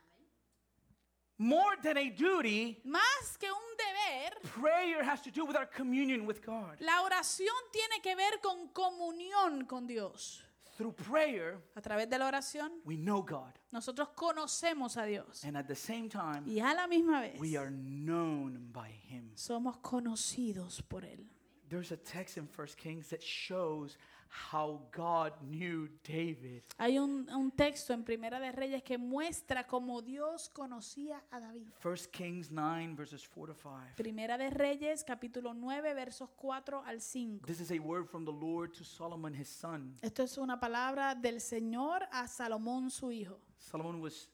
More 1.41 1.77
than 1.81 1.97
a 1.97 2.09
duty, 2.09 2.81
Más 2.85 3.37
que 3.39 3.47
un 3.49 3.77
deber, 3.77 4.41
prayer 4.61 5.01
has 5.03 5.21
to 5.21 5.31
do 5.31 5.45
with 5.45 5.55
our 5.55 5.65
communion 5.65 6.25
with 6.25 6.41
God. 6.45 6.75
la 6.81 7.01
oración 7.01 7.47
tiene 7.71 8.01
que 8.03 8.13
ver 8.15 8.39
con 8.41 8.67
comunión 8.73 9.65
con 9.65 9.87
Dios. 9.87 10.43
Through 10.77 10.95
prayer, 10.95 11.57
A 11.75 11.81
través 11.81 12.09
de 12.09 12.17
la 12.17 12.27
oración, 12.27 12.69
we 12.85 12.95
know 12.97 13.21
God. 13.21 13.53
nosotros 13.71 14.09
conocemos 14.15 14.97
a 14.97 15.05
Dios. 15.05 15.43
And 15.45 15.55
at 15.57 15.67
the 15.67 15.75
same 15.75 16.09
time, 16.09 16.43
Y 16.45 16.59
a 16.59 16.73
la 16.73 16.87
misma 16.87 17.21
vez, 17.21 17.39
we 17.39 17.55
are 17.57 17.69
known 17.71 18.69
by 18.73 18.89
him. 18.89 19.31
somos 19.35 19.77
conocidos 19.81 20.81
por 20.87 21.01
Él. 21.05 21.25
There's 21.69 21.91
a 21.91 21.97
text 21.97 22.37
in 22.37 22.47
First 22.47 22.77
Kings 22.77 23.07
that 23.09 23.21
shows 23.23 23.97
how 24.29 24.81
God 24.91 25.33
knew 25.41 25.89
David. 26.03 26.63
Hay 26.77 26.97
un, 26.97 27.27
un 27.29 27.51
texto 27.51 27.93
en 27.93 28.03
Primera 28.03 28.39
de 28.39 28.51
Reyes 28.51 28.83
que 28.83 28.97
muestra 28.97 29.65
cómo 29.65 30.01
Dios 30.01 30.49
conocía 30.49 31.23
a 31.31 31.39
David. 31.39 31.67
First 31.79 32.11
Kings 32.11 32.51
9 32.51 32.95
verses 32.95 33.27
4 33.27 33.53
to 33.53 33.53
5. 33.53 33.95
Primera 33.95 34.37
de 34.37 34.49
Reyes, 34.49 35.03
capítulo 35.03 35.53
9, 35.53 35.93
versos 35.93 36.29
4 36.35 36.83
al 36.85 37.01
5. 37.01 37.45
This 37.45 37.59
is 37.59 37.71
a 37.71 37.79
word 37.79 38.07
from 38.07 38.25
the 38.25 38.31
Lord 38.31 38.73
to 38.73 38.83
Solomon 38.83 39.33
his 39.33 39.49
son. 39.49 39.97
Esto 40.01 40.23
es 40.23 40.37
una 40.37 40.59
palabra 40.59 41.15
del 41.15 41.41
Señor 41.41 42.07
a 42.11 42.27
Salomón 42.27 42.89
su 42.91 43.11
hijo. 43.11 43.39
Solomon 43.57 44.01
was 44.01 44.29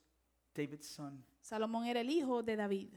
David's 0.53 0.87
son. 0.87 1.23
Salomón 1.41 1.85
era 1.85 2.01
el 2.01 2.09
hijo 2.09 2.43
de 2.43 2.55
David. 2.55 2.93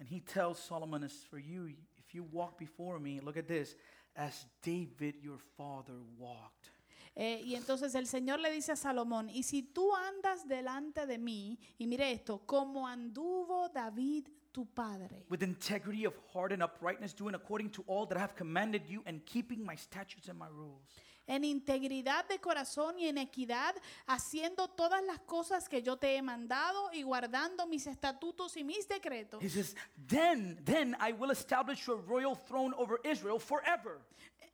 And 0.00 0.08
he 0.08 0.20
tells 0.20 0.58
Solomon, 0.58 1.04
as 1.04 1.24
for 1.24 1.38
you, 1.38 1.68
if 1.96 2.14
you 2.14 2.24
walk 2.24 2.58
before 2.58 2.98
me, 2.98 3.20
look 3.20 3.36
at 3.36 3.46
this, 3.46 3.76
as 4.14 4.46
David 4.62 5.16
your 5.22 5.38
father 5.56 5.96
walked. 6.18 6.70
Eh, 7.16 7.42
y 7.44 7.54
entonces 7.54 7.94
el 7.94 8.06
Señor 8.08 8.40
le 8.40 8.50
dice 8.50 8.72
a 8.72 8.76
Salomón, 8.76 9.30
y 9.30 9.44
si 9.44 9.62
tú 9.62 9.94
andas 9.94 10.48
delante 10.48 11.06
de 11.06 11.18
mí, 11.18 11.58
y 11.78 11.86
mire 11.86 12.10
esto, 12.10 12.44
como 12.44 12.88
anduvo 12.88 13.68
David 13.68 14.26
tu 14.50 14.66
padre, 14.66 15.24
With 15.28 15.42
integrity 15.42 16.06
of 16.06 16.14
heart 16.32 16.52
and 16.52 16.62
uprightness, 16.62 17.14
doing 17.14 17.34
according 17.36 17.70
to 17.70 17.84
all 17.86 18.06
that 18.08 18.16
I 18.16 18.20
have 18.20 18.34
commanded 18.34 18.82
you, 18.88 19.02
and 19.06 19.24
keeping 19.24 19.64
my 19.64 19.76
statutes 19.76 20.28
and 20.28 20.38
my 20.38 20.48
rules. 20.48 20.88
En 21.26 21.44
integridad 21.44 22.26
de 22.28 22.40
corazón 22.40 22.98
y 22.98 23.08
en 23.08 23.18
equidad, 23.18 23.74
haciendo 24.06 24.68
todas 24.68 25.02
las 25.04 25.20
cosas 25.20 25.68
que 25.68 25.82
yo 25.82 25.96
te 25.96 26.16
he 26.16 26.22
mandado 26.22 26.92
y 26.92 27.02
guardando 27.02 27.66
mis 27.66 27.86
estatutos 27.86 28.56
y 28.56 28.64
mis 28.64 28.88
decretos. 28.88 29.42
He 29.42 29.48
says, 29.48 29.74
Then, 30.08 30.60
then 30.64 30.96
I 31.00 31.12
will 31.12 31.30
establish 31.30 31.86
your 31.86 32.00
royal 32.06 32.34
throne 32.36 32.74
over 32.76 33.00
Israel 33.04 33.38
forever. 33.38 34.00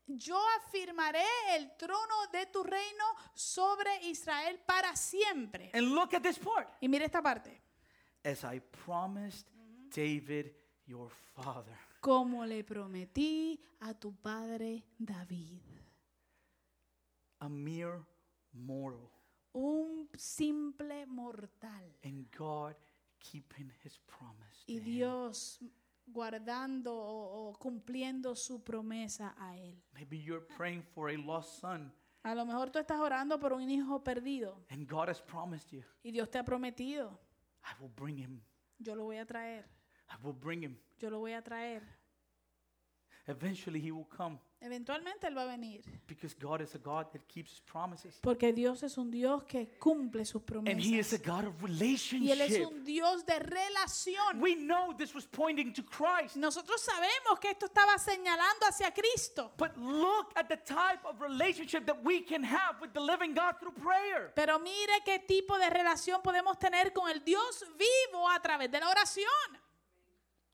Yo 0.07 0.37
afirmaré 0.59 1.25
el 1.57 1.77
trono 1.77 2.27
de 2.33 2.47
tu 2.47 2.65
reino 2.65 3.05
sobre 3.33 3.91
Israel 4.09 4.59
para 4.67 4.97
siempre. 4.97 5.71
And 5.73 5.95
look 5.95 6.15
at 6.15 6.23
this 6.23 6.39
part. 6.39 6.69
Y 6.81 6.89
mire 6.89 7.05
esta 7.05 7.23
parte. 7.23 7.61
As 8.25 8.45
I 8.45 8.61
promised 8.85 9.47
David 9.95 10.53
your 10.87 11.11
father. 11.37 11.79
Como 12.01 12.45
le 12.45 12.65
prometí 12.65 13.61
a 13.81 13.95
tu 13.95 14.13
padre 14.13 14.85
David. 14.99 15.70
A 17.41 17.49
mere 17.49 18.01
mortal. 18.53 19.11
Un 19.53 20.09
simple 20.17 21.07
mortal. 21.07 21.97
And 22.05 22.27
God 22.37 22.77
keeping 23.19 23.71
his 23.85 23.99
promise. 23.99 24.65
y. 24.67 24.79
Dios 24.81 25.59
guardando 26.07 26.95
o, 26.95 27.51
o 27.51 27.59
cumpliendo 27.59 28.35
su 28.35 28.63
promesa 28.63 29.35
a 29.39 29.57
él. 29.57 29.83
Maybe 29.93 30.19
you're 30.21 30.45
praying 30.57 30.83
for 30.83 31.09
a 31.11 31.17
lost 31.17 31.61
son, 31.61 31.93
A 32.23 32.35
lo 32.35 32.45
mejor 32.45 32.71
tú 32.71 32.79
estás 32.79 32.99
orando 33.01 33.39
por 33.41 33.53
un 33.53 33.71
hijo 33.71 34.03
perdido 34.05 34.65
and 34.69 34.87
God 34.89 35.09
has 35.09 35.23
promised 35.23 35.71
you, 35.71 35.83
y 36.03 36.11
Dios 36.11 36.29
te 36.31 36.39
ha 36.39 36.45
prometido, 36.45 37.19
I 37.65 37.81
will 37.81 37.93
bring 37.95 38.19
him. 38.19 38.43
yo 38.79 38.95
lo 38.95 39.05
voy 39.05 39.17
a 39.19 39.25
traer, 39.27 39.65
I 40.11 40.17
will 40.23 40.35
bring 40.35 40.63
him. 40.63 40.77
yo 40.99 41.11
lo 41.11 41.19
voy 41.21 41.33
a 41.33 41.43
traer. 41.43 41.83
Eventually, 43.27 43.81
he 43.81 43.91
will 43.91 44.09
come 44.09 44.39
Eventualmente 44.63 45.27
él 45.27 45.35
va 45.35 45.45
a 45.45 45.47
venir, 45.47 45.83
because 46.07 46.37
God 46.39 46.61
is 46.61 46.75
a 46.75 46.79
God 46.79 47.07
that 47.13 47.23
keeps 47.27 47.51
his 47.53 47.61
promises. 47.63 48.19
porque 48.21 48.53
Dios 48.53 48.83
es 48.83 48.99
un 48.99 49.11
Dios 49.11 49.43
que 49.45 49.79
cumple 49.79 50.23
sus 50.27 50.43
And 50.67 50.79
he 50.79 50.99
is 50.99 51.15
a 51.15 51.19
promesas. 51.19 51.25
God 51.25 51.45
of 51.47 51.55
Y 51.63 52.31
él 52.31 52.43
es 52.43 52.51
relationship. 52.51 52.67
un 52.67 52.85
Dios 52.85 53.25
de 53.25 53.39
relación. 53.39 54.39
We 54.39 54.57
know 54.57 54.95
this 54.95 55.15
was 55.15 55.27
pointing 55.27 55.73
to 55.73 55.83
Christ. 55.83 56.37
Nosotros 56.37 56.83
sabemos 56.83 57.41
que 57.41 57.51
esto 57.53 57.67
estaba 57.67 57.97
señalando 57.97 58.67
hacia 58.67 58.93
Cristo. 58.93 59.51
But 59.57 59.79
look 59.79 60.31
at 60.35 60.49
the 60.49 60.59
type 60.59 61.01
of 61.07 61.19
relationship 61.23 61.87
that 61.87 61.97
we 62.05 62.23
can 62.23 62.45
have 62.45 62.79
with 62.83 62.93
the 62.93 63.01
living 63.01 63.33
God 63.33 63.55
through 63.61 63.73
prayer. 63.73 64.31
Pero 64.35 64.59
mire 64.59 65.01
qué 65.07 65.21
tipo 65.21 65.59
de 65.59 65.71
relación 65.71 66.21
podemos 66.21 66.59
tener 66.59 66.93
con 66.93 67.09
el 67.09 67.25
Dios 67.25 67.65
vivo 67.79 68.29
a 68.29 68.39
través 68.43 68.71
de 68.71 68.79
la 68.79 68.91
oración. 68.91 69.70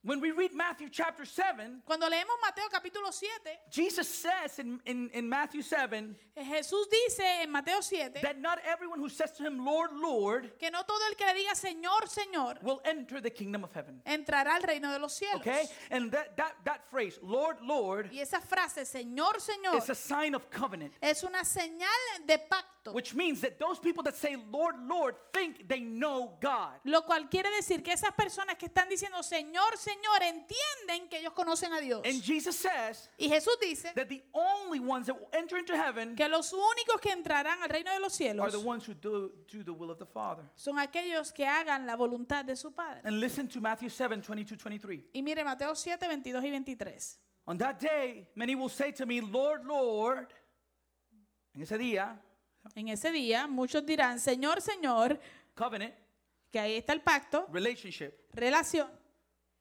When 0.07 0.21
we 0.21 0.31
read 0.31 0.55
Matthew 0.55 0.88
chapter 0.88 1.25
7, 1.25 1.83
Cuando 1.85 2.07
leemos 2.07 2.38
Mateo 2.40 2.69
capítulo 2.73 3.12
7, 3.12 3.29
Jesus 3.69 4.09
says 4.09 4.61
in, 4.61 4.79
in, 4.87 5.11
in 5.12 5.29
Matthew 5.29 5.62
7 5.62 6.14
eh, 6.37 6.45
Jesús 6.45 6.85
dice 6.88 7.42
en 7.42 7.51
Mateo 7.51 7.81
7 7.81 8.23
that 8.23 8.40
not 8.40 8.61
everyone 8.64 9.01
who 9.01 9.09
says 9.09 9.33
to 9.33 9.42
him, 9.42 9.64
Lord, 9.64 9.90
Lord, 9.92 10.53
que 10.61 10.71
no 10.71 10.83
todo 10.87 11.01
el 11.11 11.16
que 11.16 11.27
le 11.27 11.35
diga 11.35 11.57
Señor, 11.57 12.07
Señor, 12.07 12.62
will 12.62 12.81
enter 12.85 13.21
the 13.21 13.31
kingdom 13.31 13.64
of 13.64 13.73
heaven. 13.73 14.01
entrará 14.07 14.55
al 14.55 14.62
reino 14.62 14.92
de 14.92 15.01
los 15.01 15.19
cielos. 15.19 15.40
Okay? 15.40 15.64
And 15.90 16.12
that, 16.12 16.37
that, 16.37 16.53
that 16.64 16.88
phrase, 16.88 17.19
Lord, 17.21 17.57
Lord, 17.61 18.11
Y 18.12 18.21
esa 18.21 18.40
frase, 18.40 18.87
Señor, 18.87 19.40
Señor, 19.40 19.79
is 19.79 19.90
a 19.90 19.95
sign 19.97 20.37
of 20.37 20.49
covenant, 20.51 20.92
es 21.03 21.25
una 21.25 21.45
señal 21.45 21.88
de 22.25 22.38
pacto. 22.38 22.76
Which 22.92 23.14
means 23.14 23.40
that 23.40 23.59
those 23.59 23.79
people 23.79 24.03
that 24.05 24.16
say, 24.16 24.37
Lord, 24.51 24.75
Lord, 24.87 25.14
think 25.33 25.68
they 25.68 25.81
know 25.81 26.37
God. 26.40 26.72
Lo 26.85 27.03
cual 27.03 27.29
quiere 27.31 27.51
decir 27.57 27.83
que 27.83 27.92
esas 27.92 28.12
personas 28.12 28.57
que 28.57 28.68
están 28.68 28.88
diciendo 28.88 29.22
Señor, 29.22 29.77
Señor, 29.77 30.22
entienden 30.22 31.09
que 31.09 31.18
ellos 31.18 31.33
conocen 31.33 31.72
a 31.72 31.81
Dios. 31.81 32.03
And 32.05 32.22
Jesus 32.22 32.57
says 32.57 33.09
Y 33.18 33.29
Jesús 33.29 33.59
dice 33.61 33.92
that 33.94 34.09
the 34.09 34.22
only 34.33 34.81
ones 34.81 35.07
that 35.07 35.14
will 35.14 35.31
enter 35.33 35.59
into 35.59 35.77
heaven 35.77 36.14
que 36.16 36.29
los 36.29 36.53
únicos 36.53 37.01
que 37.01 37.12
entrarán 37.12 37.62
al 37.62 37.68
reino 37.68 37.92
de 37.92 38.01
los 38.01 38.12
are 38.20 38.25
cielos 38.25 38.53
the 38.53 38.59
ones 38.59 38.87
who 38.87 38.94
do, 38.94 39.33
do 39.51 39.62
the 39.62 39.72
will 39.72 39.90
of 39.90 39.99
the 39.99 40.07
Father. 40.07 40.44
son 40.55 40.79
aquellos 40.79 41.33
que 41.33 41.46
hagan 41.46 41.87
la 41.87 41.96
voluntad 41.96 42.44
de 42.44 42.57
su 42.57 42.72
Padre. 42.72 43.01
And 43.05 43.20
listen 43.20 43.49
to 43.49 43.61
Matthew 43.61 43.90
7 43.90 44.22
22 44.22 44.57
23. 44.59 45.11
Y 45.12 45.22
mire 45.22 45.44
Mateo 45.44 45.75
7, 45.75 46.07
22 46.07 46.44
y 46.44 46.51
23. 46.51 47.18
On 47.49 47.57
that 47.59 47.79
day, 47.79 48.29
many 48.35 48.55
will 48.55 48.68
say 48.68 48.92
to 48.92 49.07
me, 49.07 49.20
Lord, 49.20 49.64
Lord. 49.64 50.29
En 51.55 51.62
ese 51.62 51.79
día, 51.79 52.18
En 52.74 52.88
ese 52.88 53.11
día 53.12 53.46
muchos 53.46 53.85
dirán, 53.85 54.18
Señor, 54.20 54.61
Señor, 54.61 55.18
covenant, 55.55 55.94
que 56.50 56.59
ahí 56.59 56.76
está 56.76 56.92
el 56.92 57.00
pacto, 57.00 57.46
relationship. 57.52 58.12
relación. 58.33 58.88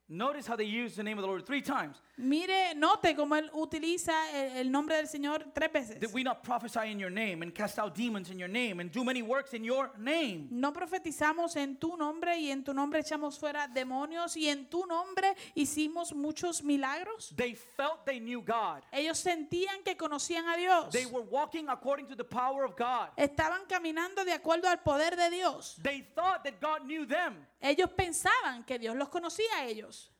Notice 0.07 0.47
how 0.47 0.55
they 0.55 0.67
use 0.67 0.95
the 0.95 1.03
name 1.03 1.17
of 1.17 1.23
the 1.23 1.27
Lord 1.27 1.45
three 1.45 1.61
times. 1.61 2.01
Mire, 2.17 2.73
note 2.75 3.13
cómo 3.13 3.35
él 3.35 3.49
utiliza 3.53 4.13
el, 4.31 4.57
el 4.57 4.71
nombre 4.71 4.95
del 4.95 5.07
Señor 5.07 5.51
tres 5.53 5.71
veces. 5.71 5.99
Did 5.99 6.13
we 6.13 6.23
not 6.23 6.43
prophesy 6.43 6.89
in 6.89 6.97
your 6.97 7.11
name 7.11 7.43
and 7.43 7.53
cast 7.53 7.77
out 7.77 7.93
demons 7.93 8.29
in 8.29 8.39
your 8.39 8.47
name 8.47 8.79
and 8.79 8.89
do 8.89 9.03
many 9.03 9.21
works 9.21 9.53
in 9.53 9.65
your 9.65 9.91
name? 9.97 10.47
No 10.49 10.71
profetizamos 10.71 11.57
en 11.57 11.75
tu 11.75 11.97
nombre 11.97 12.37
y 12.37 12.51
en 12.51 12.63
tu 12.63 12.73
nombre 12.73 13.01
echamos 13.01 13.37
fuera 13.37 13.67
demonios 13.67 14.37
y 14.37 14.47
en 14.47 14.69
tu 14.69 14.85
nombre 14.85 15.35
hicimos 15.55 16.13
muchos 16.13 16.63
milagros. 16.63 17.33
They 17.35 17.53
felt 17.53 18.05
they 18.05 18.19
knew 18.19 18.41
God. 18.41 18.83
Ellos 18.93 19.17
sentían 19.17 19.83
que 19.83 19.97
conocían 19.97 20.47
a 20.47 20.55
Dios. 20.55 20.91
They 20.91 21.05
were 21.05 21.25
walking 21.29 21.67
according 21.67 22.07
to 22.07 22.15
the 22.15 22.23
power 22.23 22.63
of 22.63 22.77
God. 22.77 23.09
Estaban 23.17 23.65
caminando 23.67 24.23
de 24.23 24.31
acuerdo 24.31 24.69
al 24.69 24.81
poder 24.83 25.17
de 25.17 25.29
Dios. 25.31 25.75
They 25.83 26.01
thought 26.15 26.45
that 26.45 26.61
God 26.61 26.85
knew 26.85 27.05
them. 27.05 27.45
Ellos 27.61 27.89
pensaban 27.89 28.65
que 28.65 28.79
Dios 28.79 28.95
los 28.95 29.09
conocía 29.09 29.51
a 29.59 29.65
ellos. 29.65 30.11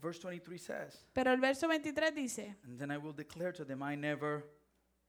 Verse 0.00 0.20
23 0.20 0.58
says, 0.58 1.06
Pero 1.12 1.32
el 1.32 1.40
verso 1.40 1.66
23 1.66 2.14
dice, 2.14 2.56
And 2.64 2.78
then 2.78 2.90
I 2.90 2.98
will 2.98 3.14
declare 3.14 3.52
to 3.52 3.64
them, 3.64 3.82
I 3.82 3.96
never 3.96 4.44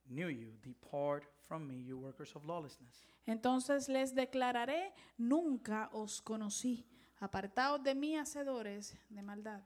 knew 0.10 0.28
you. 0.30 0.54
Depart 0.64 1.26
from 1.48 1.68
me, 1.68 1.82
you 1.82 1.98
workers 1.98 2.34
of 2.36 2.46
lawlessness. 2.46 3.06
entonces 3.26 3.90
les 3.90 4.14
declararé, 4.16 4.94
nunca 5.18 5.90
os 5.94 6.22
conocí. 6.22 6.86
Apartaos 7.20 7.84
de 7.84 7.94
mí, 7.94 8.16
hacedores 8.16 8.96
de 9.10 9.22
maldad. 9.22 9.62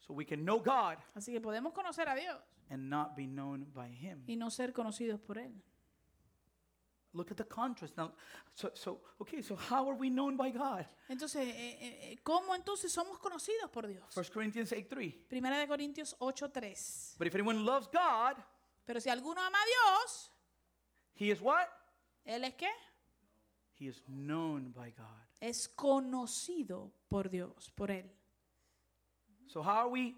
So 0.00 0.14
we 0.14 0.24
can 0.24 0.44
know 0.44 0.58
God 0.60 0.96
Así 1.14 1.32
que 1.32 1.40
podemos 1.40 1.72
conocer 1.72 2.08
a 2.08 2.14
Dios 2.14 2.38
and 2.70 2.88
not 2.88 3.14
be 3.16 3.26
known 3.26 3.66
by 3.74 3.88
Him. 3.90 4.22
y 4.26 4.36
no 4.36 4.50
ser 4.50 4.72
conocidos 4.72 5.20
por 5.20 5.38
Él. 5.38 5.52
Look 7.14 7.30
at 7.30 7.38
the 7.38 7.44
contrast 7.44 7.96
now. 7.96 8.12
So, 8.54 8.70
so 8.74 9.00
okay, 9.20 9.40
so 9.40 9.56
how 9.56 9.88
are 9.88 9.94
we 9.94 10.10
known 10.10 10.36
by 10.36 10.50
God? 10.50 10.86
Entonces, 11.08 11.36
eh, 11.36 11.78
eh, 11.80 11.98
eh, 12.12 12.18
¿cómo 12.22 12.54
entonces 12.54 12.92
somos 12.92 13.18
conocidos 13.18 13.70
por 13.70 13.86
Dios? 13.86 14.14
1 14.14 14.24
Corinthians 14.32 14.72
8 14.72 14.86
3. 14.88 15.14
Primera 15.28 15.58
de 15.58 15.66
Corintios 15.66 16.14
8:3. 16.18 17.16
But 17.18 17.26
if 17.26 17.34
anyone 17.34 17.64
loves 17.64 17.88
God, 17.88 18.36
Pero 18.88 19.00
si 19.00 19.10
alguno 19.10 19.38
ama 19.42 19.58
a 19.58 19.66
Dios, 19.66 20.32
he 21.14 21.30
is 21.30 21.42
what? 21.42 21.66
¿Él 22.24 22.44
es 22.44 22.54
qué? 22.54 22.70
He 23.78 23.86
is 23.86 24.02
known 24.06 24.72
by 24.72 24.90
God. 24.90 25.06
Es 25.40 25.68
conocido 25.68 26.90
por 27.06 27.28
Dios, 27.28 27.70
por 27.74 27.90
Él. 27.90 28.10
So 29.46 29.62
how 29.62 29.86
are 29.86 29.88
we 29.88 30.14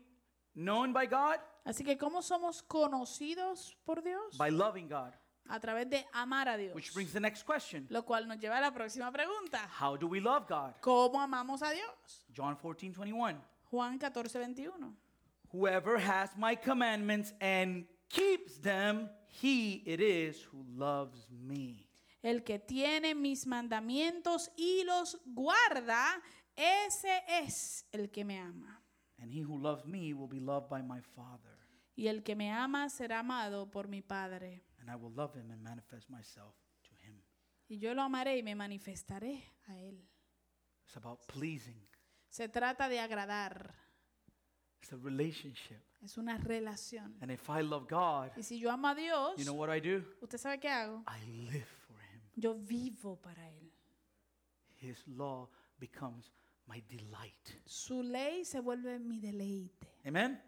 known 0.54 0.92
by 0.92 1.06
God? 1.06 1.40
Así 1.64 1.84
que, 1.84 1.98
¿cómo 1.98 2.22
somos 2.22 2.62
conocidos 2.62 3.76
por 3.84 4.02
Dios? 4.02 4.38
By 4.38 4.50
loving 4.50 4.88
God. 4.88 5.12
A 5.50 5.58
través 5.58 5.90
de 5.90 6.06
amar 6.12 6.48
a 6.48 6.56
Dios. 6.56 6.74
Which 6.74 6.92
brings 6.94 7.12
the 7.12 7.20
next 7.20 7.44
question. 7.44 7.86
Lo 7.90 8.04
cual 8.04 8.26
nos 8.28 8.38
lleva 8.38 8.58
a 8.58 8.60
la 8.60 8.72
próxima 8.72 9.10
pregunta. 9.10 9.68
How 9.80 9.96
do 9.96 10.06
we 10.06 10.20
love 10.20 10.46
God? 10.48 10.74
¿Cómo 10.80 11.20
amamos 11.20 11.60
a 11.62 11.70
Dios? 11.72 12.24
John 12.32 12.56
14 12.56 12.92
21. 12.92 13.40
Juan 13.70 13.98
14, 13.98 14.38
21. 14.38 14.96
Whoever 15.52 15.98
has 15.98 16.36
my 16.36 16.54
commandments 16.54 17.32
and 17.40 17.84
keeps 18.08 18.58
them, 18.58 19.08
he 19.26 19.82
it 19.86 20.00
is 20.00 20.42
who 20.44 20.64
loves 20.76 21.26
me. 21.30 21.88
El 22.22 22.42
que 22.42 22.58
tiene 22.58 23.14
mis 23.14 23.46
mandamientos 23.46 24.50
y 24.56 24.84
los 24.84 25.18
guarda, 25.24 26.20
ese 26.54 27.22
es 27.26 27.84
el 27.92 28.10
que 28.10 28.24
me 28.24 28.38
ama. 28.38 28.80
And 29.20 29.32
he 29.32 29.40
who 29.40 29.58
loves 29.58 29.84
me 29.84 30.12
will 30.14 30.28
be 30.28 30.40
loved 30.40 30.68
by 30.68 30.82
my 30.82 31.00
Father. 31.00 31.58
Y 31.96 32.08
el 32.08 32.22
que 32.22 32.34
me 32.34 32.50
ama 32.50 32.88
será 32.88 33.20
amado 33.20 33.70
por 33.70 33.88
mi 33.88 34.02
Padre. 34.02 34.62
And 34.90 34.98
I 34.98 35.02
will 35.02 35.12
love 35.14 35.34
him 35.34 35.50
and 35.52 35.62
manifest 35.62 36.10
myself 36.10 36.54
to 36.84 36.90
him. 37.06 37.22
Y 37.68 37.78
yo 37.78 37.94
lo 37.94 38.02
amaré 38.02 38.38
y 38.38 38.42
me 38.42 38.54
manifestaré 38.54 39.40
a 39.68 39.76
él. 39.76 40.00
It's 40.84 40.96
about 40.96 41.20
pleasing. 41.28 41.80
Se 42.28 42.48
trata 42.48 42.88
de 42.88 42.98
agradar. 42.98 43.72
It's 44.82 44.92
a 44.92 44.96
relationship. 44.96 45.80
Es 46.02 46.18
una 46.18 46.38
relación. 46.38 47.14
And 47.20 47.30
if 47.30 47.48
I 47.48 47.62
love 47.62 47.86
God, 47.88 48.32
Y 48.36 48.42
si 48.42 48.58
yo 48.58 48.70
amo 48.70 48.88
a 48.88 48.94
Dios, 48.94 49.36
you 49.36 49.44
know 49.44 49.54
what 49.54 49.70
I 49.70 49.80
do? 49.80 50.02
¿usted 50.20 50.38
sabe 50.38 50.58
qué 50.58 50.68
hago? 50.68 51.04
I 51.06 51.24
live 51.24 51.68
for 51.86 52.00
him. 52.00 52.20
Yo 52.34 52.54
vivo 52.54 53.16
para 53.16 53.48
Él. 53.48 53.70
His 54.80 55.06
law 55.06 55.48
becomes 55.78 56.32
my 56.66 56.82
delight. 56.88 57.60
Su 57.64 58.02
ley 58.02 58.44
se 58.44 58.58
vuelve 58.58 58.98
mi 58.98 59.20
deleite. 59.20 59.86
Amen? 60.04 60.40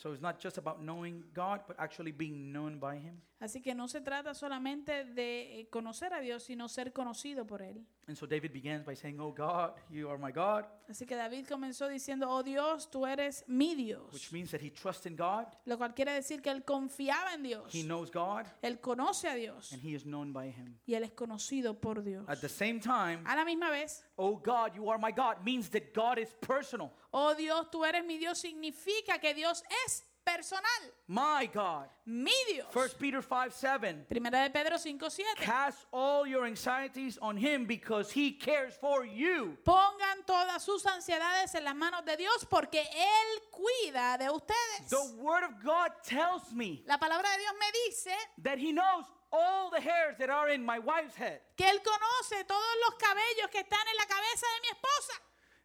So 0.00 0.14
it's 0.14 0.22
not 0.22 0.38
just 0.38 0.56
about 0.56 0.80
knowing 0.80 1.24
God, 1.34 1.60
but 1.68 1.76
actually 1.78 2.10
being 2.10 2.50
known 2.50 2.80
by 2.80 2.96
him. 2.96 3.20
Así 3.38 3.60
que 3.60 3.74
no 3.74 3.86
se 3.86 4.00
trata 4.00 4.32
solamente 4.32 5.04
de 5.04 5.60
eh, 5.60 5.68
conocer 5.68 6.14
a 6.14 6.20
Dios, 6.20 6.42
sino 6.42 6.70
ser 6.70 6.94
conocido 6.94 7.46
por 7.46 7.60
Él. 7.60 7.84
And 8.10 8.18
so 8.18 8.26
David 8.26 8.52
begins 8.52 8.84
by 8.84 8.94
saying, 8.94 9.20
Oh 9.20 9.30
God, 9.30 9.74
you 9.88 10.08
are 10.10 10.18
my 10.18 10.32
God, 10.32 10.64
Así 10.90 11.06
que 11.06 11.16
David 11.16 11.46
comenzó 11.46 11.86
diciendo, 11.86 12.26
oh 12.28 12.42
Dios, 12.42 12.90
tú 12.90 13.06
eres 13.06 13.44
mi 13.46 13.76
Dios. 13.76 14.12
which 14.12 14.32
means 14.32 14.50
that 14.50 14.60
he 14.60 14.68
trusts 14.70 15.06
in 15.06 15.14
God, 15.14 15.46
Lo 15.64 15.76
cual 15.78 15.94
quiere 15.94 16.12
decir 16.12 16.42
que 16.42 16.50
él 16.50 16.64
confiaba 16.64 17.32
en 17.34 17.44
Dios. 17.44 17.72
he 17.72 17.84
knows 17.84 18.10
God, 18.10 18.46
Él 18.62 18.80
conoce 18.80 19.26
a 19.28 19.36
Dios 19.36 19.70
and 19.70 19.80
he 19.80 19.94
is 19.94 20.04
known 20.04 20.32
by 20.32 20.46
him. 20.50 20.74
y 20.88 20.94
él 20.94 21.04
es 21.04 21.12
conocido 21.12 21.80
por 21.80 22.02
Dios. 22.02 22.24
At 22.28 22.40
the 22.40 22.48
same 22.48 22.80
time, 22.80 23.20
A 23.26 23.36
la 23.36 23.44
misma 23.44 23.70
vez, 23.70 24.02
Oh 24.16 24.34
God, 24.36 24.74
you 24.74 24.90
are 24.90 24.98
my 24.98 25.12
God 25.12 25.44
means 25.44 25.68
that 25.70 25.94
God 25.94 26.18
is 26.18 26.34
personal. 26.40 26.90
oh 27.12 27.32
Dios, 27.36 27.68
tú 27.70 27.84
eres 27.84 28.04
mi 28.04 28.18
Dios, 28.18 28.40
significa 28.40 29.20
que 29.20 29.32
Dios 29.34 29.62
es 29.86 30.02
personal. 30.36 30.92
My 31.08 31.46
God. 31.52 31.88
Mi 32.06 32.32
Dios. 32.48 32.66
1 32.72 32.88
Peter 32.98 33.22
5 33.22 33.52
7. 33.52 34.06
Primera 34.08 34.42
de 34.44 34.50
Pedro 34.50 34.76
5:7. 34.76 35.36
Cast 35.36 35.86
all 35.92 36.26
your 36.26 36.46
anxieties 36.46 37.18
on 37.20 37.36
him 37.36 37.66
because 37.66 38.10
he 38.12 38.32
cares 38.32 38.74
for 38.80 39.04
you. 39.04 39.56
Pongan 39.64 40.24
todas 40.26 40.62
sus 40.62 40.84
ansiedades 40.86 41.54
en 41.54 41.64
las 41.64 41.74
manos 41.74 42.04
de 42.04 42.16
Dios 42.16 42.44
porque 42.48 42.80
Él 42.80 43.42
cuida 43.50 44.18
de 44.18 44.30
ustedes. 44.30 44.88
The 44.88 45.16
word 45.22 45.44
of 45.44 45.62
God 45.62 45.90
tells 46.04 46.52
me 46.52 46.82
La 46.86 46.98
palabra 46.98 47.28
de 47.30 47.38
Dios 47.38 47.54
me 47.58 47.66
dice 47.86 48.14
that 48.42 48.58
he 48.58 48.72
knows 48.72 49.04
all 49.32 49.70
the 49.70 49.80
hairs 49.80 50.16
that 50.18 50.30
are 50.30 50.48
in 50.52 50.64
my 50.64 50.78
wife's 50.78 51.14
head. 51.16 51.40
que 51.56 51.66
Él 51.66 51.80
conoce 51.82 52.44
todos 52.46 52.76
los 52.86 52.94
cabellos 52.98 53.50
que 53.50 53.60
están 53.60 53.86
en 53.88 53.96
la 53.96 54.06
cabeza 54.06 54.46
de 54.54 54.60
mi 54.62 54.68
esposa. 54.68 55.20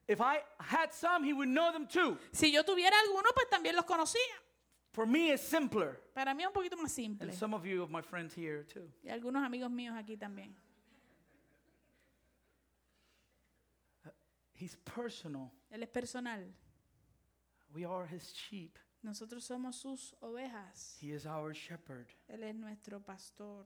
If 0.08 0.22
I 0.22 0.44
had 0.60 0.94
some, 0.94 1.24
he 1.24 1.34
would 1.34 1.50
know 1.50 1.72
them 1.72 1.88
too. 1.88 2.20
Si 2.32 2.52
yo 2.52 2.64
tuviera 2.64 2.94
alguno, 3.00 3.30
pues 3.34 3.48
también 3.50 3.76
los 3.76 3.86
conocía. 3.86 4.22
For 4.96 5.06
me, 5.06 5.32
it's 5.32 5.44
simpler. 5.44 6.00
Para 6.14 6.34
mí 6.34 6.44
es 6.44 6.48
un 6.48 6.54
poquito 6.54 6.78
más 6.78 6.92
simple. 6.92 7.28
And 7.28 7.38
some 7.38 7.54
of 7.54 7.66
you, 7.66 7.84
of 7.84 7.92
my 7.92 8.02
friends 8.02 8.34
here 8.34 8.64
too. 8.64 8.90
Y 9.04 9.12
algunos 9.12 9.44
amigos 9.44 9.70
míos 9.70 9.94
aquí 9.94 10.18
también. 10.18 10.54
He's 14.54 14.78
personal. 14.86 15.52
Él 15.70 15.84
es 15.84 15.90
personal. 15.90 16.40
We 17.74 17.84
are 17.84 18.06
his 18.06 18.32
sheep. 18.32 18.80
Nosotros 19.04 19.46
somos 19.46 19.76
sus 19.76 20.14
ovejas. 20.24 20.96
He 21.02 21.12
is 21.12 21.26
our 21.26 21.54
shepherd. 21.54 22.08
Él 22.34 22.44
es 22.44 22.56
nuestro 22.56 23.00
pastor. 23.00 23.66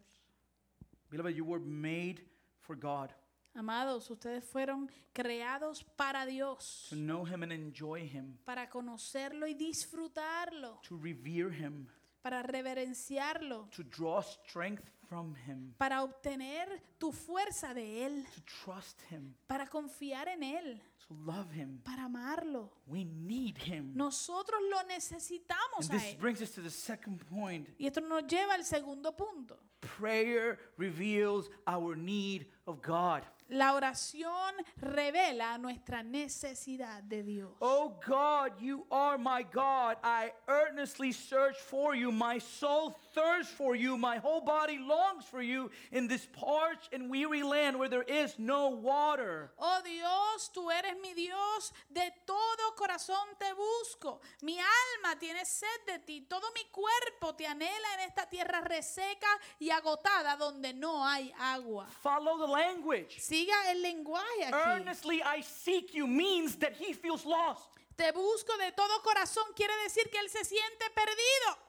Beloved, 1.11 1.35
you 1.35 1.45
were 1.45 1.59
made 1.59 2.21
for 2.59 2.75
God, 2.75 3.13
Amados, 3.55 4.09
ustedes 4.09 4.43
fueron 4.45 4.89
creados 5.13 5.83
para 5.95 6.25
Dios, 6.25 6.87
to 6.89 6.95
know 6.95 7.25
him 7.25 7.43
and 7.43 7.51
enjoy 7.51 8.01
him, 8.07 8.37
para 8.45 8.69
conocerlo 8.69 9.47
y 9.47 9.53
disfrutarlo, 9.53 10.79
to 10.87 10.97
revere 10.97 11.51
him, 11.51 11.87
para 12.21 12.41
reverenciarlo, 12.43 13.67
to 13.75 13.83
draw 13.83 14.21
strength 14.21 14.83
from 15.07 15.35
him, 15.47 15.73
para 15.77 16.03
obtener 16.03 16.81
tu 16.99 17.11
fuerza 17.11 17.73
de 17.73 18.05
Él, 18.05 18.25
to 18.35 18.41
trust 18.63 19.01
him, 19.11 19.33
para 19.47 19.67
confiar 19.67 20.27
en 20.27 20.43
Él, 20.43 20.81
to 21.07 21.15
love 21.25 21.51
him. 21.51 21.81
para 21.83 22.03
amarlo. 22.03 22.69
We 22.85 23.03
need 23.03 23.57
him. 23.57 23.93
Nosotros 23.95 24.61
lo 24.69 24.77
And 24.79 24.89
necesitamos 24.89 25.89
a 25.89 25.93
this 25.93 26.03
Él. 26.13 26.17
brings 26.19 26.41
us 26.41 26.51
to 26.51 26.61
the 26.61 26.69
second 26.69 27.19
point. 27.25 27.67
Y 27.79 27.87
esto 27.87 27.99
nos 27.99 28.23
lleva 28.27 28.53
al 28.53 28.63
segundo 28.63 29.11
punto. 29.17 29.57
Prayer 29.81 30.59
reveals 30.77 31.49
our 31.65 31.95
need 31.97 32.45
of 32.67 32.81
God. 32.81 33.23
La 33.49 33.73
oración 33.73 34.53
revela 34.77 35.57
nuestra 35.57 36.03
necesidad 36.03 37.01
de 37.01 37.23
Dios. 37.23 37.51
Oh 37.59 37.99
God, 38.05 38.51
you 38.61 38.85
are 38.91 39.17
my 39.17 39.43
God. 39.51 39.97
I 40.03 40.31
earnestly 40.47 41.11
search 41.11 41.57
for 41.57 41.95
you. 41.95 42.11
My 42.11 42.39
soul 42.39 42.95
thirsts 43.19 43.53
for 43.53 43.75
you. 43.75 43.97
My 43.97 44.17
whole 44.17 44.41
body 44.41 44.77
longs 44.79 45.25
for 45.25 45.41
you 45.41 45.69
in 45.91 46.07
this 46.07 46.25
parched 46.25 46.93
and 46.93 47.09
weary 47.09 47.43
land 47.43 47.77
where 47.77 47.89
there 47.89 48.03
is 48.03 48.35
no 48.37 48.69
water. 48.69 49.51
Oh 49.59 49.81
Dios, 49.83 50.49
tú 50.53 50.71
eres 50.71 50.95
mi 51.01 51.13
Dios, 51.13 51.73
de 51.93 52.11
todo 52.25 52.75
corazón 52.77 53.27
te 53.37 53.51
busco. 53.53 54.21
Mi 54.41 54.57
alma 54.57 55.19
tiene 55.19 55.45
sed 55.45 55.67
de 55.85 55.99
ti, 55.99 56.21
todo 56.29 56.47
mi 56.53 56.63
cuerpo 56.71 57.35
te 57.35 57.45
anhela 57.45 57.93
en 57.95 58.07
esta 58.07 58.29
tierra 58.29 58.61
reseca 58.61 59.27
y 59.59 59.69
agotada 59.69 60.37
donde 60.37 60.73
no 60.73 61.05
hay 61.05 61.33
agua. 61.39 61.87
Follow 62.01 62.37
the 62.37 62.51
language. 62.51 63.19
Siga 63.19 63.71
el 63.71 63.81
lenguaje 63.81 64.45
aquí. 64.45 64.69
Earnestly 64.69 65.21
I 65.21 65.41
seek 65.41 65.93
you 65.93 66.07
means 66.07 66.55
that 66.57 66.73
he 66.79 66.93
feels 66.93 67.25
lost. 67.25 67.69
Te 67.95 68.13
busco 68.13 68.55
de 68.57 68.71
todo 68.71 69.01
corazón 69.03 69.43
quiere 69.55 69.73
decir 69.83 70.09
que 70.09 70.19
él 70.19 70.29
se 70.29 70.45
siente 70.45 70.89
perdido. 70.91 71.68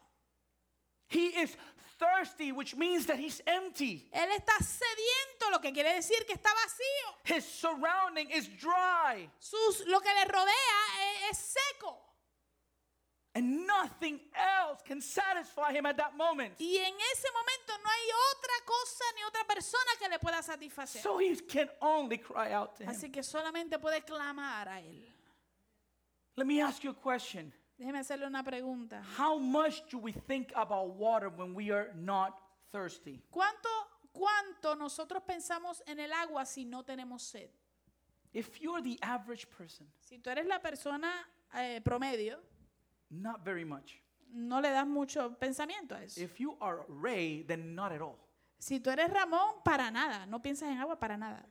He 1.10 1.26
is 1.42 1.56
thirsty, 1.98 2.52
which 2.52 2.74
means 2.76 3.06
that 3.06 3.18
he's 3.18 3.42
empty. 3.46 4.08
Él 4.12 4.28
está 4.30 4.56
sediento, 4.64 5.50
lo 5.50 5.58
que 5.58 5.72
quiere 5.72 5.92
decir 5.94 6.24
que 6.26 6.34
está 6.34 6.50
vacío. 6.54 7.14
His 7.24 7.44
surrounding 7.44 8.30
is 8.30 8.48
dry, 8.48 9.28
Sus, 9.38 9.84
lo 9.86 10.00
que 10.00 10.10
le 10.14 10.24
rodea 10.24 11.28
es, 11.28 11.30
es 11.32 11.38
seco. 11.38 11.96
and 13.34 13.64
nothing 13.66 14.18
else 14.34 14.80
can 14.84 15.00
satisfy 15.00 15.72
him 15.72 15.86
at 15.86 15.96
that 15.96 16.16
moment. 16.16 16.52
Y 16.58 16.76
en 16.78 16.94
ese 17.12 17.28
momento 17.32 17.72
no 17.82 17.88
hay 17.88 18.10
otra 18.34 18.66
cosa 18.66 19.04
ni 19.14 19.22
otra 19.22 19.44
persona 19.46 19.90
que 20.00 20.08
le 20.08 20.18
pueda 20.18 20.42
satisfacer. 20.42 21.00
So 21.02 21.18
he 21.18 21.36
can 21.36 21.68
only 21.80 22.18
cry 22.18 22.52
out 22.52 22.76
to 22.76 22.84
him. 22.84 22.88
Así 22.90 23.10
que 23.12 23.22
solamente 23.22 23.78
puede 23.78 24.04
clamar 24.04 24.68
a 24.68 24.80
él. 24.80 25.06
Let 26.36 26.46
me 26.46 26.60
ask 26.60 26.82
you 26.82 26.90
a 26.90 26.94
question. 26.94 27.52
Déjeme 27.80 28.00
hacerle 28.00 28.26
una 28.26 28.42
pregunta. 28.44 29.02
How 29.16 29.38
much 29.38 29.82
do 29.90 29.96
we 29.98 30.12
think 30.12 30.52
about 30.54 30.98
water 30.98 31.30
when 31.30 31.54
we 31.54 31.70
are 31.72 31.90
not 31.94 32.38
thirsty? 32.70 33.22
¿Cuánto, 33.30 33.70
¿Cuánto 34.12 34.76
nosotros 34.76 35.22
pensamos 35.22 35.82
en 35.86 35.98
el 35.98 36.12
agua 36.12 36.44
si 36.44 36.66
no 36.66 36.82
tenemos 36.84 37.22
sed? 37.22 37.48
If 38.34 38.60
you're 38.60 38.82
the 38.82 38.98
average 39.00 39.48
person, 39.48 39.86
Si 39.98 40.18
tú 40.18 40.28
eres 40.28 40.44
la 40.46 40.58
persona 40.60 41.10
eh, 41.54 41.80
promedio, 41.82 42.38
not 43.10 43.42
very 43.42 43.64
much. 43.64 43.98
no 44.30 44.60
le 44.60 44.68
das 44.70 44.86
mucho 44.86 45.34
pensamiento 45.38 45.94
a 45.94 46.02
eso. 46.04 46.20
If 46.20 46.38
you 46.38 46.58
are 46.60 46.84
Ray, 46.86 47.44
then 47.44 47.74
not 47.74 47.92
at 47.92 48.02
all. 48.02 48.18
Si 48.58 48.78
tú 48.80 48.90
eres 48.90 49.10
Ramón, 49.10 49.62
para 49.64 49.90
nada. 49.90 50.26
No 50.26 50.42
piensas 50.42 50.68
en 50.68 50.76
agua 50.76 51.00
para 51.00 51.16
nada. 51.16 51.46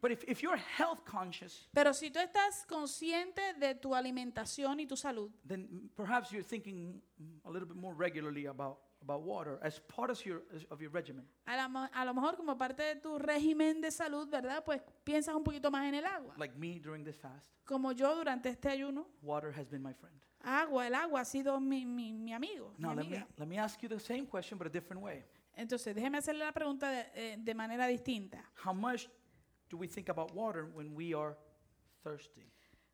But 0.00 0.12
if, 0.12 0.24
if 0.28 0.42
you're 0.42 0.56
health 0.56 1.04
conscious, 1.04 1.68
Pero 1.72 1.92
si 1.92 2.10
tú 2.10 2.18
estás 2.20 2.64
consciente 2.66 3.54
de 3.58 3.74
tu 3.74 3.94
alimentación 3.94 4.80
y 4.80 4.86
tu 4.86 4.96
salud, 4.96 5.30
then 5.46 5.90
perhaps 5.96 6.30
you're 6.30 6.42
thinking 6.46 7.00
a 7.44 7.50
little 7.50 7.66
bit 7.66 7.76
more 7.76 7.94
regularly 7.94 8.46
about, 8.46 8.78
about 9.02 9.22
water 9.22 9.58
as 9.62 9.80
part 9.80 10.10
of 10.10 10.24
your, 10.24 10.42
of 10.70 10.80
your 10.80 10.90
regimen. 10.92 11.24
a, 11.46 11.56
la 11.56 11.90
a 11.92 12.04
lo 12.04 12.14
mejor 12.14 12.36
como 12.36 12.56
parte 12.56 12.82
de 12.82 12.96
tu 12.96 13.18
régimen 13.18 13.80
de 13.80 13.90
salud, 13.90 14.28
¿verdad? 14.30 14.64
Pues 14.64 14.80
piensas 15.04 15.34
un 15.34 15.42
poquito 15.44 15.70
más 15.70 15.84
en 15.86 15.94
el 15.94 16.04
agua. 16.06 16.34
Like 16.38 16.56
me 16.56 16.78
during 16.78 17.04
this 17.04 17.16
fast, 17.16 17.46
Como 17.64 17.92
yo 17.92 18.14
durante 18.16 18.48
este 18.48 18.68
ayuno, 18.70 19.06
water 19.22 19.52
has 19.52 19.68
been 19.68 19.82
my 19.82 19.92
friend. 19.92 20.16
agua, 20.40 20.86
el 20.86 20.94
agua 20.94 21.20
ha 21.20 21.24
sido 21.24 21.58
mi, 21.60 21.84
mi, 21.84 22.12
mi 22.12 22.32
amigo. 22.32 22.72
mi 22.78 22.82
Now, 22.84 22.94
let 22.94 23.04
me, 23.04 23.16
amiga. 23.16 23.26
let 23.36 23.46
me 23.48 23.58
ask 23.58 23.82
you 23.82 23.88
the 23.88 23.98
same 24.00 24.24
question, 24.26 24.56
but 24.56 24.66
a 24.66 24.70
different 24.70 25.02
way. 25.02 25.24
Entonces, 25.56 25.92
déjeme 25.92 26.18
hacerle 26.18 26.44
la 26.44 26.52
pregunta 26.52 26.88
de, 26.88 27.04
eh, 27.14 27.36
de 27.36 27.52
manera 27.54 27.86
distinta. 27.88 28.44
How 28.64 28.72
much 28.72 29.08
do 29.68 29.76
we 29.78 29.86
think 29.88 30.08
about 30.08 30.32
water 30.34 30.64
when 30.74 30.94
we 30.94 31.14
are 31.14 31.36
thirsty? 32.02 32.50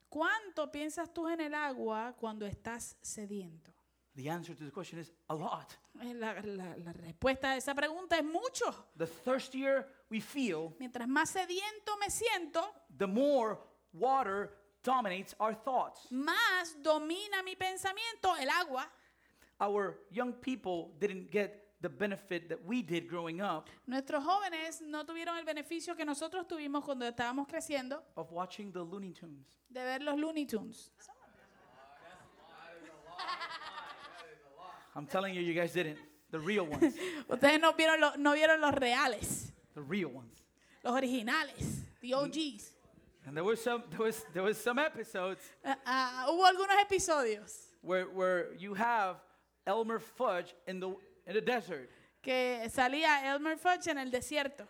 ¿Cuánto 0.09 0.71
piensas 0.71 1.13
tú 1.13 1.29
en 1.29 1.41
el 1.41 1.55
agua 1.55 2.15
cuando 2.19 2.47
estás 2.47 2.97
sediento? 3.03 3.73
The 4.17 4.31
answer 4.31 4.55
to 4.55 4.65
the 4.65 4.71
question 4.71 5.01
is 5.01 5.13
a 5.29 5.35
lot. 5.35 5.77
Eh, 6.01 6.15
La, 6.15 6.35
la- 6.43 6.77
la 6.77 6.93
respuesta 6.93 7.51
a 7.53 7.57
esa 7.57 7.75
pregunta 7.75 8.17
es 8.17 8.25
mucho. 8.25 8.73
The 8.97 9.07
thirstier 9.09 9.87
we 10.09 10.21
feel, 10.21 10.77
Mientras 10.79 11.09
más 11.09 11.31
sediento 11.31 11.97
me 11.99 12.09
siento, 12.11 12.63
the 12.97 13.09
more 13.09 13.59
water 13.93 14.51
dominates 14.85 15.35
our 15.41 15.53
thoughts. 15.55 16.07
más 16.13 16.77
domina 16.81 17.43
mi 17.43 17.57
pensamiento 17.57 18.37
el 18.37 18.49
agua. 18.51 18.89
Our 19.61 19.99
young 20.13 20.33
people 20.35 20.93
didn't 21.01 21.31
get 21.33 21.64
the 21.81 21.89
benefit 21.89 22.49
that 22.49 22.59
we 22.65 22.83
did 22.83 23.07
growing 23.09 23.41
up 23.41 23.69
Nuestros 23.87 24.25
jóvenes 24.25 24.81
no 24.81 25.05
tuvieron 25.05 25.37
el 25.39 25.45
beneficio 25.45 25.95
que 25.97 26.05
nosotros 26.05 26.47
tuvimos 26.49 26.85
cuando 26.85 27.05
estábamos 27.07 27.47
creciendo 27.47 28.03
of 28.17 28.31
watching 28.33 28.73
the 28.73 28.79
Looney 28.83 29.13
Tunes. 29.13 29.47
de 29.69 29.81
ver 29.85 30.03
los 30.03 30.17
Looney 30.19 30.47
Tunes. 30.47 30.91
I'm 34.97 35.07
telling 35.07 35.35
you, 35.35 35.41
you 35.43 35.55
guys 35.55 35.73
didn't. 35.73 35.99
The 36.31 36.39
real 36.39 36.67
ones. 36.67 36.95
Ustedes 37.29 37.61
no 37.61 37.73
vieron, 37.73 38.01
lo- 38.01 38.17
no 38.17 38.33
vieron 38.35 38.61
los 38.61 38.73
reales, 38.75 39.53
the 39.75 39.83
real 39.83 40.09
ones. 40.11 40.41
los 40.85 40.95
originales, 41.01 41.83
the 42.01 42.15
OGs. 42.15 42.71
And 43.27 43.37
there 43.37 43.45
was 43.45 43.61
some 43.63 43.83
there 43.91 44.01
was 44.05 44.25
there 44.35 44.43
was 44.43 44.59
some 44.63 44.79
episodes 44.79 45.41
Ah, 45.65 45.77
ah, 45.87 46.27
hubo 46.29 46.45
algunos 46.45 46.77
episodios 46.83 47.69
where 47.83 48.05
where 48.07 48.53
you 48.59 48.75
have 48.75 49.17
Elmer 49.67 49.99
Fudge 49.99 50.55
in 50.67 50.79
the 50.79 50.95
in 51.27 51.35
the 51.35 51.41
desert 51.41 51.91
que 52.23 52.69
salía 52.71 53.25
Elmer 53.33 53.57
Fudge 53.59 53.89
en 53.89 53.99
el 53.99 54.11
desierto 54.11 54.67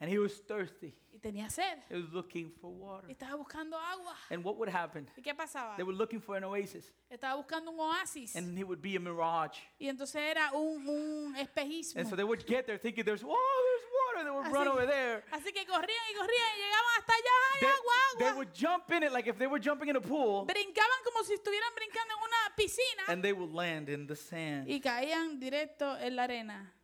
and 0.00 0.10
he 0.10 0.18
was 0.18 0.40
thirsty. 0.46 0.94
y 1.12 1.18
tenía 1.18 1.50
sed 1.50 1.78
He 1.90 1.96
was 1.96 2.08
looking 2.12 2.52
for 2.60 2.70
water. 2.70 3.08
y 3.08 3.12
estaba 3.14 3.34
buscando 3.36 3.76
agua. 3.76 4.14
And 4.30 4.44
what 4.44 4.56
would 4.56 4.68
happen? 4.68 5.08
¿Y 5.16 5.22
qué 5.22 5.34
pasaba? 5.34 5.76
They 5.76 5.82
were 5.82 5.92
looking 5.96 6.20
for 6.20 6.36
an 6.36 6.44
oasis 6.44 6.92
Estaba 7.10 7.34
buscando 7.36 7.72
un 7.72 7.80
oasis 7.80 8.36
and 8.36 8.56
it 8.56 8.64
would 8.64 8.80
be 8.80 8.94
a 8.96 9.00
mirage. 9.00 9.58
y 9.80 9.88
entonces 9.88 10.16
era 10.22 10.52
un, 10.52 10.86
un 10.88 11.34
espejismo. 11.36 12.00
And 12.00 12.08
so 12.08 12.14
they 12.14 12.24
would 12.24 12.44
get 12.46 12.66
there 12.66 12.78
thinking 12.78 13.04
there's 13.04 13.24
oh 13.24 13.26
there's 13.28 13.87
water. 14.18 14.24
They 14.24 14.30
would 14.34 14.46
Así, 14.46 14.52
run 14.54 14.68
over 14.68 14.86
there. 14.86 15.24
así 15.32 15.52
que 15.52 15.64
corrían 15.66 16.04
y 16.10 16.14
corrían 16.14 16.50
y 16.54 16.58
llegaban 16.58 16.92
hasta 16.98 17.12
allá. 17.12 17.36
¡Ay, 17.54 17.60
They, 17.60 17.68
agua, 17.68 18.18
they 18.18 18.32
would 18.32 18.52
jump 18.54 18.90
in 18.92 19.02
it 19.04 19.12
like 19.12 19.26
if 19.28 19.38
they 19.38 19.46
were 19.46 19.60
jumping 19.62 19.88
in 19.88 19.96
a 19.96 20.00
pool 20.00 20.44
Brincaban 20.46 21.02
como 21.04 21.24
si 21.24 21.34
estuvieran 21.34 21.72
brincando 21.74 22.14
en 22.14 22.20
una 22.22 22.54
piscina 22.56 23.04
and 23.08 23.22
they 23.22 23.32
would 23.32 23.52
land 23.54 23.88
in 23.88 24.06
the 24.06 24.16
sand. 24.16 24.68
y 24.68 24.80
caían 24.80 25.38
directo 25.38 25.96
en 25.98 26.16
la 26.16 26.24
arena. 26.24 26.74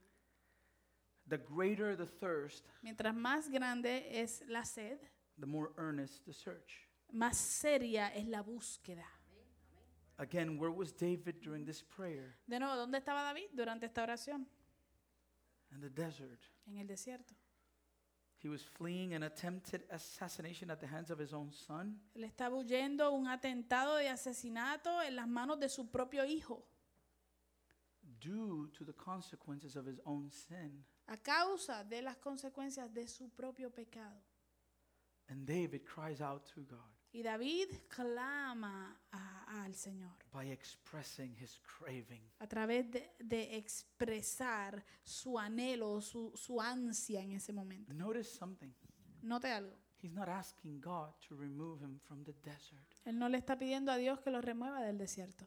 The 1.27 1.39
greater 1.39 1.97
the 1.97 2.07
thirst, 2.07 2.65
Mientras 2.83 3.15
más 3.15 3.49
grande 3.51 4.07
es 4.21 4.43
la 4.47 4.63
sed, 4.65 4.99
the 5.39 5.47
more 5.47 5.71
earnest 5.79 6.25
the 6.27 6.33
search. 6.35 6.87
más 7.13 7.37
seria 7.37 8.09
es 8.15 8.27
la 8.27 8.43
búsqueda. 8.43 9.07
Again, 10.19 10.59
where 10.59 10.71
was 10.71 10.93
David 10.93 11.41
during 11.43 11.65
this 11.65 11.83
prayer? 11.83 12.37
De 12.47 12.59
nuevo, 12.61 12.77
¿dónde 12.77 12.99
estaba 12.99 13.23
David 13.25 13.49
durante 13.53 13.87
esta 13.87 14.03
oración? 14.03 14.47
In 15.73 15.81
the 15.81 15.89
desert. 15.91 16.41
En 16.67 16.79
el 16.79 16.87
desierto. 16.87 17.35
He 18.43 18.49
was 18.49 18.63
fleeing 18.63 19.15
an 19.15 19.23
attempted 19.23 19.85
assassination 19.91 20.71
at 20.71 20.79
the 20.79 20.87
hands 20.87 21.11
of 21.11 21.19
his 21.19 21.33
own 21.33 21.51
son. 21.51 21.99
Él 22.15 22.25
estaba 22.25 22.57
huyendo 22.57 23.11
un 23.13 23.27
atentado 23.27 23.97
de 23.97 24.09
asesinato 24.09 25.01
en 25.03 25.17
las 25.17 25.27
manos 25.27 25.59
de 25.59 25.69
su 25.69 25.91
propio 25.91 26.25
hijo 26.27 26.67
due 28.21 28.69
to 28.73 28.85
the 28.85 28.93
consequences 28.93 29.77
of 29.77 29.87
his 29.87 29.99
own 30.05 30.31
sin. 30.31 30.85
a 31.07 31.17
causa 31.17 31.85
de 31.85 32.03
las 32.03 32.17
consecuencias 32.17 32.93
de 32.93 33.07
su 33.07 33.29
propio 33.31 33.71
pecado. 33.71 34.21
And 35.29 35.47
David 35.47 35.85
cries 35.85 36.21
out 36.21 36.45
to 36.55 36.63
God. 36.63 36.94
Y 37.15 37.23
David 37.23 37.69
clama 37.89 39.01
a- 39.13 39.63
al 39.65 39.73
Señor 39.75 40.17
by 40.33 40.51
expressing 40.51 41.33
his 41.41 41.61
craving. 41.61 42.29
a 42.41 42.47
través 42.49 42.91
de, 42.91 43.15
de 43.21 43.57
expresar 43.57 44.85
su 45.05 45.39
anhelo, 45.39 46.01
su, 46.01 46.33
su 46.37 46.61
ansia 46.61 47.21
en 47.23 47.33
ese 47.33 47.53
momento. 47.53 47.95
Notice 47.95 48.31
something. 48.37 48.73
Note 49.23 49.47
algo. 49.53 49.79
He's 50.03 50.13
not 50.13 50.29
asking 50.29 50.81
God 50.81 51.15
to 51.29 51.37
remove 51.37 51.81
him 51.83 51.99
from 52.01 52.25
the 52.25 52.33
desert. 52.43 52.85
Él 53.05 53.17
no 53.19 53.29
le 53.29 53.39
está 53.39 53.57
pidiendo 53.57 53.93
a 53.93 53.97
Dios 53.97 54.21
que 54.21 54.31
lo 54.31 54.41
remueva 54.41 54.83
del 54.83 54.99
desierto. 54.99 55.47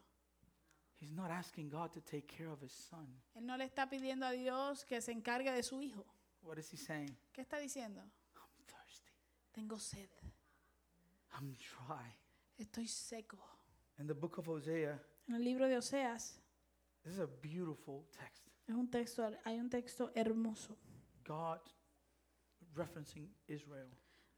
He's 1.00 1.12
not 1.12 1.30
asking 1.30 1.68
God 1.68 1.90
to 1.92 2.00
take 2.00 2.26
care 2.26 2.48
of 2.48 2.60
his 2.62 2.72
son. 2.72 3.22
Él 3.34 3.44
no 3.46 3.56
le 3.58 3.64
está 3.64 3.88
pidiendo 3.88 4.26
a 4.26 4.32
Dios 4.32 4.84
que 4.84 5.00
se 5.00 5.12
encargue 5.12 5.52
de 5.52 5.62
su 5.62 5.80
hijo. 5.82 6.04
What 6.42 6.56
is 6.58 6.72
he 6.72 6.76
saying? 6.78 7.14
¿Qué 7.32 7.42
está 7.42 7.58
diciendo? 7.58 8.00
I'm 8.00 8.64
thirsty. 8.66 9.12
Tengo 9.52 9.78
sed. 9.78 10.08
I'm 11.36 11.56
dry. 11.56 12.14
Estoy 12.58 12.86
seco. 12.86 13.38
In 13.98 14.06
the 14.06 14.14
book 14.14 14.38
of 14.38 14.46
Hosea, 14.48 14.98
En 15.28 15.34
el 15.34 15.44
libro 15.44 15.68
de 15.68 15.76
Oseas 15.76 16.40
this 17.04 17.14
is 17.14 17.20
a 17.20 17.26
beautiful 17.26 18.06
text. 18.12 18.42
es 18.66 18.74
un 18.74 18.88
texto, 18.90 19.30
hay 19.44 19.58
un 19.58 19.68
texto 19.70 20.10
hermoso. 20.14 20.76
God 21.24 21.60
referencing 22.74 23.28
Israel. 23.46 23.88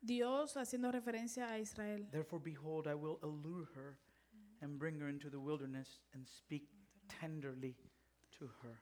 Dios 0.01 0.57
haciendo 0.57 0.91
referencia 0.91 1.49
a 1.51 1.59
Israel. 1.59 2.09
Therefore, 2.11 2.41
behold, 2.43 2.87
I 2.87 2.95
will 2.95 3.19
allure 3.23 3.67
her 3.75 3.99
and 4.63 4.79
bring 4.79 4.99
her 5.01 5.09
into 5.09 5.29
the 5.31 5.39
wilderness 5.39 6.01
and 6.15 6.27
speak 6.27 6.69
tenderly 7.09 7.77
to 8.39 8.47
her. 8.63 8.81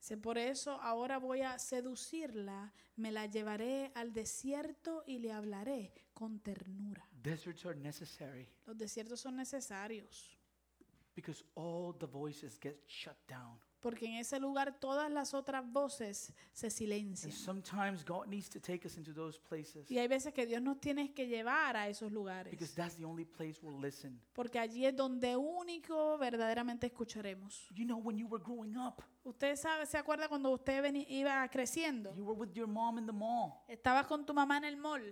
Dice, 0.00 0.16
por 0.16 0.38
eso 0.38 0.80
ahora 0.80 1.18
voy 1.18 1.42
a 1.42 1.58
seducirla, 1.58 2.72
me 2.96 3.12
la 3.12 3.26
llevaré 3.26 3.92
al 3.94 4.14
desierto 4.14 5.04
y 5.06 5.18
le 5.18 5.30
hablaré 5.30 5.92
con 6.14 6.40
ternura. 6.40 7.06
Deserts 7.22 7.66
are 7.66 7.78
necessary 7.78 8.48
Los 8.66 8.78
desiertos 8.78 9.20
son 9.20 9.36
necesarios, 9.36 10.38
because 11.14 11.44
all 11.54 11.94
the 11.98 12.06
voices 12.06 12.58
get 12.58 12.82
shut 12.88 13.16
down. 13.28 13.58
Porque 13.80 14.06
en 14.06 14.14
ese 14.14 14.38
lugar 14.38 14.78
todas 14.78 15.10
las 15.10 15.32
otras 15.34 15.64
voces 15.70 16.32
se 16.52 16.70
silencian. 16.70 17.32
sometimes 17.32 18.04
God 18.04 18.26
needs 18.26 18.48
to 18.48 18.60
take 18.60 18.86
us 18.86 18.96
into 18.96 19.12
those 19.12 19.38
places 19.38 19.90
Y 19.90 19.98
hay 19.98 20.06
veces 20.06 20.32
que 20.34 20.46
Dios 20.46 20.60
nos 20.62 20.78
tiene 20.80 21.12
que 21.12 21.26
llevar 21.26 21.76
a 21.76 21.88
esos 21.88 22.12
lugares, 22.12 22.50
because 22.50 22.74
that's 22.74 22.96
the 22.96 23.04
only 23.04 23.24
place 23.24 23.58
we'll 23.62 23.80
listen. 23.80 24.20
porque 24.34 24.58
allí 24.58 24.84
es 24.86 24.94
donde 24.94 25.36
único 25.36 26.18
verdaderamente 26.18 26.86
escucharemos. 26.86 27.68
You 27.74 27.84
know, 27.86 27.98
when 27.98 28.16
you 28.18 28.26
were 28.28 28.42
growing 28.42 28.76
up, 28.76 29.02
Usted 29.22 29.56
sabe, 29.56 29.84
se 29.86 29.98
acuerda 29.98 30.28
cuando 30.28 30.50
usted 30.50 30.82
iba 31.08 31.46
creciendo, 31.48 32.14
you 32.14 32.24
were 32.24 32.38
with 32.38 32.52
your 32.54 32.66
mom 32.68 32.98
in 32.98 33.06
the 33.06 33.12
mall 33.12 33.62
estabas 33.68 34.06
con 34.06 34.24
tu 34.24 34.32
mamá 34.32 34.56
en 34.58 34.64
el 34.64 34.76
mall 34.76 35.02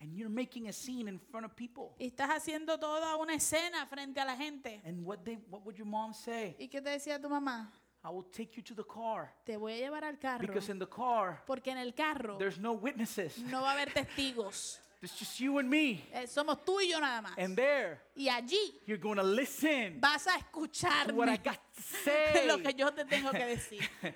and 0.00 0.14
you're 0.14 0.32
making 0.32 0.68
a 0.68 0.72
scene 0.72 1.08
in 1.08 1.18
front 1.18 1.44
of 1.44 1.54
people. 1.56 1.90
y 1.98 2.06
estás 2.06 2.30
haciendo 2.30 2.78
toda 2.78 3.16
una 3.16 3.34
escena 3.34 3.84
frente 3.86 4.20
a 4.20 4.24
la 4.24 4.36
gente. 4.36 4.80
And 4.84 5.04
what 5.04 5.18
they 5.24 5.36
what 5.50 5.62
would 5.64 5.76
your 5.76 5.88
mom 5.88 6.14
say? 6.14 6.54
¿Y 6.58 6.68
qué 6.68 6.80
te 6.80 6.90
decía 6.90 7.20
tu 7.20 7.28
mamá? 7.28 7.72
I 8.04 8.10
will 8.10 8.24
take 8.32 8.56
you 8.56 8.62
to 8.62 8.74
the 8.74 8.84
car 8.84 9.32
Te 9.44 9.56
voy 9.56 9.72
a 9.72 9.76
llevar 9.90 10.04
al 10.04 10.16
carro. 10.18 10.38
because 10.46 10.68
in 10.70 10.78
the 10.78 10.86
car 10.88 11.42
Porque 11.46 11.68
en 11.70 11.78
el 11.78 11.92
carro 11.92 12.38
there's 12.38 12.58
no 12.58 12.72
witnesses. 12.74 13.38
no 13.38 13.62
va 13.62 13.70
a 13.70 13.74
haber 13.74 13.92
testigos. 13.92 14.78
It's 15.00 15.16
just 15.16 15.38
you 15.38 15.58
and 15.58 15.70
me. 15.70 16.02
Eh, 16.12 16.26
somos 16.26 16.64
tú 16.64 16.80
y 16.80 16.88
yo 16.90 16.98
nada 17.00 17.22
más. 17.22 17.32
And 17.38 17.54
there 17.56 18.00
Y 18.16 18.28
allí 18.28 18.80
you're 18.86 18.98
going 19.00 19.16
to 19.16 19.22
listen 19.22 20.00
vas 20.00 20.26
a 20.26 20.38
escucharme 20.38 21.12
what 21.14 21.28
I 21.28 21.36
got 21.36 21.58
to 21.76 21.82
say. 22.04 22.46
lo 22.46 22.58
que 22.58 22.72
yo 22.76 22.90
te 22.92 23.04
tengo 23.04 23.30
que 23.30 23.46
decir. 23.46 23.88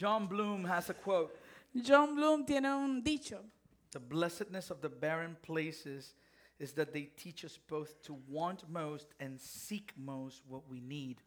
John 0.00 0.26
Bloom 0.26 0.64
has 0.64 0.88
a 0.88 0.94
quote. 0.94 1.36
John 1.82 2.14
Bloom 2.14 2.46
tiene 2.46 2.64
un 2.64 3.02
dicho. 3.02 3.36
The 3.90 4.00
blessedness 4.00 4.70
of 4.70 4.80
the 4.80 4.88
barren 4.88 5.36
places 5.42 6.14
is 6.58 6.72
that 6.72 6.94
they 6.94 7.10
teach 7.18 7.44
us 7.44 7.58
both 7.68 8.02
to 8.04 8.16
want 8.26 8.64
most 8.66 9.08
and 9.20 9.38
seek 9.38 9.92
most 9.98 10.40
what 10.48 10.62
we 10.70 10.80
need 10.80 11.18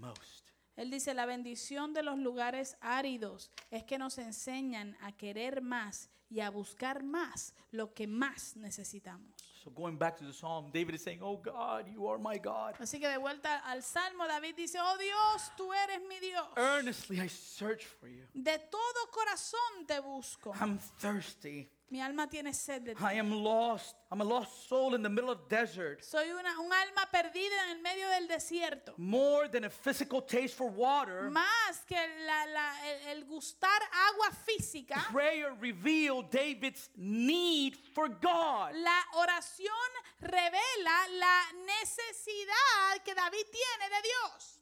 most. 0.00 0.52
Él 0.78 0.92
dice, 0.92 1.12
la 1.12 1.26
bendición 1.26 1.92
de 1.92 2.04
los 2.04 2.16
lugares 2.16 2.76
áridos 2.80 3.50
es 3.72 3.82
que 3.82 3.98
nos 3.98 4.16
enseñan 4.18 4.94
a 5.02 5.10
querer 5.10 5.60
más 5.60 6.08
y 6.30 6.38
a 6.38 6.50
buscar 6.50 7.02
más 7.02 7.52
lo 7.72 7.94
que 7.94 8.06
más 8.06 8.54
necesitamos. 8.54 9.33
So 9.64 9.70
going 9.70 9.96
back 9.96 10.18
to 10.18 10.24
the 10.24 10.32
psalm, 10.34 10.66
David 10.74 10.94
is 10.94 11.02
saying, 11.02 11.20
"Oh 11.22 11.38
God, 11.38 11.86
you 11.90 12.06
are 12.06 12.18
my 12.18 12.36
God. 12.36 12.74
Así 12.78 13.00
que 13.00 13.08
de 13.08 13.16
vuelta 13.16 13.62
al 13.64 13.82
Salmo, 13.82 14.26
David 14.28 14.54
dice, 14.56 14.78
oh 14.78 14.96
Dios, 14.98 15.50
tú 15.56 15.72
eres 15.72 16.00
mi 16.06 16.20
Dios. 16.20 16.46
Earnestly 16.56 17.18
I 17.18 17.28
search 17.28 17.86
for 17.86 18.08
you. 18.08 18.24
De 18.34 18.58
todo 18.58 19.10
corazón 19.10 19.86
te 19.86 20.00
busco. 20.00 20.52
I'm 20.60 20.78
thirsty. 20.98 21.70
Mi 21.90 22.00
alma 22.00 22.26
tiene 22.28 22.52
sed 22.52 22.82
de 22.84 22.94
ti. 22.94 23.04
I 23.04 23.14
am 23.18 23.30
lost. 23.30 23.94
I'm 24.10 24.20
a 24.20 24.24
lost 24.24 24.68
soul 24.68 24.94
in 24.94 25.02
the 25.02 25.08
middle 25.08 25.30
of 25.30 25.48
desert. 25.48 26.02
Soy 26.02 26.30
una, 26.30 26.58
un 26.58 26.72
alma 26.72 27.06
perdida 27.12 27.52
en 27.70 27.76
el 27.76 27.82
medio 27.82 28.08
del 28.08 28.26
desierto. 28.26 28.94
More 28.96 29.48
than 29.48 29.64
a 29.64 29.70
physical 29.70 30.22
taste 30.22 30.56
for 30.56 30.68
water, 30.70 31.30
Más 31.30 31.84
que 31.86 31.96
la- 32.26 32.46
la- 32.46 32.74
el, 33.10 33.18
el 33.18 33.24
gustar 33.26 33.80
agua 33.92 34.30
física, 34.46 34.96
prayer 35.12 35.52
revealed 35.60 36.30
David's 36.30 36.88
need 36.96 37.76
for 37.94 38.08
God. 38.08 38.72
la 38.74 39.00
oración 39.14 39.90
revela 40.20 41.08
la 41.18 41.42
necesidad 41.66 43.02
que 43.04 43.14
David 43.14 43.44
tiene 43.52 43.90
de 43.94 44.02
Dios. 44.02 44.53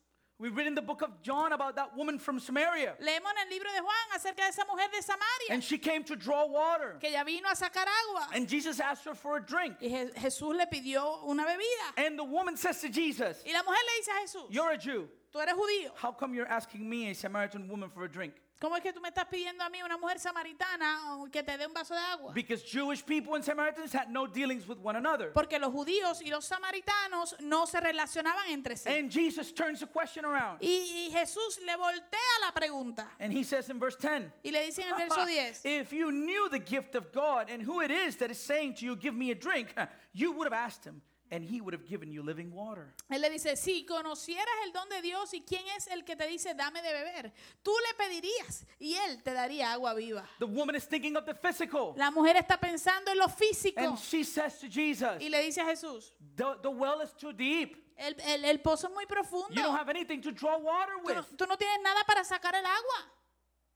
We 0.42 0.48
read 0.48 0.66
in 0.66 0.74
the 0.74 0.82
book 0.82 1.02
of 1.02 1.22
John 1.22 1.52
about 1.52 1.76
that 1.76 1.96
woman 1.96 2.18
from 2.18 2.40
Samaria. 2.40 2.94
Leemos 3.00 3.30
en 3.30 3.46
el 3.46 3.48
libro 3.48 3.70
de 3.70 3.80
Juan 3.80 4.18
acerca 4.18 4.38
de 4.42 4.48
esa 4.48 4.64
mujer 4.68 4.88
de 4.92 5.00
Samaria 5.00 5.50
And 5.50 5.62
she 5.62 5.78
came 5.78 6.02
to 6.02 6.16
draw 6.16 6.46
water. 6.46 6.96
que 7.00 7.10
ella 7.10 7.22
vino 7.24 7.48
a 7.48 7.54
sacar 7.54 7.86
agua. 7.86 8.26
And 8.34 8.48
Jesus 8.48 8.80
asked 8.80 9.04
her 9.04 9.14
for 9.14 9.36
a 9.36 9.40
drink. 9.40 9.76
Y 9.80 9.86
Je- 9.88 10.10
Jesús 10.16 10.56
le 10.56 10.66
pidió 10.66 11.22
una 11.28 11.44
bebida. 11.44 12.04
And 12.08 12.18
the 12.18 12.24
woman 12.24 12.56
says 12.56 12.80
to 12.80 12.88
Jesus, 12.88 13.40
Y 13.46 13.52
la 13.52 13.62
mujer 13.62 13.78
le 13.86 14.00
dice 14.00 14.08
a 14.08 14.20
Jesús, 14.26 14.46
You're 14.50 14.72
a 14.72 14.76
Jew. 14.78 15.08
tú 15.32 15.38
eres 15.40 15.54
judío. 15.54 15.92
How 15.94 16.10
come 16.10 16.34
you're 16.34 16.48
asking 16.48 16.90
me, 16.90 17.10
a 17.10 17.14
Samaritan 17.14 17.68
woman, 17.68 17.88
for 17.90 18.02
a 18.04 18.08
drink? 18.10 18.34
¿Cómo 18.62 18.76
es 18.76 18.82
que 18.84 18.92
tú 18.92 19.00
me 19.00 19.08
estás 19.08 19.24
pidiendo 19.24 19.64
a 19.64 19.68
mí, 19.68 19.82
una 19.82 19.96
mujer 19.96 20.20
samaritana, 20.20 21.18
que 21.32 21.42
te 21.42 21.58
dé 21.58 21.66
un 21.66 21.74
vaso 21.74 21.94
de 21.94 22.00
agua? 22.00 22.32
Because 22.32 22.62
Jewish 22.64 23.04
people 23.04 23.34
and 23.34 23.44
Samaritans 23.44 23.92
had 23.92 24.08
no 24.08 24.24
dealings 24.24 24.68
with 24.68 24.78
one 24.80 24.96
another. 24.96 25.32
Porque 25.32 25.58
los 25.58 25.72
judíos 25.72 26.22
y 26.22 26.30
los 26.30 26.44
samaritanos 26.44 27.40
no 27.40 27.66
se 27.66 27.80
relacionaban 27.80 28.50
entre 28.50 28.76
sí. 28.76 28.88
And 28.88 29.10
Jesus 29.10 29.52
turns 29.52 29.80
the 29.80 29.88
question 29.88 30.24
around. 30.24 30.62
Y, 30.62 31.08
y 31.08 31.10
Jesús 31.10 31.58
le 31.66 31.76
voltea 31.76 32.38
la 32.40 32.52
pregunta 32.52 33.08
And 33.18 33.32
he 33.32 33.42
says 33.42 33.68
in 33.68 33.80
verse 33.80 33.96
10, 33.96 34.30
y 34.44 34.52
le 34.52 34.64
dice 34.64 34.82
en 34.82 34.90
el 34.90 35.08
verso 35.08 35.26
10, 35.26 35.62
If 35.64 35.92
you 35.92 36.12
knew 36.12 36.48
the 36.48 36.60
gift 36.60 36.94
of 36.94 37.10
God 37.10 37.50
and 37.50 37.64
who 37.64 37.80
it 37.80 37.90
is 37.90 38.14
that 38.18 38.30
is 38.30 38.38
saying 38.38 38.74
to 38.74 38.84
you, 38.84 38.94
Give 38.94 39.16
me 39.16 39.32
a 39.32 39.34
drink, 39.34 39.74
you 40.12 40.30
would 40.30 40.46
have 40.46 40.52
asked 40.52 40.84
him, 40.84 41.02
and 41.32 41.42
he 41.42 41.60
would 41.62 41.72
have 41.72 41.86
given 41.88 42.12
you 42.12 42.22
living 42.22 42.52
water. 42.52 42.94
él 43.10 43.20
le 43.22 43.30
dice, 43.30 43.56
si 43.56 43.84
conocieras 43.86 44.54
el 44.66 44.72
don 44.72 44.88
de 44.90 45.00
Dios 45.00 45.32
y 45.32 45.40
quién 45.40 45.62
es 45.76 45.86
el 45.88 46.04
que 46.04 46.14
te 46.14 46.26
dice, 46.28 46.54
dame 46.54 46.82
de 46.82 46.92
beber, 46.92 47.32
tú 47.62 47.72
le 47.88 47.94
pedirías 48.04 48.66
y 48.78 48.94
él 48.94 49.22
te 49.22 49.32
daría 49.32 49.72
agua 49.72 49.94
viva. 49.94 50.28
The 50.38 50.44
woman 50.46 50.76
is 50.76 50.86
thinking 50.86 51.16
of 51.16 51.24
the 51.24 51.34
physical. 51.34 51.94
La 51.96 52.10
mujer 52.10 52.36
está 52.36 52.60
pensando 52.60 53.10
en 53.10 53.18
lo 53.18 53.28
físico 53.28 53.80
And 53.80 53.98
she 53.98 54.22
says 54.24 54.58
to 54.60 54.68
Jesus, 54.68 55.20
y 55.20 55.30
le 55.30 55.42
dice 55.42 55.62
a 55.62 55.64
Jesús, 55.64 56.12
The, 56.36 56.58
the 56.62 56.70
well 56.70 57.00
is 57.02 57.12
too 57.14 57.32
deep. 57.32 57.76
el, 57.96 58.14
el- 58.20 58.44
el 58.44 58.60
pozo 58.60 58.88
es 58.88 58.92
muy 58.94 59.06
profundo. 59.06 59.48
You 59.54 59.62
don't 59.62 59.76
have 59.76 59.88
anything 59.88 60.20
to 60.20 60.32
draw 60.32 60.58
water 60.58 60.92
Tú 61.02 61.14
no, 61.14 61.20
with. 61.20 61.36
tú 61.38 61.46
no 61.46 61.56
tienes 61.56 61.80
nada 61.82 62.04
para 62.06 62.24
sacar 62.24 62.54
el 62.54 62.64
agua. 62.66 63.12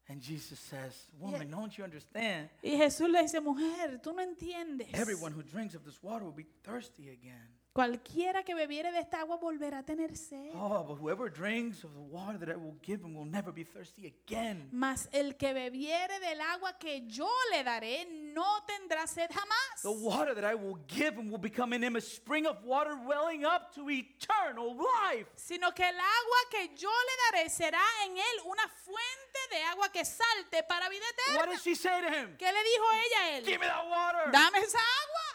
And 0.08 0.22
Jesus 0.22 0.60
says, 0.60 0.94
Woman, 1.18 1.50
don't 1.50 1.76
you 1.76 1.82
understand? 1.82 2.48
Y 2.62 2.76
Jesús 2.76 3.10
le 3.10 3.22
dice, 3.22 3.40
mujer, 3.40 4.00
tú 4.02 4.14
no 4.14 4.22
entiendes. 4.22 4.88
Everyone 4.94 5.32
who 5.32 5.42
drinks 5.42 5.74
of 5.74 5.84
this 5.84 6.00
water 6.00 6.24
will 6.24 6.32
be 6.32 6.46
thirsty 6.62 7.10
again. 7.10 7.55
Cualquiera 7.76 8.42
que 8.42 8.54
bebiere 8.54 8.90
de 8.90 9.00
esta 9.00 9.20
agua 9.20 9.36
volverá 9.36 9.80
a 9.80 9.82
tener 9.82 10.16
sed. 10.16 10.50
Oh, 10.54 10.82
but 10.82 10.98
whoever 10.98 11.28
drinks 11.28 11.84
of 11.84 11.92
the 11.92 12.00
water 12.00 12.38
that 12.38 12.48
I 12.48 12.56
will 12.56 12.78
give 12.80 13.02
him 13.04 13.14
will 13.14 13.26
never 13.26 13.52
be 13.52 13.64
thirsty 13.64 14.06
again. 14.06 14.70
Mas 14.72 15.10
el 15.12 15.36
que 15.36 15.52
bebiere 15.52 16.18
del 16.20 16.40
agua 16.40 16.78
que 16.78 17.02
yo 17.06 17.28
le 17.52 17.62
daré 17.64 18.06
no 18.32 18.64
tendrá 18.66 19.06
sed 19.06 19.28
jamás. 19.30 19.82
The 19.82 19.90
water 19.90 20.34
that 20.34 20.50
I 20.50 20.54
will 20.54 20.78
give 20.88 21.16
him 21.18 21.30
will 21.30 21.36
become 21.36 21.74
in 21.74 21.84
him 21.84 21.96
a 21.96 22.00
spring 22.00 22.46
of 22.46 22.64
water 22.64 22.96
welling 23.06 23.44
up 23.44 23.74
to 23.74 23.90
eternal 23.90 24.74
life. 24.74 25.28
Sino 25.36 25.70
que 25.74 25.84
el 25.84 25.96
agua 25.96 26.40
que 26.50 26.74
yo 26.78 26.88
le 26.88 27.38
daré 27.38 27.50
será 27.50 27.82
en 28.06 28.16
él 28.16 28.40
una 28.46 28.66
fuente 28.86 29.38
de 29.50 29.62
agua 29.64 29.90
que 29.92 30.02
salte 30.06 30.62
para 30.66 30.88
vida 30.88 31.04
What 31.34 31.34
eterna. 31.40 31.52
does 31.52 31.62
she 31.62 31.74
say 31.74 32.00
to 32.00 32.08
him? 32.08 32.38
¿Qué 32.38 32.50
le 32.50 32.64
dijo 32.64 32.86
ella 33.04 33.20
a 33.20 33.36
él? 33.36 33.44
Give 33.44 33.60
me 33.60 33.66
that 33.66 33.86
water. 33.86 34.32
Dame 34.32 34.60
esa 34.60 34.78
agua. 34.78 35.25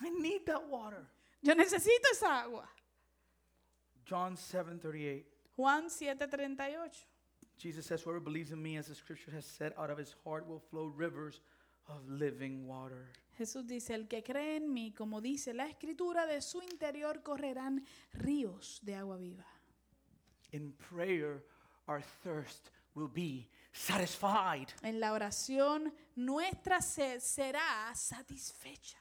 I 0.00 0.10
need 0.10 0.46
that 0.46 0.68
water. 0.68 1.06
Yo 1.42 1.54
necesito 1.54 2.10
esa 2.12 2.42
agua. 2.42 2.68
John 4.04 4.36
7:38. 4.36 5.24
Juan 5.56 5.88
7:38. 5.88 7.06
Jesus 7.58 7.86
says, 7.86 8.02
Whoever 8.02 8.20
believes 8.20 8.52
in 8.52 8.62
me, 8.62 8.76
as 8.76 8.86
the 8.86 8.94
scripture 8.94 9.30
has 9.30 9.46
said, 9.46 9.72
out 9.78 9.90
of 9.90 9.98
his 9.98 10.14
heart 10.24 10.46
will 10.46 10.60
flow 10.60 10.86
rivers 10.86 11.40
of 11.88 12.06
living 12.08 12.66
water. 12.66 13.10
Jesús 13.38 13.66
dice, 13.66 13.90
el 13.94 14.08
que 14.08 14.22
cree 14.22 14.56
en 14.56 14.72
mí, 14.72 14.94
como 14.94 15.20
dice 15.20 15.54
la 15.54 15.66
escritura, 15.66 16.26
de 16.26 16.40
su 16.40 16.60
interior 16.62 17.22
correrán 17.22 17.84
ríos 18.12 18.80
de 18.82 18.94
agua 18.94 19.16
viva. 19.16 19.46
In 20.52 20.72
prayer, 20.72 21.44
our 21.86 22.02
thirst 22.22 22.70
will 22.94 23.08
be 23.08 23.48
satisfied. 23.72 24.68
En 24.82 25.00
la 25.00 25.12
oración 25.12 25.92
nuestra 26.14 26.80
sed 26.80 27.20
será 27.20 27.94
satisfecha. 27.94 28.98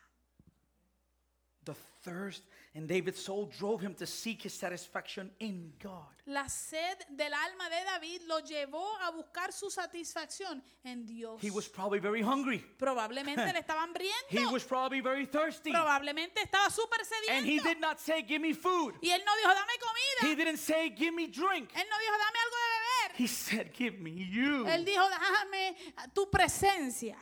The 1.66 1.74
thirst 2.04 2.44
in 2.76 2.86
David's 2.86 3.20
soul 3.24 3.48
drove 3.58 3.82
him 3.82 3.96
to 3.96 4.06
seek 4.06 4.44
his 4.44 4.54
satisfaction 4.54 5.32
in 5.40 5.74
God. 5.82 6.14
La 6.28 6.48
sed 6.48 6.98
del 7.10 7.34
alma 7.34 7.70
de 7.70 7.84
David 7.86 8.22
lo 8.28 8.40
llevó 8.42 8.86
a 9.02 9.12
buscar 9.12 9.52
su 9.52 9.70
satisfacción 9.72 10.62
en 10.84 11.06
Dios. 11.08 11.42
He 11.42 11.50
was 11.50 11.68
probably 11.68 11.98
very 12.00 12.22
hungry. 12.22 12.64
Probablemente 12.78 13.52
le 13.52 13.60
estaba 13.64 13.88
He 14.30 14.38
hambriento. 14.38 14.52
was 14.54 14.64
probably 14.64 15.02
very 15.02 15.26
thirsty. 15.26 15.72
Probablemente 15.72 16.42
estaba 16.44 16.70
súper 16.70 17.00
And 17.32 17.46
he 17.48 17.58
sediento. 17.60 17.64
did 17.64 17.80
not 17.82 18.00
say, 18.00 18.22
Give 18.22 18.42
me 18.42 18.54
food. 18.54 18.94
Y 19.02 19.10
él 19.10 19.22
no 19.26 19.32
dijo, 19.38 19.54
dame 19.56 19.80
comida. 19.80 20.30
He 20.30 20.36
didn't 20.36 20.58
say, 20.60 20.90
Give 20.96 21.14
me 21.16 21.26
drink. 21.28 21.72
Él 21.74 21.86
no 21.90 21.98
dijo, 21.98 22.18
dame 22.18 22.40
algo 22.44 22.58
de 22.58 22.70
beber. 22.76 23.18
He 23.18 23.28
said, 23.28 23.72
Give 23.74 24.00
me 24.00 24.12
you. 24.12 24.66
Él 24.68 24.86
dijo, 24.86 25.04
déjame 25.10 25.76
tu 26.14 26.30
presencia. 26.30 27.16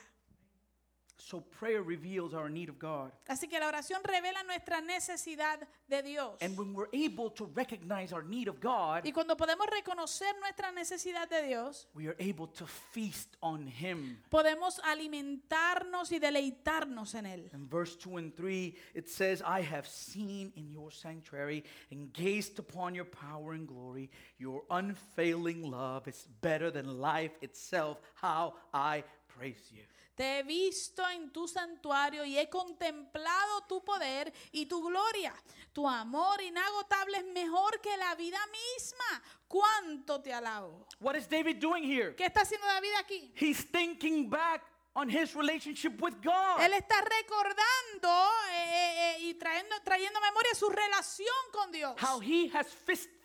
So 1.34 1.42
prayer 1.42 1.82
reveals 1.82 2.36
our 2.36 2.48
need 2.48 2.70
of 2.70 2.78
God. 2.78 3.12
Así 3.28 3.48
que 3.50 3.60
la 3.60 3.68
oración 3.68 4.04
revela 4.04 4.44
nuestra 4.44 4.82
necesidad 4.82 5.68
de 5.90 6.04
Dios. 6.04 6.38
And 6.42 6.56
when 6.56 6.76
we're 6.76 6.94
able 6.94 7.32
to 7.32 7.50
recognize 7.56 8.14
our 8.14 8.22
need 8.22 8.48
of 8.48 8.60
God, 8.60 9.04
Y 9.04 9.12
cuando 9.12 9.36
podemos 9.36 9.66
reconocer 9.66 10.32
nuestra 10.40 10.72
necesidad 10.72 11.28
de 11.28 11.48
Dios, 11.48 11.88
we 11.96 12.06
are 12.08 12.16
able 12.20 12.46
to 12.46 12.68
feast 12.68 13.36
on 13.42 13.66
Him. 13.66 14.20
podemos 14.30 14.80
alimentarnos 14.84 16.12
y 16.12 16.20
deleitarnos 16.20 17.16
en 17.16 17.26
Él. 17.26 17.50
In 17.52 17.68
verse 17.68 17.96
2 17.96 18.18
and 18.18 18.36
3, 18.36 18.76
it 18.94 19.10
says, 19.10 19.42
I 19.42 19.62
have 19.62 19.88
seen 19.88 20.54
in 20.56 20.70
your 20.70 20.92
sanctuary 20.92 21.64
and 21.90 22.14
gazed 22.14 22.60
upon 22.60 22.94
your 22.94 23.06
power 23.06 23.54
and 23.54 23.68
glory. 23.68 24.12
Your 24.38 24.62
unfailing 24.70 25.64
love 25.64 26.08
is 26.08 26.28
better 26.42 26.70
than 26.70 27.00
life 27.00 27.32
itself. 27.42 27.98
How 28.14 28.54
I 28.72 29.04
praise 29.28 29.72
you. 29.72 29.82
Te 30.16 30.40
he 30.40 30.44
visto 30.44 31.08
en 31.10 31.32
tu 31.32 31.48
santuario 31.48 32.24
y 32.24 32.38
he 32.38 32.50
contemplado 32.50 33.62
tu 33.68 33.84
poder 33.84 34.32
y 34.52 34.68
tu 34.68 34.84
gloria. 34.84 35.34
Tu 35.72 35.88
amor 35.88 36.42
inagotable 36.42 37.18
es 37.18 37.26
mejor 37.26 37.82
que 37.82 37.98
la 37.98 38.14
vida 38.16 38.40
misma. 38.48 39.24
¿Cuánto 39.48 40.22
te 40.22 40.32
alabo? 40.32 40.88
What 41.00 41.16
is 41.16 41.28
David 41.28 41.58
doing 41.60 41.84
here? 41.84 42.16
¿Qué 42.16 42.26
está 42.26 42.42
haciendo 42.42 42.68
David 42.68 42.92
aquí? 43.00 43.34
He's 43.36 43.66
thinking 43.72 44.30
back 44.30 44.64
on 44.96 45.10
his 45.10 45.36
relationship 45.36 46.00
with 46.02 46.14
God. 46.22 46.60
Él 46.62 46.74
está 46.74 47.02
recordando 47.02 48.30
eh, 48.52 48.54
eh, 48.54 49.16
eh, 49.18 49.30
y 49.30 49.34
trayendo, 49.34 49.76
trayendo 49.84 50.20
memoria 50.22 50.54
su 50.54 50.70
relación 50.70 51.36
con 51.52 51.72
Dios. 51.72 51.96
How 52.00 52.20
he 52.20 52.50
has 52.54 52.68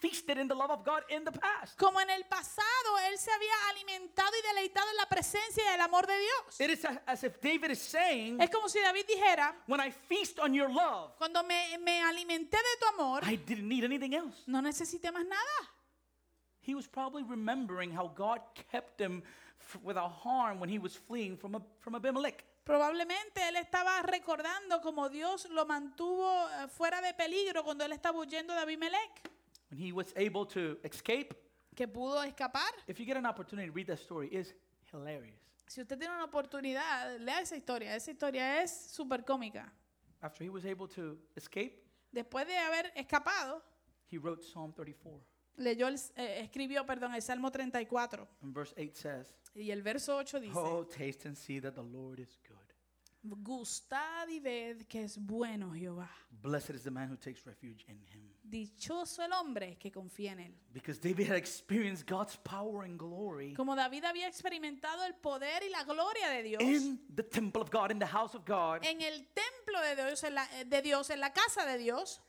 feasted 0.01 0.39
in 0.39 0.49
the 0.49 0.55
love 0.55 0.71
of 0.71 0.85
God 0.85 1.03
in 1.11 1.25
the 1.25 1.33
past. 1.33 1.79
Como 1.79 2.01
en 2.01 2.09
el 2.11 2.25
pasado 2.25 2.99
él 3.11 3.19
se 3.19 3.31
había 3.31 3.55
alimentado 3.71 4.31
y 4.39 4.47
deleitado 4.49 4.89
en 4.91 4.97
la 4.97 5.07
presencia 5.07 5.63
y 5.63 5.75
el 5.75 5.81
amor 5.81 6.07
de 6.07 6.19
Dios. 6.19 6.61
It 6.61 6.71
is 6.71 6.87
as 7.07 7.25
if 7.25 7.39
David 7.41 7.71
is 7.71 7.81
saying, 7.81 8.41
Es 8.41 8.51
como 8.51 8.69
si 8.69 8.81
David 8.81 9.05
dijera, 9.07 9.55
When 9.67 9.81
I 9.81 9.91
feast 9.91 10.39
on 10.39 10.55
your 10.55 10.71
love, 10.71 11.17
cuando 11.19 11.43
me, 11.43 11.77
me 11.79 12.01
alimenté 12.03 12.57
de 12.57 12.77
tu 12.81 12.87
amor, 12.95 13.23
I 13.25 13.37
didn't 13.37 13.69
need 13.69 13.85
anything 13.85 14.15
else. 14.15 14.43
no 14.47 14.63
necesité 14.63 15.13
más 15.13 15.27
nada. 15.27 15.69
He 16.61 16.75
was 16.75 16.87
probably 16.87 17.23
remembering 17.23 17.91
how 17.91 18.09
God 18.09 18.41
kept 18.71 19.01
him 19.01 19.23
without 19.83 20.11
harm 20.25 20.61
when 20.61 20.69
he 20.69 20.79
was 20.79 20.97
fleeing 20.97 21.37
from, 21.37 21.55
a, 21.55 21.63
from 21.81 21.95
Abimelech. 21.95 22.45
Probablemente 22.65 23.49
él 23.49 23.57
estaba 23.57 24.03
recordando 24.03 24.81
como 24.83 25.09
Dios 25.09 25.49
lo 25.51 25.65
mantuvo 25.65 26.49
eh, 26.51 26.69
fuera 26.69 27.01
de 27.01 27.15
peligro 27.15 27.65
cuando 27.65 27.85
él 27.85 27.93
estaba 27.93 28.19
huyendo 28.19 28.53
de 28.55 28.61
Abimelech, 28.61 29.31
When 29.71 29.79
he 29.81 29.93
was 29.93 30.13
able 30.17 30.47
to 30.47 30.79
escape. 30.83 31.35
que 31.75 31.87
pudo 31.87 32.23
escapar. 32.23 32.71
If 32.87 32.99
you 32.99 33.07
get 33.07 33.17
an 33.17 33.27
opportunity 33.27 33.69
to 33.69 33.73
read 33.73 33.87
that 33.87 33.99
story, 33.99 34.29
it's 34.33 34.53
hilarious. 34.93 35.39
Si 35.67 35.81
usted 35.83 35.99
tiene 35.99 36.15
una 36.15 36.25
oportunidad, 36.25 37.19
lea 37.21 37.41
esa 37.41 37.55
historia. 37.57 37.95
Esa 37.95 38.11
historia 38.11 38.63
es 38.63 38.91
súper 38.91 39.25
cómica. 39.25 39.71
After 40.21 40.43
he 40.45 40.51
was 40.51 40.65
able 40.65 40.89
to 40.89 41.19
escape, 41.37 41.85
Después 42.11 42.47
de 42.47 42.57
haber 42.57 42.91
escapado, 42.97 43.63
he 44.11 44.19
wrote 44.19 44.43
Psalm 44.43 44.73
34. 44.73 45.21
Leyó 45.59 45.89
el, 45.89 45.97
eh, 46.17 46.41
escribió, 46.43 46.87
perdón, 46.87 47.15
el 47.15 47.23
Salmo 47.23 47.51
34. 47.51 48.29
And 48.43 48.55
verse 48.55 48.75
8 48.77 48.95
says, 48.95 49.35
Y 49.55 49.71
el 49.71 49.83
verso 49.83 50.17
8 50.17 50.41
dice, 50.41 50.55
Oh, 50.57 50.85
taste 50.85 51.29
and 51.29 51.37
see 51.37 51.61
that 51.61 51.75
the 51.75 51.83
Lord 51.83 52.19
is 52.21 52.39
good. 52.49 52.59
gustad 53.23 54.29
y 54.29 54.41
ved 54.41 54.87
que 54.87 55.03
es 55.03 55.19
bueno 55.19 55.73
Jehová. 55.75 56.11
Blessed 56.31 56.75
is 56.75 56.85
the 56.85 56.91
man 56.91 57.11
who 57.11 57.17
takes 57.17 57.45
refuge 57.45 57.85
in 57.89 58.01
him. 58.13 58.33
Dichoso 58.43 59.23
el 59.23 59.33
hombre 59.33 59.77
que 59.77 59.91
confía 59.91 60.33
en 60.33 60.41
él. 60.41 60.55
Because 60.73 60.99
David 61.01 61.29
had 61.29 61.37
experienced 61.37 62.07
God's 62.07 62.37
power 62.37 62.85
and 62.85 62.99
glory 62.99 63.53
Como 63.55 63.75
David 63.75 64.05
había 64.05 64.27
experimentado 64.27 65.05
el 65.05 65.15
poder 65.15 65.63
y 65.63 65.71
la 65.71 65.85
gloria 65.85 66.29
de 66.31 66.43
Dios 66.43 66.63
in 66.63 67.01
the 67.15 67.23
temple 67.23 67.61
of 67.61 67.71
God, 67.71 67.91
in 67.91 67.99
the 67.99 68.07
house 68.07 68.35
of 68.35 68.45
God, 68.47 68.85
en 68.85 69.03
el 69.03 69.27
templo 69.35 69.81
de 69.83 69.97
Dios, 69.97 70.23
en 70.25 70.35
la, 70.35 70.49
de 70.65 70.83
Dios, 70.83 71.11
en 71.11 71.21
la 71.21 71.33
casa 71.33 71.67
de 71.67 71.77
Dios, 71.77 72.23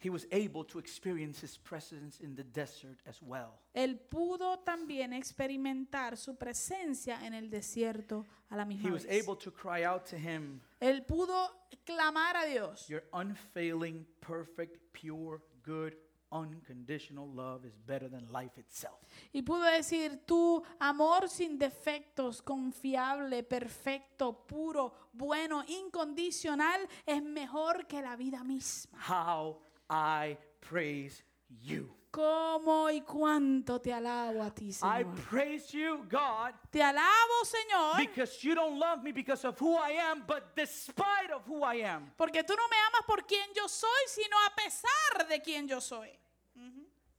he 0.00 0.10
was 0.10 0.26
able 0.30 0.64
to 0.64 0.78
experience 0.78 1.40
his 1.40 1.58
presence 1.58 2.20
in 2.20 2.34
the 2.36 2.44
desert 2.44 2.98
as 3.06 3.20
well. 3.22 3.58
él 3.74 3.98
pudo 3.98 4.58
también 4.60 5.12
experimentar 5.12 6.16
su 6.16 6.36
presencia 6.36 7.24
en 7.26 7.34
el 7.34 7.50
desierto 7.50 8.24
a 8.50 8.56
la 8.56 8.62
He 8.62 8.66
misma 8.66 8.92
was 8.92 9.04
vez. 9.04 9.22
able 9.22 9.36
to 9.36 9.50
cry 9.52 9.84
out 9.84 10.04
to 10.06 10.16
him, 10.16 10.60
Él 10.80 11.04
pudo 11.04 11.50
clamar 11.84 12.36
a 12.36 12.46
Dios. 12.46 12.86
Your 12.88 13.02
unfailing, 13.12 14.06
perfect, 14.20 14.78
pure, 14.92 15.40
good, 15.64 15.94
unconditional 16.30 17.26
love 17.26 17.64
is 17.64 17.74
better 17.86 18.08
than 18.08 18.26
life 18.30 18.58
itself. 18.58 18.98
Y 19.32 19.42
pudo 19.42 19.64
decir, 19.64 20.24
tu 20.26 20.62
amor 20.78 21.28
sin 21.28 21.58
defectos, 21.58 22.42
confiable, 22.42 23.42
perfecto, 23.42 24.46
puro, 24.46 24.92
bueno, 25.12 25.64
incondicional, 25.66 26.86
es 27.06 27.22
mejor 27.22 27.86
que 27.86 28.00
la 28.02 28.16
vida 28.16 28.44
misma. 28.44 28.98
How 29.08 29.58
I 29.90 30.36
praise 30.60 31.22
you. 31.62 31.90
¿Cómo 32.10 32.90
y 32.90 33.02
cuánto 33.02 33.80
te 33.80 33.92
alabo 33.92 34.42
a 34.42 34.50
ti, 34.50 34.68
I 34.68 34.72
Señor? 34.72 35.14
praise 35.28 35.74
you, 35.74 36.04
God, 36.08 36.54
Te 36.72 36.80
alabo, 36.80 37.44
Señor, 37.44 37.98
because 37.98 38.42
you 38.42 38.54
don't 38.54 38.78
love 38.78 39.02
me 39.02 39.12
because 39.12 39.44
of 39.44 39.58
who 39.58 39.76
I 39.76 39.90
am, 40.10 40.22
but 40.26 40.56
despite 40.56 41.30
of 41.34 41.44
who 41.46 41.62
I 41.62 41.76
am. 41.84 42.10
porque 42.16 42.42
tú 42.42 42.56
no 42.56 42.66
me 42.68 42.76
amas 42.88 43.02
por 43.06 43.18
quien 43.26 43.46
yo 43.54 43.66
soy, 43.66 44.06
sino 44.06 44.36
a 44.46 44.50
pesar 44.56 45.28
de 45.28 45.38
quien 45.40 45.68
yo 45.68 45.80
soy. 45.80 46.08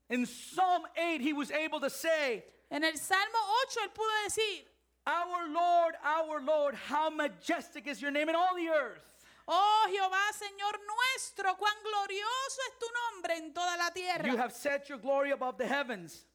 In 0.10 0.26
Psalm 0.26 0.82
8, 0.98 1.22
he 1.22 1.34
was 1.34 1.52
able 1.52 1.80
to 1.80 1.90
say, 1.90 2.44
En 2.72 2.84
el 2.84 2.98
Salmo 2.98 3.38
8 3.68 3.78
él 3.84 3.90
pudo 3.94 4.10
decir, 4.26 4.64
Our 5.06 5.48
Lord, 5.50 5.96
our 6.04 6.42
Lord, 6.42 6.74
how 6.74 7.12
majestic 7.12 7.86
is 7.86 8.02
your 8.02 8.10
name 8.12 8.28
in 8.28 8.36
all 8.36 8.56
the 8.56 8.70
earth. 8.70 9.19
Oh 9.50 9.86
Jehová, 9.90 10.32
Señor 10.34 10.80
nuestro, 10.86 11.58
cuán 11.58 11.74
glorioso 11.84 12.62
es 12.70 12.80
tu 12.80 12.86
nombre 12.92 13.38
en 13.38 13.54
toda 13.54 13.76
la 13.78 13.92
tierra. 13.92 14.28
You 14.28 14.38
have 14.38 14.54
set 14.54 14.88
your 14.88 15.00
glory 15.00 15.32
above 15.32 15.58
the 15.58 15.68
heavens. 15.68 16.26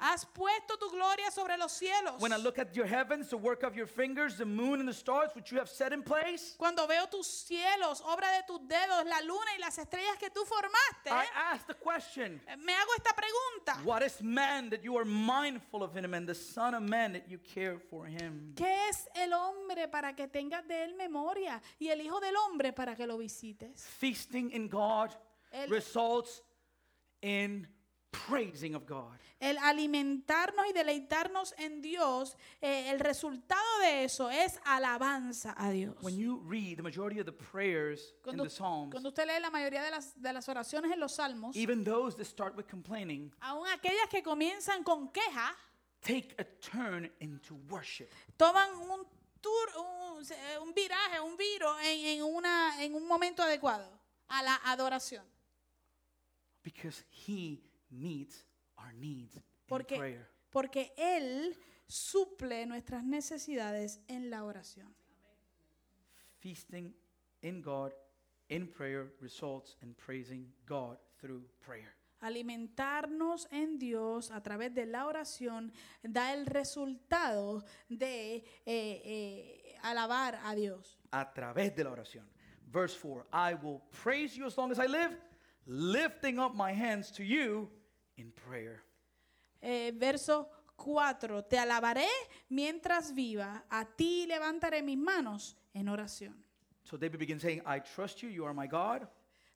Has 0.00 0.24
puesto 0.24 0.76
tu 0.78 0.90
gloria 0.90 1.28
sobre 1.32 1.56
los 1.58 1.72
cielos. 1.72 2.20
When 2.20 2.32
I 2.32 2.36
look 2.36 2.58
at 2.60 2.76
your 2.76 2.86
heavens, 2.86 3.30
the 3.30 3.36
work 3.36 3.64
of 3.64 3.74
your 3.74 3.86
fingers, 3.88 4.36
the 4.36 4.44
moon 4.44 4.78
and 4.78 4.88
the 4.88 4.92
stars, 4.94 5.30
which 5.34 5.50
you 5.50 5.58
have 5.58 5.68
set 5.68 5.92
in 5.92 6.02
place, 6.04 6.54
Cuando 6.56 6.86
veo 6.86 7.06
tus 7.10 7.26
cielos, 7.26 8.00
obra 8.02 8.30
de 8.36 8.44
tus 8.46 8.60
dedos, 8.60 9.04
la 9.04 9.20
luna 9.26 9.50
y 9.56 9.60
las 9.60 9.76
estrellas 9.76 10.16
que 10.20 10.30
tú 10.30 10.44
formaste, 10.46 11.10
I 11.10 11.26
ask 11.52 11.66
the 11.66 11.74
question 11.74 12.40
eh, 12.46 12.56
me 12.56 12.72
hago 12.74 12.92
esta 12.96 13.12
pregunta. 13.12 13.84
What 13.84 14.02
is 14.04 14.22
man 14.22 14.70
that 14.70 14.84
you 14.84 14.96
are 14.96 15.04
mindful 15.04 15.82
of 15.82 15.92
him, 15.96 16.14
and 16.14 16.28
the 16.28 16.34
Son 16.34 16.74
of 16.74 16.82
Man 16.82 17.12
that 17.14 17.28
you 17.28 17.38
care 17.38 17.78
for 17.90 18.06
him? 18.06 18.52
¿Qué 18.54 18.88
es 18.88 19.08
el 19.16 19.32
hombre 19.32 19.88
para 19.88 20.12
que 20.14 20.28
tengas 20.28 20.64
de 20.68 20.84
él 20.84 20.94
memoria? 20.96 21.60
Y 21.80 21.88
el 21.88 22.00
Hijo 22.02 22.20
del 22.20 22.36
Hombre 22.36 22.72
para 22.72 22.94
que 22.94 23.04
lo 23.04 23.18
visites. 23.18 23.84
Feasting 23.98 24.52
in 24.52 24.68
God 24.68 25.12
El- 25.52 25.68
results 25.70 26.42
in 27.20 27.66
praising 28.10 28.74
of 28.74 28.86
God. 28.86 29.18
El 29.40 29.56
alimentarnos 29.58 30.66
y 30.68 30.72
deleitarnos 30.72 31.54
en 31.58 31.80
Dios, 31.80 32.36
eh, 32.60 32.90
el 32.90 32.98
resultado 32.98 33.78
de 33.82 34.04
eso 34.04 34.30
es 34.30 34.58
alabanza 34.64 35.54
a 35.56 35.70
Dios. 35.70 35.96
When 36.02 36.16
you 36.16 36.42
read 36.44 36.76
the 36.76 36.82
majority 36.82 37.20
of 37.20 37.26
the 37.26 37.32
prayers 37.32 38.00
in 38.00 38.22
Cuando, 38.22 38.44
the 38.44 38.50
Psalms, 38.50 38.90
cuando 38.90 39.10
usted 39.10 39.26
lee 39.26 39.40
la 39.40 39.50
mayoría 39.50 39.82
de 39.82 39.90
las, 39.90 40.20
de 40.20 40.32
las 40.32 40.48
oraciones 40.48 40.90
en 40.92 40.98
los 40.98 41.12
salmos, 41.12 41.54
even 41.56 41.84
those 41.84 42.16
that 42.16 42.26
start 42.26 42.56
with 42.56 42.66
complaining, 42.68 43.32
aun 43.40 43.66
aquellas 43.68 44.08
que 44.10 44.22
comienzan 44.22 44.82
con 44.82 45.08
queja, 45.08 45.54
take 46.02 46.34
a 46.38 46.44
turn 46.44 47.10
into 47.20 47.54
worship. 47.70 48.08
toman 48.36 48.70
un 48.90 49.06
tour, 49.40 49.68
un, 49.78 50.24
un 50.62 50.74
viraje, 50.74 51.20
un 51.20 51.36
viro 51.36 51.78
en, 51.80 52.06
en 52.06 52.22
una, 52.24 52.82
en 52.82 52.94
un 52.94 53.06
momento 53.06 53.42
adecuado 53.42 53.88
a 54.28 54.42
la 54.42 54.56
adoración. 54.64 55.24
Because 56.64 57.04
he 57.10 57.62
meets 57.90 58.44
our 58.78 58.92
needs 58.94 59.36
in 59.36 59.42
Porque, 59.66 59.96
prayer. 59.96 60.28
porque 60.50 60.92
Él 60.96 61.56
suple 61.86 62.66
nuestras 62.66 63.04
necesidades 63.04 64.00
en 64.08 64.30
la 64.30 64.44
oración. 64.44 64.94
feasting 66.40 66.94
in 67.42 67.60
God 67.60 67.92
in 68.48 68.66
prayer 68.66 69.12
results 69.20 69.76
in 69.82 69.94
praising 69.94 70.46
God 70.66 70.96
through 71.20 71.42
prayer. 71.60 71.94
Alimentarnos 72.20 73.46
en 73.52 73.78
Dios 73.78 74.30
a 74.32 74.40
través 74.42 74.74
de 74.74 74.86
la 74.86 75.06
oración 75.06 75.72
da 76.02 76.32
el 76.34 76.46
resultado 76.46 77.64
de 77.88 78.36
eh, 78.36 78.42
eh, 78.66 79.76
alabar 79.82 80.40
a 80.44 80.54
Dios. 80.54 80.98
A 81.12 81.32
través 81.32 81.74
de 81.76 81.84
la 81.84 81.90
oración. 81.90 82.24
Verse 82.72 82.96
4 82.96 83.26
I 83.32 83.54
will 83.54 83.80
praise 84.02 84.36
you 84.36 84.46
as 84.46 84.56
long 84.58 84.72
as 84.72 84.78
I 84.78 84.86
live, 84.86 85.16
lifting 85.66 86.38
up 86.38 86.54
my 86.54 86.72
hands 86.72 87.10
to 87.12 87.22
you 87.22 87.70
in 88.18 88.30
prayer. 88.32 88.82
Eh, 89.60 89.92
verso 89.96 90.48
4, 90.76 91.44
te 91.44 91.58
alabaré 91.58 92.06
mientras 92.48 93.12
viva, 93.14 93.64
a 93.70 93.84
ti 93.84 94.26
levantaré 94.26 94.82
mis 94.82 94.98
manos 94.98 95.56
en 95.74 95.88
oración. 95.88 96.36
So 96.84 96.96
David 96.96 97.18
begins 97.18 97.42
saying, 97.42 97.62
I 97.66 97.80
trust 97.80 98.22
you, 98.22 98.28
you 98.28 98.44
are 98.44 98.54
my 98.54 98.66
God. 98.66 99.08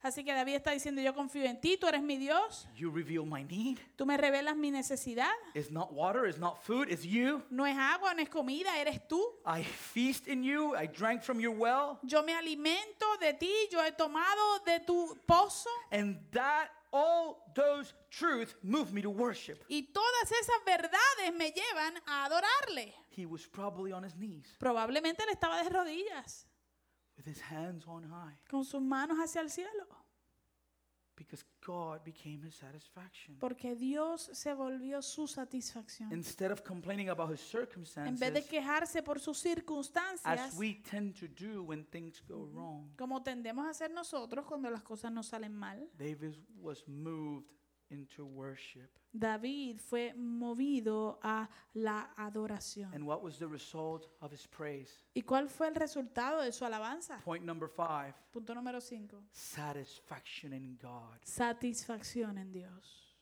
Así 0.02 0.24
que 0.24 0.34
David 0.34 0.56
está 0.56 0.72
diciendo, 0.72 1.00
yo 1.00 1.14
confío 1.14 1.44
en 1.44 1.60
ti, 1.60 1.76
tú 1.76 1.86
eres 1.86 2.02
mi 2.02 2.16
Dios, 2.18 2.66
You 2.74 2.90
reveal 2.90 3.24
my 3.24 3.44
need. 3.44 3.78
tú 3.96 4.04
me 4.04 4.16
revelas 4.16 4.56
mi 4.56 4.72
necesidad. 4.72 5.30
It's 5.54 5.70
not 5.70 5.92
water, 5.92 6.26
it's 6.26 6.40
not 6.40 6.60
food, 6.64 6.88
it's 6.90 7.04
you. 7.04 7.40
No 7.50 7.64
es 7.64 7.76
agua, 7.78 8.12
no 8.12 8.20
es 8.20 8.28
comida, 8.28 8.76
eres 8.80 9.00
tú. 9.06 9.20
I 9.46 9.62
feast 9.62 10.26
in 10.26 10.42
you, 10.42 10.74
I 10.74 10.88
drank 10.88 11.22
from 11.22 11.38
your 11.38 11.54
well. 11.56 12.00
Yo 12.02 12.20
me 12.24 12.34
alimento 12.34 13.06
de 13.20 13.32
ti, 13.34 13.52
yo 13.70 13.78
he 13.80 13.92
tomado 13.92 14.58
de 14.66 14.80
tu 14.80 15.16
pozo. 15.24 15.70
And 15.92 16.18
that 16.32 16.70
all 16.92 17.52
those 17.54 17.94
truths 18.10 18.54
move 18.62 18.92
me 18.92 19.02
to 19.02 19.10
worship. 19.10 19.64
Y 19.68 19.92
todas 19.92 20.30
esas 20.30 20.64
verdades 20.64 21.34
me 21.36 21.52
llevan 21.52 21.94
a 22.06 22.24
adorarle. 22.26 22.94
He 23.10 23.26
was 23.26 23.46
probably 23.46 23.92
on 23.92 24.04
his 24.04 24.14
knees 24.14 24.56
Probablemente 24.58 25.22
él 25.22 25.30
estaba 25.30 25.62
de 25.62 25.70
rodillas, 25.70 26.46
with 27.16 27.26
his 27.26 27.40
hands 27.40 27.84
on 27.86 28.04
high 28.04 28.38
con 28.48 28.64
sus 28.64 28.80
manos 28.80 29.18
hacia 29.18 29.40
el 29.40 29.50
cielo, 29.50 29.86
because 31.24 31.44
God 31.64 32.02
became 32.04 32.42
his 32.44 32.54
satisfaction. 32.54 33.36
porque 33.38 33.74
Dios 33.74 34.30
se 34.32 34.52
volvió 34.54 35.02
su 35.02 35.26
satisfacción. 35.26 36.12
Instead 36.12 36.50
of 36.50 36.62
complaining 36.62 37.08
about 37.08 37.32
his 37.32 37.40
En 37.40 38.18
vez 38.18 38.32
de 38.32 38.40
circumstances, 38.42 38.46
quejarse 38.46 39.02
por 39.02 39.20
sus 39.20 39.38
circunstancias, 39.38 40.24
as 40.24 40.54
we 40.56 40.82
tend 40.88 41.14
to 41.18 41.26
do 41.28 41.62
when 41.62 41.84
things 41.86 42.22
go 42.26 42.46
wrong, 42.52 42.94
como 42.96 43.22
tendemos 43.22 43.66
a 43.66 43.70
hacer 43.70 43.90
nosotros 43.90 44.44
cuando 44.46 44.70
las 44.70 44.82
cosas 44.82 45.12
nos 45.12 45.26
salen 45.26 45.54
mal, 45.54 45.88
David 45.96 46.34
was 46.60 46.86
moved 46.86 47.46
into 47.90 48.24
worship. 48.24 48.90
David 49.14 49.78
fue 49.78 50.14
movido 50.14 51.18
a 51.22 51.48
la 51.74 52.14
adoración. 52.16 52.94
And 52.94 53.04
what 53.04 53.22
was 53.22 53.38
the 53.38 53.46
result 53.46 54.06
of 54.20 54.32
his 54.32 54.46
praise? 54.46 54.90
¿Y 55.14 55.22
cuál 55.22 55.48
fue 55.48 55.68
el 55.68 55.74
resultado 55.74 56.40
de 56.42 56.50
su 56.50 56.64
alabanza? 56.64 57.20
Point 57.22 57.44
number 57.44 57.68
five 57.68 58.14
Punto 58.32 58.54
número 58.54 58.80
5. 58.80 59.22
satisfaction 59.32 60.54
in 60.54 60.78
God. 60.80 61.18
Satisfacción 61.24 62.38
en 62.38 62.52
Dios. 62.52 63.16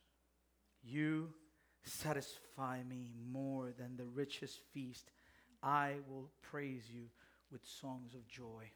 You 0.83 1.35
satisfy 1.83 2.83
me 2.85 3.13
more 3.31 3.73
than 3.73 3.97
the 3.97 4.07
richest 4.07 4.61
feast. 4.73 5.11
I 5.63 5.97
will 6.09 6.31
praise 6.41 6.89
you 6.91 7.11
with 7.51 7.65
songs 7.65 8.15
of 8.15 8.27
joy. 8.29 8.71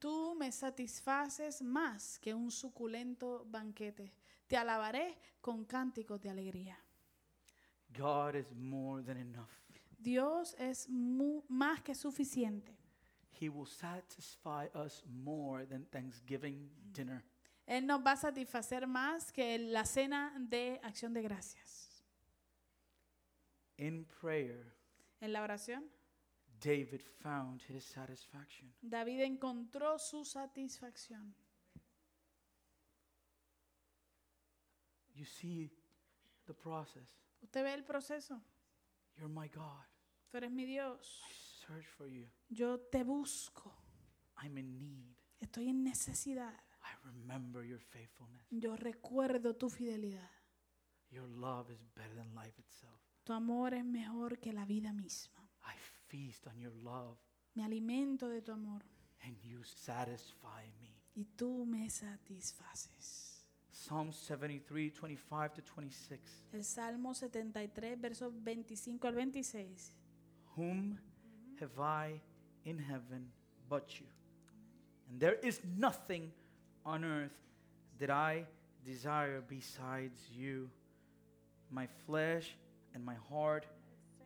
Tú 0.00 0.34
me 0.38 0.50
satisfaces 0.52 1.60
más 1.62 2.18
que 2.20 2.34
un 2.34 2.50
suculento 2.50 3.44
banquete. 3.50 4.12
Te 4.52 4.58
alabaré 4.58 5.16
con 5.40 5.64
cánticos 5.64 6.20
de 6.20 6.28
alegría. 6.28 6.78
God 7.96 8.34
is 8.34 8.52
more 8.54 9.02
than 9.02 9.16
enough. 9.16 9.48
Dios 9.98 10.54
es 10.58 10.90
mu- 10.90 11.42
más 11.48 11.80
que 11.80 11.94
suficiente. 11.94 12.76
He 13.40 13.48
will 13.48 13.66
satisfy 13.66 14.66
us 14.74 15.02
more 15.06 15.64
than 15.64 15.86
Thanksgiving 15.86 16.70
dinner. 16.92 17.24
Él 17.64 17.86
nos 17.86 18.04
va 18.04 18.12
a 18.12 18.16
satisfacer 18.16 18.86
más 18.86 19.32
que 19.32 19.56
la 19.58 19.86
cena 19.86 20.34
de 20.38 20.78
acción 20.82 21.14
de 21.14 21.22
gracias. 21.22 22.04
In 23.78 24.04
prayer, 24.20 24.74
En 25.22 25.32
la 25.32 25.42
oración, 25.44 25.84
David 26.60 27.00
found 27.22 27.62
his 27.70 27.84
satisfaction. 27.86 28.70
David 28.82 29.20
encontró 29.22 29.98
su 29.98 30.26
satisfacción. 30.26 31.34
You 35.14 35.24
see 35.24 35.70
the 36.46 36.54
process. 36.54 37.08
¿Usted 37.42 37.62
ve 37.62 37.74
el 37.74 37.84
proceso? 37.84 38.40
You're 39.16 39.28
my 39.32 39.48
God. 39.48 39.84
Tú 40.30 40.38
eres 40.38 40.50
mi 40.50 40.64
Dios. 40.64 41.22
I 41.28 41.32
search 41.66 41.86
for 41.86 42.06
you. 42.08 42.26
Yo 42.48 42.78
te 42.80 43.04
busco. 43.04 43.72
I'm 44.42 44.56
in 44.58 44.78
need. 44.78 45.16
Estoy 45.40 45.68
en 45.68 45.82
necesidad. 45.84 46.54
I 46.82 46.94
remember 47.04 47.64
your 47.64 47.80
faithfulness. 47.80 48.46
Yo 48.50 48.76
recuerdo 48.76 49.54
tu 49.56 49.68
fidelidad. 49.68 50.30
Your 51.10 51.28
love 51.28 51.70
is 51.70 51.82
better 51.94 52.14
than 52.14 52.34
life 52.34 52.58
itself. 52.58 52.98
Tu 53.24 53.32
amor 53.32 53.74
es 53.74 53.84
mejor 53.84 54.38
que 54.40 54.52
la 54.52 54.64
vida 54.64 54.92
misma. 54.92 55.48
I 55.64 55.76
feast 56.08 56.46
on 56.46 56.58
your 56.58 56.72
love 56.74 57.18
Me 57.54 57.62
alimento 57.64 58.28
de 58.28 58.40
tu 58.42 58.52
amor 58.52 58.82
and 59.22 59.36
you 59.42 59.62
satisfy 59.62 60.64
me. 60.80 60.90
y 61.14 61.24
tú 61.36 61.66
me 61.66 61.88
satisfaces. 61.90 63.31
Psalm 63.72 64.12
73, 64.12 64.90
25 64.90 65.54
to 65.54 65.62
26. 65.62 66.20
El 66.52 66.62
Salmo 66.62 67.14
73, 67.14 67.96
versos 67.96 68.32
25 68.44 69.04
al 69.06 69.14
26. 69.14 69.92
Whom 70.56 70.98
have 71.58 71.78
I 71.80 72.20
in 72.64 72.78
heaven 72.78 73.32
but 73.68 73.98
you? 73.98 74.06
And 75.10 75.18
there 75.18 75.38
is 75.42 75.60
nothing 75.78 76.30
on 76.84 77.04
earth 77.04 77.32
that 77.98 78.10
I 78.10 78.44
desire 78.84 79.42
besides 79.48 80.20
you. 80.30 80.68
My 81.70 81.86
flesh 82.06 82.54
and 82.94 83.02
my 83.04 83.16
heart 83.30 83.66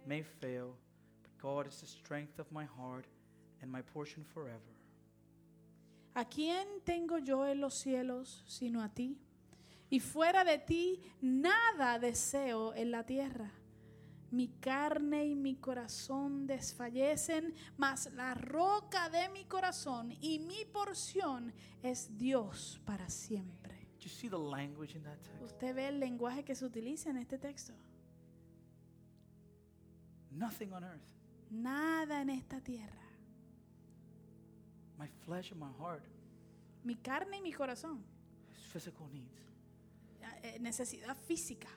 may 0.06 0.22
fail, 0.22 0.74
but 1.22 1.30
God 1.40 1.68
is 1.68 1.80
the 1.80 1.86
strength 1.86 2.40
of 2.40 2.50
my 2.50 2.64
heart 2.64 3.04
and 3.62 3.70
my 3.70 3.82
portion 3.82 4.24
forever. 4.24 4.72
¿A 6.16 6.24
quién 6.24 6.66
tengo 6.84 7.18
yo 7.18 7.44
en 7.44 7.60
los 7.60 7.74
cielos 7.74 8.42
sino 8.46 8.82
a 8.82 8.88
ti? 8.88 9.18
Y 9.88 10.00
fuera 10.00 10.44
de 10.44 10.58
ti 10.58 11.00
nada 11.20 11.98
deseo 11.98 12.74
en 12.74 12.90
la 12.90 13.04
tierra. 13.04 13.52
Mi 14.30 14.48
carne 14.48 15.24
y 15.26 15.34
mi 15.36 15.54
corazón 15.56 16.46
desfallecen, 16.46 17.54
mas 17.76 18.12
la 18.14 18.34
roca 18.34 19.08
de 19.08 19.28
mi 19.28 19.44
corazón 19.44 20.12
y 20.20 20.40
mi 20.40 20.64
porción 20.64 21.54
es 21.82 22.18
Dios 22.18 22.80
para 22.84 23.08
siempre. 23.08 23.74
Do 23.98 24.02
you 24.02 24.08
see 24.10 24.28
the 24.28 24.36
language 24.36 24.96
in 24.96 25.02
that 25.04 25.18
text? 25.22 25.42
Usted 25.42 25.74
ve 25.74 25.88
el 25.88 26.00
lenguaje 26.00 26.44
que 26.44 26.54
se 26.56 26.64
utiliza 26.64 27.10
en 27.10 27.18
este 27.18 27.38
texto. 27.38 27.72
Nothing 30.32 30.72
on 30.72 30.84
earth. 30.84 31.08
Nada 31.50 32.20
en 32.20 32.30
esta 32.30 32.60
tierra. 32.60 33.02
My 34.98 35.06
flesh 35.24 35.52
and 35.52 35.60
my 35.60 35.72
heart, 35.78 36.04
Mi 36.84 36.96
carne 36.96 37.38
y 37.38 37.42
mi 37.42 37.52
corazón. 37.52 38.04
physical 38.72 39.08
needs. 39.12 39.45
Eh, 40.46 40.58
Necesidad 40.60 41.16
física. 41.26 41.68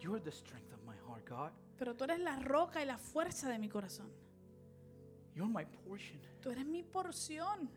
You're 0.00 0.20
the 0.20 0.30
strength 0.30 0.72
of 0.72 0.80
my 0.84 0.94
heart, 1.08 1.28
God. 1.28 1.50
Pero 1.76 1.96
tú 1.96 2.04
eres 2.04 2.20
la 2.20 2.38
roca 2.38 2.80
y 2.80 2.86
la 2.86 2.96
fuerza 2.96 3.48
de 3.48 3.58
mi 3.58 3.68
corazón. 3.68 4.08
You're 5.34 5.52
my 5.52 5.64
portion. 5.64 6.20
Tú 6.40 6.50
eres 6.50 6.64
mi 6.64 6.84
porción. 6.84 7.68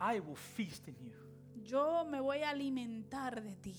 I 0.00 0.20
will 0.20 0.36
feast 0.36 0.86
in 0.86 0.94
you. 1.00 1.12
Yo 1.64 2.04
me 2.04 2.20
voy 2.20 2.42
a 2.42 2.50
alimentar 2.50 3.42
de 3.42 3.56
ti. 3.56 3.74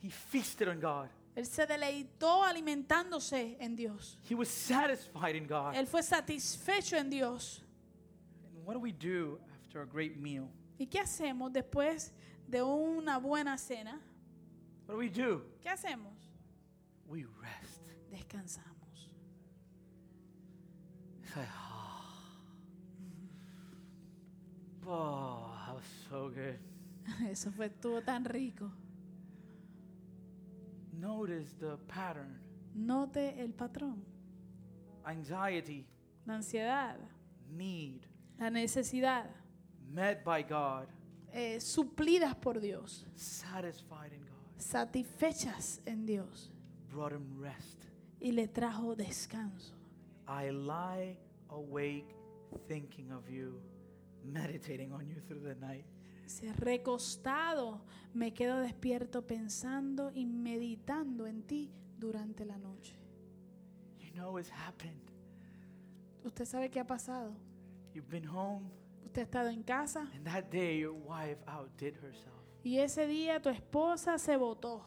He 0.00 0.10
feasted 0.10 0.68
on 0.68 0.80
God. 0.80 1.08
Él 1.34 1.46
se 1.46 1.66
deleitó 1.66 2.44
alimentándose 2.44 3.56
en 3.60 3.74
Dios. 3.74 4.18
He 4.28 4.34
was 4.36 4.48
satisfied 4.48 5.34
in 5.34 5.46
God. 5.46 5.74
Él 5.74 5.86
fue 5.86 6.02
satisfecho 6.02 6.96
en 6.96 7.10
Dios. 7.10 7.62
And 8.54 8.64
what 8.64 8.74
do 8.74 8.80
we 8.80 8.92
do 8.92 9.40
after 9.60 9.82
a 9.82 9.86
great 9.86 10.16
meal? 10.16 10.48
¿Y 10.78 10.86
qué 10.86 11.00
hacemos 11.00 11.52
después 11.52 12.12
de 12.46 12.62
una 12.62 13.18
buena 13.18 13.58
cena? 13.58 14.00
What 14.86 14.94
do 14.94 14.98
we 14.98 15.08
do? 15.10 15.42
¿Qué 15.60 15.68
hacemos? 15.68 16.12
We 17.06 17.26
rest. 17.40 17.82
Descansamos. 18.10 19.10
It's 21.22 21.36
like, 21.36 21.48
oh, 24.86 25.50
that 25.66 25.74
was 25.74 25.84
so 26.08 26.30
good. 26.30 26.58
Eso 27.30 27.50
fue 27.50 27.66
estuvo 27.66 28.00
tan 28.02 28.24
rico. 28.24 28.70
Notice 30.92 31.54
the 31.58 31.76
pattern 31.86 32.38
Note 32.74 33.40
el 33.42 33.52
patrón. 33.52 34.04
anxiety, 35.04 35.86
La 36.26 36.34
ansiedad, 36.34 36.96
need, 37.50 38.02
la 38.38 38.50
necesidad, 38.50 39.24
met 39.92 40.24
by 40.24 40.42
God, 40.42 40.88
eh, 41.32 41.58
suplidas 41.60 42.34
por 42.36 42.60
Dios, 42.60 43.06
satisfied 43.14 44.12
in 44.12 44.20
God, 44.20 44.60
satisfechas 44.60 45.80
en 45.86 46.06
Dios 46.06 46.50
brought 46.90 47.12
him 47.12 47.40
rest. 47.40 47.84
y 48.20 48.32
le 48.32 48.48
trajo 48.48 48.94
descanso. 48.96 49.74
I 50.26 50.50
lie 50.50 51.16
awake 51.50 52.14
thinking 52.66 53.10
of 53.12 53.28
you, 53.30 53.60
meditating 54.24 54.92
on 54.92 55.06
you 55.08 55.20
through 55.26 55.42
the 55.42 55.54
night. 55.54 55.84
Dice, 56.24 56.52
recostado, 56.58 57.80
me 58.12 58.32
quedo 58.32 58.58
despierto 58.60 59.26
pensando 59.26 60.10
y 60.14 60.26
meditando 60.26 61.26
en 61.26 61.42
ti 61.42 61.70
durante 61.98 62.44
la 62.44 62.58
noche. 62.58 62.94
You 64.00 64.10
know 64.12 64.38
it's 64.38 64.50
happened. 64.50 65.10
Usted 66.24 66.44
sabe 66.44 66.70
qué 66.70 66.80
ha 66.80 66.86
pasado. 66.86 67.34
You've 67.94 68.10
been 68.10 68.26
home, 68.26 68.70
Usted 69.04 69.22
ha 69.22 69.24
estado 69.24 69.48
en 69.48 69.62
casa 69.62 70.10
and 70.14 70.24
that 70.26 70.50
day 70.50 70.78
your 70.80 70.92
wife 70.94 71.38
outdid 71.46 71.94
herself. 72.02 72.34
y 72.64 72.78
ese 72.78 73.06
día 73.06 73.40
tu 73.40 73.48
esposa 73.48 74.18
se 74.18 74.36
botó 74.36 74.84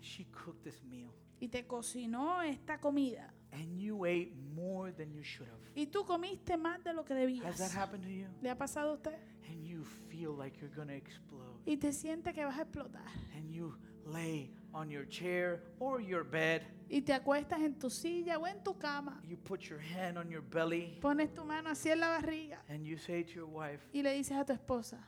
She 0.00 0.26
cooked 0.30 0.62
this 0.62 0.82
meal, 0.84 1.10
y 1.40 1.48
te 1.48 1.66
cocinó 1.66 2.42
esta 2.42 2.78
comida. 2.80 3.32
and 3.52 3.78
you 3.78 4.04
ate 4.04 4.32
more 4.54 4.92
than 4.92 5.12
you 5.12 5.22
should 5.22 5.48
have. 5.48 5.58
Y 5.74 5.86
tú 5.86 6.04
comiste 6.06 6.56
más 6.56 6.82
de 6.84 6.92
lo 6.92 7.04
que 7.04 7.14
Has 7.14 7.20
debías. 7.20 7.58
that 7.58 7.72
happened 7.76 8.04
to 8.04 8.10
you? 8.10 8.26
¿Le 8.42 8.50
ha 8.50 8.56
pasado 8.56 8.90
a 8.90 8.94
usted? 8.94 9.14
And 9.48 9.64
you 9.66 9.82
feel 10.08 10.34
like 10.36 10.58
you're 10.60 10.74
gonna 10.74 10.94
explode. 10.94 11.60
Y 11.66 11.76
te 11.78 11.92
sientes 11.92 12.32
que 12.34 12.44
vas 12.44 12.58
a 12.58 12.62
explotar. 12.62 13.04
And 13.36 13.50
you 13.50 13.74
lay 14.06 14.52
on 14.76 14.90
your 14.90 15.06
chair 15.08 15.62
or 15.80 16.00
your 16.02 16.22
bed. 16.22 16.62
Y 16.88 17.00
te 17.00 17.12
acuestas 17.14 17.60
en 17.60 17.74
tu 17.78 17.88
silla 17.90 18.38
o 18.38 18.46
en 18.46 18.62
tu 18.62 18.74
cama. 18.78 19.20
You 19.26 19.36
put 19.36 19.62
your 19.68 19.80
hand 19.80 20.18
on 20.18 20.30
your 20.30 20.42
belly, 20.42 20.98
Pones 21.00 21.34
tu 21.34 21.44
mano 21.44 21.70
así 21.70 21.90
en 21.90 21.98
la 22.00 22.08
barriga 22.08 22.58
and 22.68 22.86
you 22.86 22.96
say 22.98 23.24
to 23.24 23.32
your 23.32 23.48
wife, 23.48 23.80
y 23.92 24.02
le 24.02 24.12
dices 24.12 24.36
a 24.38 24.44
tu 24.44 24.52
esposa, 24.52 24.98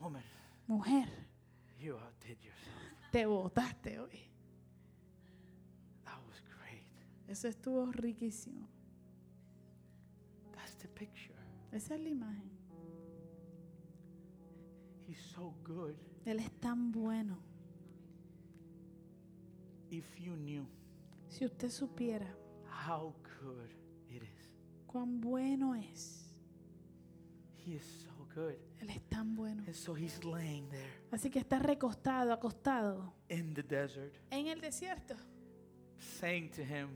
Woman, 0.00 0.22
mujer, 0.68 1.08
you 1.80 1.96
outdid 1.96 2.38
yourself. 2.40 3.10
te 3.10 3.24
botaste 3.24 3.98
hoy. 3.98 4.30
That 6.04 6.20
was 6.28 6.40
great. 6.40 6.84
Eso 7.26 7.48
estuvo 7.48 7.90
riquísimo. 7.90 8.68
That's 10.54 10.76
the 10.76 10.88
picture. 10.88 11.34
Esa 11.72 11.94
es 11.94 12.00
la 12.00 12.10
imagen. 12.10 12.50
He's 15.08 15.20
so 15.34 15.54
good. 15.64 15.96
Él 16.26 16.38
es 16.38 16.50
tan 16.60 16.92
bueno. 16.92 17.38
If 19.90 20.18
you 20.18 20.36
knew 20.36 20.66
Si 21.28 21.44
usted 21.44 21.70
supiera 21.70 22.26
how 22.86 23.14
good 23.40 23.70
it 24.10 24.22
is, 24.22 24.52
cuán 24.86 25.20
bueno 25.20 25.74
es, 25.74 26.24
He 27.66 27.74
is 27.74 27.84
so 28.06 28.26
good. 28.34 28.54
Él 28.80 28.88
es 28.90 29.02
tan 29.10 29.34
bueno. 29.34 29.62
And 29.66 29.74
so 29.74 29.94
he's 29.94 30.24
laying 30.24 30.68
there 30.70 30.88
Así 31.10 31.30
que 31.30 31.38
está 31.40 31.58
recostado, 31.58 32.32
acostado 32.32 33.12
in 33.28 33.52
the 33.54 33.62
desert, 33.62 34.14
en 34.30 34.46
el 34.46 34.60
desierto, 34.60 35.14
saying 35.98 36.50
to 36.50 36.62
him, 36.62 36.88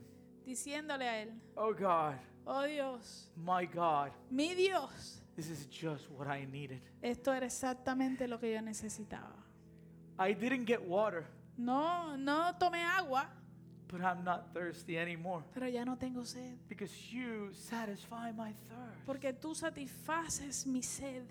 diciéndole 0.46 1.08
a 1.08 1.22
Él, 1.22 1.32
Oh 1.56 1.74
God, 1.74 2.14
oh 2.46 2.64
Dios, 2.64 3.30
my 3.36 3.66
God, 3.66 4.12
mi 4.30 4.54
Dios, 4.54 5.22
this 5.36 5.48
is 5.50 5.66
just 5.68 6.08
what 6.10 6.26
I 6.28 6.46
needed. 6.46 6.80
esto 7.02 7.32
era 7.34 7.46
exactamente 7.46 8.26
lo 8.28 8.38
que 8.38 8.52
yo 8.52 8.60
necesitaba. 8.62 9.36
I 10.18 10.32
didn't 10.34 10.66
get 10.66 10.80
water, 10.82 11.24
No, 11.56 12.16
no 12.16 12.52
tomé 12.58 12.82
agua, 12.82 13.28
but 13.88 14.00
I'm 14.00 14.24
not 14.24 14.52
thirsty 14.54 14.96
anymore 14.98 15.42
pero 15.52 15.66
ya 15.66 15.84
no 15.84 15.96
tengo 15.96 16.24
sed. 16.24 16.58
because 16.68 16.90
you 17.12 17.50
satisfy 17.52 18.32
my 18.32 18.52
thirst. 18.68 19.06
Porque 19.06 19.32
tú 19.32 19.54
satisfaces 19.54 20.66
mi 20.66 20.82
sed. 20.82 21.26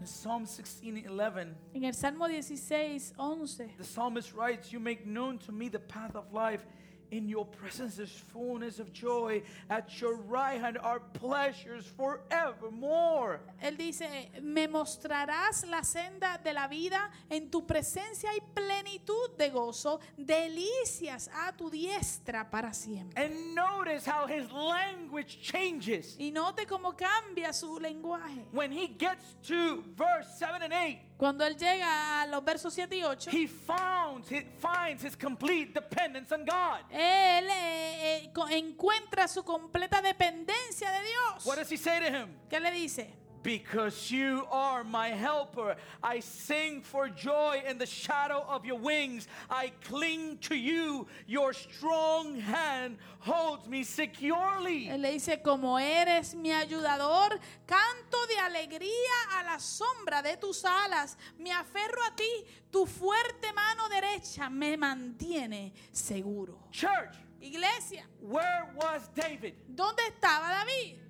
In 0.00 0.06
Psalm 0.06 0.46
16 0.46 1.06
11, 1.08 1.54
En 1.74 1.84
el 1.84 1.92
Salmo 1.94 2.26
16, 2.26 3.14
11, 3.16 3.74
the 3.78 3.84
psalmist 3.84 4.34
writes, 4.34 4.72
You 4.72 4.80
make 4.80 5.06
known 5.06 5.38
to 5.38 5.52
me 5.52 5.68
the 5.68 5.78
path 5.78 6.16
of 6.16 6.32
life. 6.32 6.66
In 7.12 7.28
your 7.28 7.44
presence 7.44 7.98
is 7.98 8.10
fullness 8.10 8.78
of 8.78 8.90
joy. 8.90 9.42
At 9.68 10.00
your 10.00 10.16
right 10.16 10.58
hand 10.58 10.78
are 10.82 10.98
pleasures 11.12 11.84
forevermore. 11.84 13.38
él 13.60 13.76
dice, 13.76 14.30
me 14.40 14.66
mostrarás 14.66 15.66
la 15.68 15.82
senda 15.84 16.40
de 16.42 16.54
la 16.54 16.68
vida, 16.68 17.10
en 17.28 17.50
tu 17.50 17.66
presencia 17.66 18.30
hay 18.30 18.40
plenitud 18.54 19.36
de 19.36 19.50
gozo, 19.50 20.00
delicias 20.16 21.28
a 21.28 21.52
tu 21.52 21.68
diestra 21.68 22.50
para 22.50 22.72
siempre. 22.72 23.22
And 23.22 23.54
notice 23.54 24.06
how 24.06 24.26
his 24.26 24.50
language 24.50 25.38
changes. 25.42 26.16
Y 26.18 26.30
note 26.30 26.66
cómo 26.66 26.96
cambia 26.96 27.52
su 27.52 27.78
lenguaje. 27.78 28.46
When 28.52 28.72
he 28.72 28.88
gets 28.88 29.36
to 29.48 29.84
verse 29.94 30.38
7 30.38 30.62
and 30.62 30.72
8, 30.72 30.98
Cuando 31.22 31.46
él 31.46 31.56
llega 31.56 32.22
a 32.22 32.26
los 32.26 32.44
versos 32.44 32.74
7 32.74 32.96
y 32.96 33.04
8, 33.04 33.30
he 33.30 33.46
finds, 33.46 34.28
he 34.28 34.44
finds 34.58 35.04
his 35.04 35.16
complete 35.16 35.72
dependence 35.72 36.34
on 36.34 36.44
God. 36.44 36.80
él 36.90 37.48
eh, 37.48 38.24
eh, 38.24 38.32
encuentra 38.50 39.28
su 39.28 39.44
completa 39.44 40.02
dependencia 40.02 40.90
de 40.90 40.98
Dios. 40.98 41.46
What 41.46 41.58
does 41.58 41.70
he 41.70 41.76
say 41.76 42.00
to 42.00 42.06
him? 42.06 42.28
¿Qué 42.50 42.58
le 42.58 42.72
dice? 42.72 43.14
Because 43.42 44.10
you 44.10 44.46
are 44.50 44.84
my 44.84 45.08
helper. 45.08 45.76
I 46.02 46.20
sing 46.20 46.82
for 46.82 47.08
joy 47.08 47.62
in 47.66 47.78
the 47.78 47.86
shadow 47.86 48.44
of 48.48 48.64
your 48.64 48.78
wings. 48.78 49.26
I 49.50 49.72
cling 49.84 50.38
to 50.42 50.54
you. 50.54 51.06
Your 51.26 51.52
strong 51.52 52.38
hand 52.38 52.98
holds 53.20 53.68
me 53.68 53.82
securely. 53.84 54.88
Él 54.88 55.02
le 55.02 55.12
dice, 55.12 55.42
como 55.42 55.78
eres 55.78 56.34
mi 56.34 56.50
ayudador, 56.50 57.38
canto 57.66 58.26
de 58.28 58.38
alegría 58.38 59.40
a 59.40 59.44
la 59.44 59.58
sombra 59.58 60.22
de 60.22 60.36
tus 60.36 60.64
alas. 60.64 61.16
Me 61.38 61.50
aferro 61.50 62.02
a 62.06 62.14
ti, 62.14 62.44
tu 62.70 62.86
fuerte 62.86 63.52
mano 63.54 63.88
derecha 63.88 64.48
me 64.50 64.76
mantiene 64.76 65.72
seguro. 65.90 66.68
Church, 66.70 67.16
Iglesia, 67.40 68.04
where 68.20 68.72
was 68.76 69.08
David? 69.14 69.54
¿dónde 69.68 70.02
estaba 70.08 70.48
David? 70.48 71.01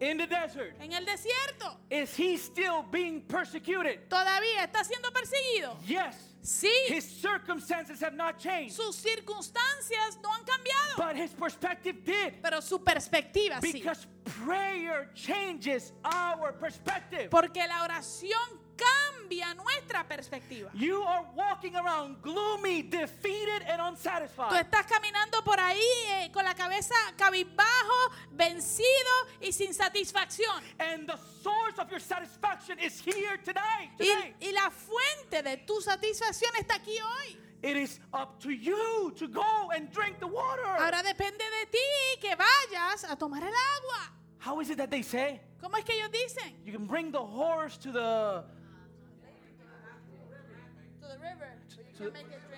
In 0.00 0.18
the 0.18 0.26
desert. 0.26 0.74
En 0.80 0.92
el 0.92 1.04
desierto. 1.04 1.76
Is 1.90 2.14
he 2.16 2.36
still 2.36 2.82
being 2.90 3.22
persecuted? 3.22 4.08
¿Todavía 4.08 4.64
está 4.64 4.82
siendo 4.84 5.10
perseguido? 5.12 5.76
Yes. 5.86 6.16
Sí. 6.42 6.68
His 6.88 7.04
circumstances 7.04 8.00
have 8.02 8.14
not 8.14 8.38
changed, 8.38 8.74
Sus 8.74 8.96
circunstancias 8.96 10.18
no 10.22 10.30
han 10.30 10.44
cambiado. 10.44 10.96
but 10.98 11.16
his 11.16 11.30
perspective 11.32 12.04
did. 12.04 12.34
Pero 12.42 12.60
su 12.60 12.80
perspectiva 12.80 13.60
sí. 13.62 13.72
Because 13.72 14.06
prayer 14.44 15.08
changes 15.14 15.92
our 16.04 16.52
perspective. 16.52 17.30
Porque 17.30 17.66
la 17.66 17.84
oración 17.84 18.58
cambia 18.76 19.54
nuestra 19.54 20.04
perspectiva. 20.06 20.70
You 20.74 21.02
are 21.02 21.24
walking 21.34 21.74
around 21.76 22.20
gloomy, 22.22 22.82
defeated, 22.82 23.62
and 23.68 23.80
Tú 23.80 23.88
unsatisfied. 23.88 24.60
estás 24.60 24.86
caminando 24.86 25.42
por 25.44 25.58
ahí 25.58 25.80
eh, 26.08 26.30
con 26.32 26.44
la 26.44 26.54
cabeza 26.54 26.94
cabizbajo, 27.16 28.12
vencido 28.32 29.12
y 29.40 29.52
sin 29.52 29.72
satisfacción. 29.74 30.62
And 30.78 31.06
the 31.06 31.16
source 31.42 31.78
of 31.78 31.90
your 31.90 32.00
satisfaction 32.00 32.78
is 32.78 33.00
here 33.00 33.36
today. 33.38 33.90
Y, 33.98 34.04
today. 34.06 34.34
y 34.40 34.52
la 34.52 34.70
fuente 34.70 35.42
de 35.42 35.58
tu 35.66 35.80
satisfacción 35.80 36.52
está 36.56 36.76
aquí 36.76 36.98
hoy. 37.00 37.38
It 37.62 37.76
is 37.76 37.98
up 38.12 38.38
to 38.40 38.50
you 38.50 39.10
to 39.16 39.26
go 39.26 39.70
and 39.74 39.90
drink 39.90 40.18
the 40.20 40.26
water. 40.26 40.66
Ahora 40.78 41.02
depende 41.02 41.38
de 41.38 41.66
ti 41.70 42.20
que 42.20 42.36
vayas 42.36 43.04
a 43.08 43.16
tomar 43.16 43.42
el 43.42 43.48
agua. 43.48 44.12
How 44.38 44.60
is 44.60 44.68
it 44.68 44.76
that 44.76 44.90
they 44.90 45.02
say 45.02 45.40
¿Cómo 45.62 45.78
es 45.78 45.84
que 45.84 45.94
ellos 45.94 46.10
dicen? 46.10 46.52
you 46.66 46.72
can 46.72 46.84
bring 46.86 47.10
the 47.10 47.18
horse 47.18 47.78
to 47.78 47.90
the, 47.90 48.44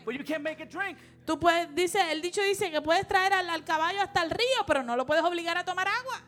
but 0.05 0.15
you 0.15 0.25
can't 0.25 0.43
make 0.43 0.61
it 0.61 0.71
drink? 0.71 0.99
Tú 1.27 1.39
puedes, 1.39 1.75
dice, 1.75 1.99
el 2.13 2.21
dicho 2.23 2.41
dice 2.43 2.71
que 2.71 2.81
puedes 2.81 3.07
traer 3.07 3.33
al, 3.33 3.49
al 3.51 3.65
caballo 3.65 4.01
hasta 4.01 4.23
el 4.23 4.31
río, 4.31 4.65
pero 4.67 4.83
no 4.83 4.97
lo 4.97 5.05
puedes 5.07 5.25
obligar 5.25 5.57
a 5.59 5.65
tomar 5.65 5.87
agua. 5.89 6.23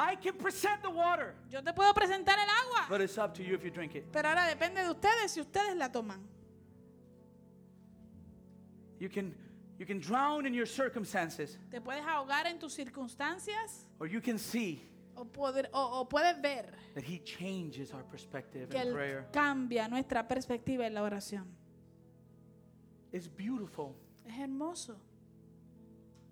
I 0.00 0.14
can 0.16 0.34
present 0.38 0.80
the 0.82 0.88
water, 0.88 1.34
Yo 1.50 1.60
te 1.60 1.72
puedo 1.72 1.92
presentar 1.92 2.38
el 2.38 2.48
agua, 2.48 2.86
but 2.88 3.00
it's 3.00 3.18
up 3.18 3.34
to 3.34 3.42
you 3.42 3.54
if 3.56 3.64
you 3.64 3.70
drink 3.70 3.96
it. 3.96 4.04
pero 4.12 4.28
ahora 4.28 4.46
depende 4.46 4.80
de 4.82 4.90
ustedes 4.90 5.32
si 5.32 5.40
ustedes 5.40 5.74
la 5.76 5.88
toman. 5.90 6.20
You 9.00 9.08
can, 9.08 9.34
you 9.78 9.86
can 9.86 9.98
drown 10.00 10.46
in 10.46 10.54
your 10.54 10.66
circumstances, 10.66 11.58
Te 11.70 11.80
puedes 11.80 12.04
ahogar 12.06 12.46
en 12.46 12.58
tus 12.60 12.74
circunstancias 12.74 13.86
or 13.98 14.06
you 14.06 14.20
can 14.20 14.38
see 14.38 14.80
o, 15.20 15.24
poder- 15.24 15.68
o- 15.72 16.00
o 16.00 16.08
puedes 16.08 16.40
ver 16.40 16.72
that 16.94 17.04
He 17.04 17.18
changes 17.22 17.92
our 17.92 18.04
perspective 18.04 18.68
que 18.68 18.76
in 18.78 18.88
Él 18.88 18.92
prayer. 18.92 19.28
cambia 19.32 19.88
nuestra 19.88 20.26
perspectiva 20.26 20.86
en 20.86 20.94
la 20.94 21.02
oración. 21.02 21.46
It's 23.12 23.28
beautiful. 23.28 23.94
Es 24.26 24.38
hermoso. 24.38 24.96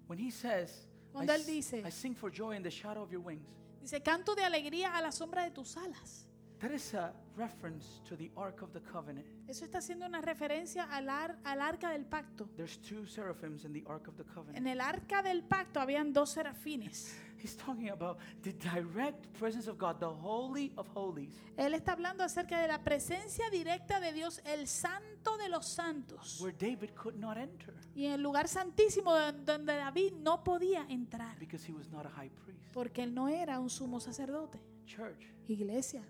When 0.08 0.18
He 0.18 0.30
says, 0.30 0.86
I, 1.10 1.12
Cuando 1.12 1.32
Él 1.32 1.40
s- 1.40 1.46
dice- 1.46 1.82
I 1.86 1.90
sing 1.90 2.14
for 2.14 2.30
joy 2.30 2.54
in 2.56 2.62
the 2.62 2.70
shadow 2.70 3.02
of 3.02 3.10
your 3.10 3.22
wings. 3.22 3.48
Dice, 3.80 4.02
canto 4.02 4.34
de 4.34 4.42
alegría 4.44 4.96
a 4.96 5.00
la 5.02 5.10
sombra 5.12 5.44
de 5.44 5.50
tus 5.50 5.76
alas. 5.76 6.25
That 6.60 6.70
is 6.70 6.94
a 6.94 7.12
reference 7.36 8.00
to 8.08 8.16
the 8.16 8.30
Ark 8.34 8.62
of 8.62 8.72
the 8.72 8.80
Covenant. 8.80 9.26
Eso 9.46 9.64
está 9.66 9.78
haciendo 9.78 10.06
una 10.06 10.22
referencia 10.22 10.84
al, 10.84 11.10
ar- 11.10 11.38
al 11.44 11.60
arca 11.60 11.90
del 11.90 12.06
pacto. 12.06 12.48
There's 12.56 12.78
two 12.80 13.06
seraphims 13.06 13.64
in 13.66 13.74
the 13.74 13.84
Ark 13.86 14.08
of 14.08 14.16
the 14.16 14.22
En 14.22 14.34
Covenant. 14.34 14.66
el 14.66 14.80
arca 14.80 15.22
del 15.22 15.42
pacto 15.42 15.80
habían 15.80 16.14
dos 16.14 16.30
serafines. 16.30 17.14
He's 17.38 17.54
talking 17.58 17.90
about 17.90 18.18
the 18.42 18.54
direct 18.54 19.26
presence 19.38 19.68
of 19.68 19.76
God, 19.78 19.98
the 19.98 20.06
Holy 20.06 20.72
of 20.76 20.88
Holies, 20.94 21.34
Él 21.58 21.74
está 21.74 21.92
hablando 21.92 22.24
acerca 22.24 22.58
de 22.60 22.66
la 22.68 22.82
presencia 22.82 23.50
directa 23.50 24.00
de 24.00 24.14
Dios, 24.14 24.40
el 24.46 24.66
santo 24.66 25.36
de 25.36 25.50
los 25.50 25.66
santos. 25.68 26.40
where 26.40 26.56
David 26.58 26.90
could 26.94 27.16
not 27.16 27.36
enter 27.36 27.74
Y 27.94 28.06
en 28.06 28.12
el 28.12 28.22
lugar 28.22 28.48
santísimo 28.48 29.14
don- 29.14 29.44
donde 29.44 29.74
David 29.76 30.14
no 30.14 30.42
podía 30.42 30.86
entrar. 30.88 31.38
because 31.38 31.62
he 31.70 31.74
was 31.74 31.90
not 31.90 32.06
a 32.06 32.10
high 32.10 32.30
priest. 32.30 32.72
Porque 32.72 33.02
él 33.02 33.14
no 33.14 33.28
era 33.28 33.60
un 33.60 33.68
sumo 33.68 34.00
sacerdote. 34.00 34.58
Church, 34.86 35.26
Iglesia, 35.46 36.02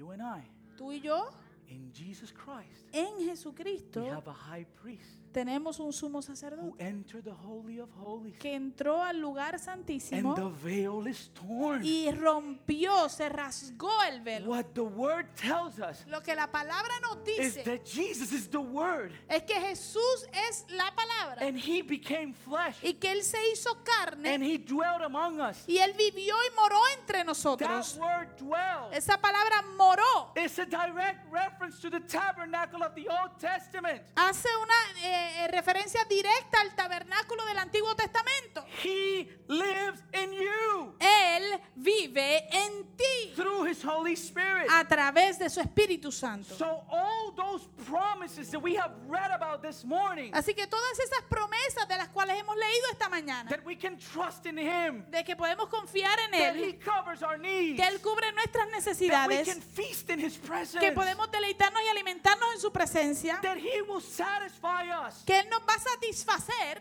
you 0.00 0.12
and 0.12 0.22
I, 0.22 0.42
tú 0.78 0.92
y 0.92 1.00
yo 1.00 1.28
in 1.68 1.92
Jesus 1.92 2.32
Christ, 2.32 2.88
en 2.92 3.18
we 3.18 3.26
Jesucristo 3.26 4.02
have 4.08 4.26
a 4.26 4.32
high 4.32 4.64
priest 4.82 5.19
tenemos 5.32 5.78
un 5.80 5.92
sumo 5.92 6.18
who 6.18 6.22
sacerdote 6.22 6.74
entered 6.82 7.24
the 7.24 7.32
Holy 7.32 7.78
of 7.80 7.88
Holies. 7.98 8.36
que 8.38 8.54
entró 8.54 9.02
al 9.02 9.18
lugar 9.20 9.54
And 9.54 9.62
santísimo 9.62 10.34
the 10.34 10.48
veil 10.48 11.06
is 11.06 11.30
torn. 11.34 11.84
y 11.84 12.10
rompió, 12.10 13.08
se 13.08 13.28
rasgó 13.28 14.02
el 14.08 14.20
velo. 14.22 14.50
What 14.50 14.66
the 14.74 14.82
word 14.82 15.26
tells 15.36 15.78
us 15.78 16.04
Lo 16.06 16.20
que 16.22 16.34
la 16.34 16.46
palabra 16.50 16.92
nos 17.02 17.18
is 17.28 17.54
dice 17.54 17.62
that 17.64 17.84
Jesus 17.84 18.32
is 18.32 18.48
the 18.48 18.58
Word 18.60 19.12
es 19.28 19.42
que 19.44 19.54
Jesús 19.54 20.26
es 20.48 20.64
la 20.70 20.90
palabra 20.94 21.46
and 21.46 21.56
He 21.58 21.82
became 21.82 22.32
flesh 22.34 22.76
y 22.82 22.94
que 22.94 23.10
Él 23.12 23.22
se 23.22 23.38
hizo 23.52 23.70
and 23.70 23.84
carne 23.84 24.42
He 24.42 24.58
dwelt 24.58 25.02
among 25.02 25.40
us. 25.40 25.64
y 25.66 25.78
Él 25.78 25.92
vivió 25.96 26.34
y 26.34 26.54
moró 26.56 26.80
entre 26.98 27.18
That 27.18 27.26
nosotros. 27.26 27.96
word 27.96 28.36
dwell 28.38 28.90
Esa 28.92 29.16
palabra 29.18 29.62
moró 29.76 30.32
is 30.36 30.58
a 30.58 30.66
direct 30.66 31.30
reference 31.30 31.80
to 31.80 31.90
the 31.90 32.00
tabernacle 32.00 32.82
of 32.82 32.94
the 32.94 33.06
Old 33.08 33.38
Testament. 33.38 34.02
hace 34.16 34.48
una 34.62 34.74
eh, 35.06 35.19
eh, 35.20 35.48
referencia 35.48 36.04
directa 36.04 36.60
al 36.60 36.74
tabernáculo 36.74 37.44
del 37.46 37.58
Antiguo 37.58 37.94
Testamento. 37.94 38.64
He 38.82 39.28
lives 39.48 40.02
in 40.12 40.32
you 40.32 40.94
Él 40.98 41.60
vive 41.76 42.46
en 42.50 42.96
ti 42.96 43.32
through 43.34 43.66
His 43.68 43.84
Holy 43.84 44.14
Spirit. 44.14 44.68
a 44.70 44.86
través 44.86 45.38
de 45.38 45.48
su 45.50 45.60
Espíritu 45.60 46.12
Santo. 46.12 46.54
So, 46.54 46.84
all 46.90 47.32
those 47.36 47.66
promises 47.88 48.50
that 48.50 48.60
we 48.62 48.76
have 48.76 48.92
read 49.08 49.30
about 49.32 49.62
this 49.62 49.84
morning, 49.84 50.30
Así 50.34 50.54
que 50.54 50.66
todas 50.66 50.98
esas 50.98 51.22
promesas 51.28 51.88
de 51.88 51.96
las 51.96 52.08
cuales 52.08 52.38
hemos 52.38 52.56
leído 52.56 52.86
esta 52.92 53.08
mañana, 53.08 53.48
that 53.48 53.64
we 53.64 53.76
can 53.76 53.96
trust 53.98 54.46
in 54.46 54.58
Him, 54.58 55.04
de 55.10 55.24
que 55.24 55.36
podemos 55.36 55.68
confiar 55.68 56.18
en 56.20 56.30
that 56.32 56.56
He 56.56 56.70
Él, 56.70 56.78
covers 56.78 57.22
our 57.22 57.38
needs, 57.38 57.76
que 57.80 57.86
Él 57.86 58.00
cubre 58.00 58.32
nuestras 58.32 58.66
that 58.66 58.70
we 58.70 58.76
necesidades, 58.76 59.48
can 59.48 59.60
feast 59.62 60.10
in 60.10 60.20
His 60.20 60.36
presence, 60.36 60.78
que 60.78 60.92
podemos 60.92 61.30
deleitarnos 61.30 61.82
y 61.82 61.88
alimentarnos 61.88 62.54
en 62.54 62.60
su 62.60 62.70
presencia, 62.70 63.38
that 63.42 63.56
He 63.56 63.82
will 63.82 64.00
satisfy 64.00 64.88
us, 64.90 65.09
que 65.26 65.38
Él 65.38 65.48
nos 65.50 65.60
va 65.66 65.74
a 65.74 65.78
satisfacer, 65.78 66.78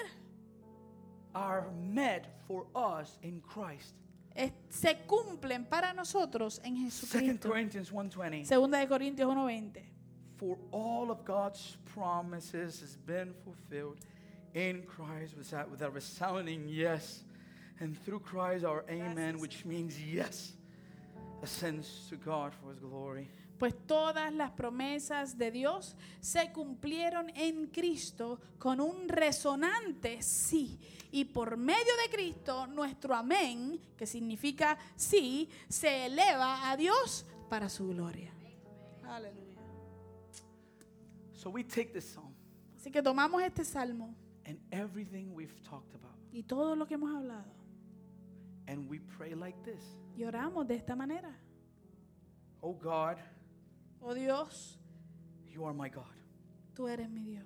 are 1.36 1.70
met 1.82 2.26
for 2.48 2.66
us 2.76 3.18
in 3.22 3.42
Christ. 3.42 3.94
es- 4.36 4.52
se 4.70 4.96
cumplen 5.08 5.66
para 5.70 5.94
nosotros 5.94 6.60
en 6.64 6.76
2 6.76 7.08
Jesucristo. 7.12 7.50
Corinthians 7.50 7.92
1:20. 7.92 8.46
Segunda 8.46 8.80
de 8.80 8.88
Corintios 8.88 9.28
1:20. 9.30 9.84
For 10.38 10.58
all 10.72 11.12
of 11.12 11.26
God's 11.26 11.78
promises 11.94 12.80
has 12.82 12.96
been 12.96 13.34
fulfilled 13.44 13.98
in 14.54 14.84
Christ 14.84 15.36
with 15.38 15.52
a, 15.54 15.66
with 15.70 15.82
a 15.82 15.90
resounding 15.90 16.68
yes. 16.70 17.24
And 17.82 17.98
through 18.04 18.22
Christ 18.22 18.66
our 18.66 18.84
amen, 18.90 19.40
which 19.40 19.64
means 19.66 19.98
yes, 20.00 20.54
ascends 21.42 22.08
to 22.10 22.18
God 22.18 22.54
for 22.54 22.70
his 22.72 22.80
glory. 22.80 23.30
Pues 23.60 23.76
todas 23.86 24.34
las 24.34 24.52
promesas 24.52 25.38
de 25.38 25.52
Dios 25.52 25.96
se 26.22 26.52
cumplieron 26.52 27.30
en 27.36 27.68
Cristo 27.68 28.40
con 28.58 28.80
un 28.80 29.08
resonante 29.08 30.22
sí. 30.22 30.80
Y 31.12 31.26
por 31.26 31.58
medio 31.58 31.94
de 32.04 32.12
Cristo, 32.12 32.66
nuestro 32.68 33.14
amén, 33.14 33.80
que 33.98 34.08
significa 34.08 34.78
sí, 34.96 35.50
se 35.68 36.06
eleva 36.06 36.72
a 36.72 36.78
Dios 36.78 37.26
para 37.50 37.68
su 37.70 37.90
gloria. 37.90 38.32
Aleluya. 39.04 39.60
So 41.34 41.50
we 41.50 41.64
take 41.64 41.92
this 41.92 42.06
psalm 42.06 42.34
Así 42.80 42.92
que 42.92 43.02
tomamos 43.02 43.42
este 43.42 43.66
salmo 43.66 44.16
and 44.46 44.58
everything 44.72 45.34
we've 45.34 45.54
talked 45.64 45.94
about, 45.96 46.16
y 46.32 46.44
todo 46.44 46.78
lo 46.78 46.88
que 46.88 46.94
hemos 46.94 47.14
hablado 47.14 47.52
and 48.68 48.90
we 48.90 49.00
pray 49.00 49.36
like 49.36 49.58
this 49.64 49.98
y 50.16 50.24
oramos 50.24 50.66
de 50.66 50.76
esta 50.76 50.96
manera. 50.96 51.38
Oh 52.62 52.74
God, 52.74 53.18
Oh 54.02 54.14
Dios, 54.14 54.78
you 55.52 55.66
are 55.66 55.74
my 55.74 55.90
God. 55.90 56.06
tú 56.76 56.88
eres 56.88 57.10
mi 57.10 57.24
Dios. 57.24 57.46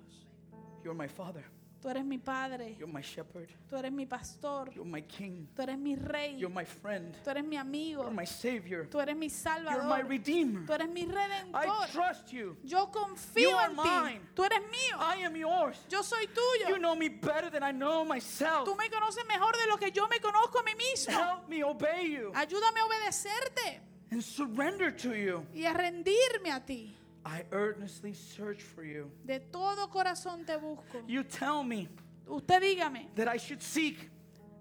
You're 0.84 0.94
my 0.96 1.08
Father. 1.08 1.44
Tú 1.82 1.90
eres 1.90 2.06
mi 2.06 2.18
Padre. 2.18 2.78
You're 2.80 2.88
my 2.88 3.02
shepherd. 3.02 3.50
Tú 3.70 3.76
eres 3.76 3.92
mi 3.92 4.06
pastor. 4.06 4.72
You're 4.74 4.86
my 4.90 5.02
King. 5.02 5.48
Tú 5.54 5.62
eres 5.64 5.78
mi 5.78 5.96
rey. 5.98 6.38
You're 6.38 6.54
my 6.54 6.64
friend. 6.64 7.14
Tú 7.26 7.30
eres 7.30 7.44
mi 7.44 7.58
amigo. 7.58 8.04
You're 8.04 8.14
my 8.16 8.26
Savior. 8.26 8.88
Tú 8.90 9.02
eres 9.02 9.18
mi 9.18 9.28
You're 9.28 9.36
my 9.36 9.66
salvador. 9.66 10.08
Redeemer. 10.08 10.66
Tú 10.66 10.74
eres 10.74 10.90
mi 10.90 11.02
I 11.02 11.06
redentor. 11.08 11.88
trust 11.92 12.32
you. 12.32 12.56
Yo 12.64 12.86
You 12.86 12.92
confío 12.92 13.58
are 13.58 13.72
en 13.72 13.76
ti. 13.76 14.22
Tú 14.34 14.46
eres 14.46 14.62
mío. 14.62 14.98
I 14.98 15.24
am 15.26 15.36
yours. 15.36 15.78
Yo 15.90 16.04
soy 16.04 16.24
You 16.28 16.68
tuyo. 16.68 16.80
know 16.80 16.96
me 16.96 17.10
better 17.10 17.50
than 17.50 17.64
I 17.64 17.72
know 17.74 18.06
myself. 18.06 18.64
Tú 18.64 18.76
me 18.78 18.90
conoces 18.90 19.26
mejor 19.28 19.52
de 19.58 19.68
lo 19.68 19.76
que 19.78 19.92
yo 19.92 20.08
me 20.08 20.22
conozco 20.22 20.60
a 20.60 20.64
mí 20.64 20.72
mismo. 20.76 21.12
Help 21.20 21.50
me 21.50 21.64
obey 21.66 22.12
you 22.14 22.32
Ayúdame 22.34 22.80
a 22.80 22.86
obedecerte 22.86 23.82
and 24.14 24.24
surrender 24.24 24.92
to 24.92 25.16
you. 25.16 25.46
y 25.54 25.66
a 25.66 25.74
rendirme 25.74 26.52
a 26.52 26.60
ti. 26.66 26.96
I 27.26 27.44
earnestly 27.52 28.14
search 28.14 28.62
for 28.62 28.84
you. 28.84 29.10
De 29.26 29.40
todo 29.40 29.88
corazón 29.90 30.46
te 30.46 30.56
busco. 30.58 31.02
You 31.08 31.24
tell 31.24 31.64
me 31.64 31.88
Usted 32.28 32.62
dígame. 32.62 33.08
that 33.16 33.28
I 33.28 33.38
should 33.38 33.62
seek, 33.62 34.10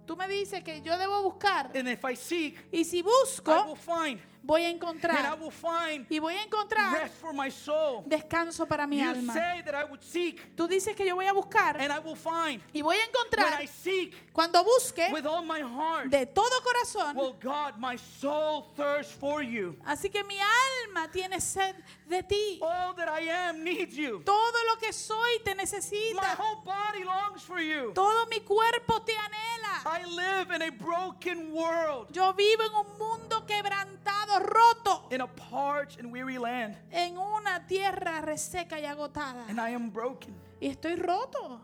Tú 0.06 0.16
me 0.16 0.26
dices 0.26 0.62
que 0.64 0.80
yo 0.82 0.96
debo 0.98 1.22
buscar. 1.22 1.70
and 1.74 1.88
if 1.88 2.04
I 2.04 2.14
seek, 2.14 2.56
Y 2.72 2.82
si 2.84 2.98
I 2.98 3.02
will 3.02 3.12
busco, 3.24 3.76
find, 3.76 4.18
voy 4.42 4.64
a 4.64 4.68
encontrar. 4.70 5.38
will 5.40 5.50
find 5.50 6.06
Y 6.10 6.18
voy 6.18 6.34
a 6.34 6.42
encontrar 6.42 6.92
rest 6.92 7.14
for 7.20 7.32
my 7.32 7.50
soul. 7.50 8.02
descanso 8.06 8.66
para 8.66 8.86
mi 8.86 8.98
You 9.00 9.08
alma. 9.10 9.32
say 9.32 9.62
that 9.64 9.74
I 9.74 9.84
would 9.84 10.02
seek, 10.02 10.54
Tú 10.56 10.66
dices 10.68 10.94
que 10.96 11.06
yo 11.06 11.14
voy 11.14 11.26
a 11.26 11.32
buscar 11.32 11.80
and 11.80 11.92
I 11.92 11.98
will 12.00 12.16
find. 12.16 12.60
y 12.72 12.82
voy 12.82 12.96
a 12.96 12.98
When 13.00 13.08
encontrar 13.08 13.62
I 13.62 13.66
seek 13.66 14.32
cuando 14.32 14.62
busque 14.64 15.10
with 15.12 15.26
all 15.26 15.44
my 15.44 15.60
heart, 15.60 16.06
de 16.10 16.26
todo 16.26 16.50
corazón. 16.62 17.14
well, 17.16 17.34
God, 17.40 17.78
my 17.78 17.96
soul 17.96 18.72
thirsts 18.76 19.12
for 19.12 19.42
you. 19.42 19.76
Así 19.86 20.10
que 20.10 20.22
mi 20.24 20.36
alma 20.38 21.08
tiene 21.10 21.40
sed 21.40 21.74
de 22.08 22.22
ti. 22.22 22.58
All 22.62 22.94
that 22.94 23.08
I 23.08 23.28
am 23.28 23.62
needs 23.64 23.96
you. 23.96 24.22
Todo 24.24 24.58
lo 24.70 24.76
que 24.78 24.92
soy 24.92 25.38
te 25.44 25.54
My 25.54 25.62
necesita. 25.62 26.36
whole 26.38 26.62
body 26.64 27.04
longs 27.04 27.42
for 27.42 27.60
you. 27.60 27.92
Todo 27.94 28.26
mi 28.26 28.40
cuerpo 28.40 29.00
te 29.02 29.12
anhela. 29.12 29.82
I 29.84 30.04
live 30.06 30.50
in 30.54 30.62
a 30.62 30.70
broken 30.70 31.52
world, 31.52 32.08
Yo 32.12 32.32
vivo 32.34 32.62
en 32.64 32.74
un 32.74 32.98
mundo 32.98 33.44
quebrantado, 33.46 34.31
roto, 34.40 35.08
in 35.10 35.20
a 35.20 35.26
parched 35.26 35.98
and 35.98 36.12
weary 36.12 36.38
land, 36.38 36.76
en 36.92 37.16
una 37.18 37.64
tierra 37.66 38.22
reseca 38.22 38.72
y 38.80 38.86
agotada. 38.86 39.48
and 39.48 39.60
I 39.60 39.70
am 39.70 39.90
broken. 39.90 40.34
Y 40.60 40.68
estoy 40.68 40.96
roto. 40.96 41.60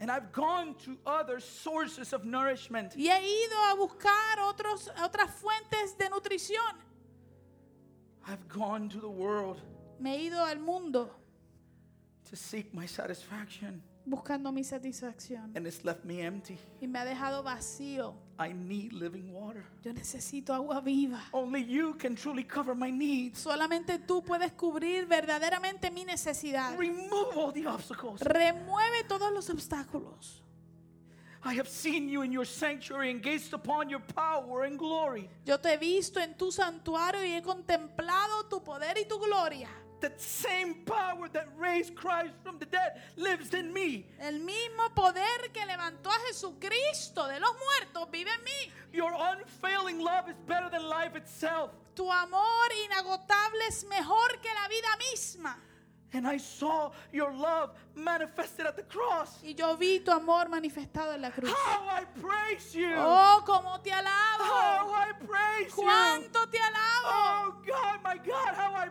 And 0.00 0.10
I've 0.10 0.32
gone 0.32 0.74
to 0.86 0.96
other 1.04 1.40
sources 1.40 2.14
of 2.14 2.24
nourishment. 2.24 2.94
Y 2.96 3.08
he 3.08 3.44
ido 3.44 3.56
a 3.70 3.76
buscar 3.76 4.38
otros, 4.48 4.88
otras 5.02 5.30
fuentes 5.30 5.96
de 5.98 6.08
nutrición. 6.08 6.74
I've 8.26 8.48
gone 8.48 8.88
to 8.90 8.98
the 9.00 9.10
world 9.10 9.60
Me 9.98 10.16
he 10.16 10.26
ido 10.28 10.38
al 10.44 10.56
mundo 10.58 11.10
to 12.30 12.36
seek 12.36 12.72
my 12.72 12.86
satisfaction, 12.86 13.82
buscando 14.10 14.52
mi 14.52 14.64
satisfacción. 14.64 15.56
and 15.56 15.66
it's 15.66 15.84
left 15.84 16.04
me 16.04 16.20
empty. 16.20 16.58
Y 16.80 16.86
me 16.86 16.98
ha 16.98 17.04
dejado 17.04 17.42
vacío. 17.42 18.14
I 18.38 18.52
need 18.52 18.92
living 18.92 19.32
water. 19.32 19.64
Yo 19.82 19.92
necesito 19.92 20.52
agua 20.52 20.80
viva. 20.80 21.22
Only 21.32 21.62
you 21.64 21.94
can 21.94 22.16
truly 22.16 22.44
cover 22.44 22.74
my 22.74 22.90
needs. 22.90 23.38
Solamente 23.38 23.98
tú 23.98 24.22
puedes 24.22 24.52
cubrir 24.52 25.06
verdaderamente 25.06 25.90
mi 25.90 26.04
necesidad. 26.04 26.76
Remove 26.76 27.36
all 27.36 27.52
the 27.52 27.66
obstacles. 27.66 28.20
Remueve 28.20 29.04
todos 29.06 29.32
los 29.32 29.48
obstáculos. 29.48 30.42
I 31.42 31.54
have 31.54 31.68
seen 31.68 32.08
you 32.10 32.20
in 32.22 32.32
your 32.32 32.44
sanctuary 32.44 33.10
and 33.10 33.22
gazed 33.22 33.54
upon 33.54 33.88
your 33.88 34.00
power 34.00 34.64
and 34.64 34.78
glory. 34.78 35.28
Yo 35.46 35.58
te 35.58 35.70
he 35.70 35.76
visto 35.78 36.20
en 36.20 36.34
tu 36.34 36.52
santuario 36.52 37.24
y 37.24 37.32
he 37.32 37.40
contemplado 37.42 38.46
tu 38.50 38.62
poder 38.62 38.98
y 38.98 39.06
tu 39.06 39.18
gloria. 39.18 39.68
That 40.00 40.20
same 40.20 40.74
power 40.86 41.28
that 41.32 41.48
raised 41.58 41.94
Christ 41.94 42.32
from 42.42 42.58
the 42.58 42.66
dead 42.66 43.02
lives 43.16 43.52
in 43.52 43.72
me. 43.72 44.06
El 44.18 44.40
mismo 44.40 44.94
poder 44.94 45.50
que 45.52 45.64
levantó 45.66 46.08
a 46.10 46.18
Jesucristo 46.28 47.28
de 47.28 47.38
los 47.38 47.54
muertos 47.58 48.10
vive 48.10 48.30
en 48.30 48.44
mí. 48.44 48.72
Your 48.92 49.12
unfailing 49.12 50.00
love 50.00 50.28
is 50.28 50.36
better 50.46 50.70
than 50.70 50.88
life 50.88 51.16
itself. 51.16 51.70
Tu 51.94 52.10
amor 52.10 52.68
inagotable 52.86 53.66
es 53.68 53.84
mejor 53.84 54.40
que 54.40 54.48
la 54.54 54.68
vida 54.68 54.88
misma. 55.12 55.56
And 56.12 56.26
I 56.26 56.38
saw 56.38 56.90
your 57.12 57.32
love 57.32 57.70
manifested 57.94 58.66
at 58.66 58.76
the 58.76 58.82
cross. 58.82 59.38
Y 59.44 59.54
yo 59.56 59.76
vi 59.76 60.00
tu 60.00 60.10
amor 60.10 60.48
manifestado 60.48 61.14
en 61.14 61.22
la 61.22 61.30
cruz. 61.30 61.50
How 61.50 61.86
I 61.88 62.04
praise 62.20 62.74
you. 62.74 62.94
Oh, 62.96 63.42
cómo 63.46 63.80
te 63.82 63.90
How 63.90 64.00
alabo. 64.00 64.92
I 64.92 65.12
praise 65.24 65.76
you. 65.76 65.84
Cuánto 65.84 66.50
te 66.50 66.58
alabo. 66.58 67.06
Oh 67.06 67.54
God, 67.64 68.00
my 68.02 68.16
God, 68.18 68.50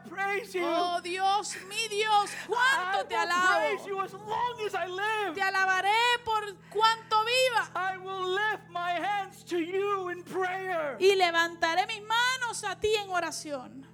praise 0.09 0.53
you. 0.53 0.63
Oh 0.65 0.99
Dios, 1.03 1.55
mi 1.67 1.87
Dios, 1.87 2.31
I 2.31 2.47
cuánto 2.47 3.07
te 3.07 3.15
will 3.15 3.27
praise 3.27 3.81
alabo. 3.81 3.87
you 3.87 4.01
as 4.01 4.13
long 4.13 4.55
as 4.65 4.75
I 4.75 4.87
live. 4.87 5.35
Te 5.35 5.41
alabaré 5.41 6.23
por 6.25 6.41
cuanto 6.69 7.17
viva. 7.25 7.69
I 7.75 7.97
will 7.97 8.27
lift 8.33 8.69
my 8.69 8.91
hands 8.91 9.43
to 9.45 9.57
you 9.59 10.09
in 10.09 10.23
prayer. 10.23 10.97
Y 10.99 11.15
levantaré 11.15 11.87
mis 11.87 12.01
manos 12.01 12.63
a 12.63 12.75
ti 12.75 12.95
en 12.95 13.09
oración. 13.09 13.85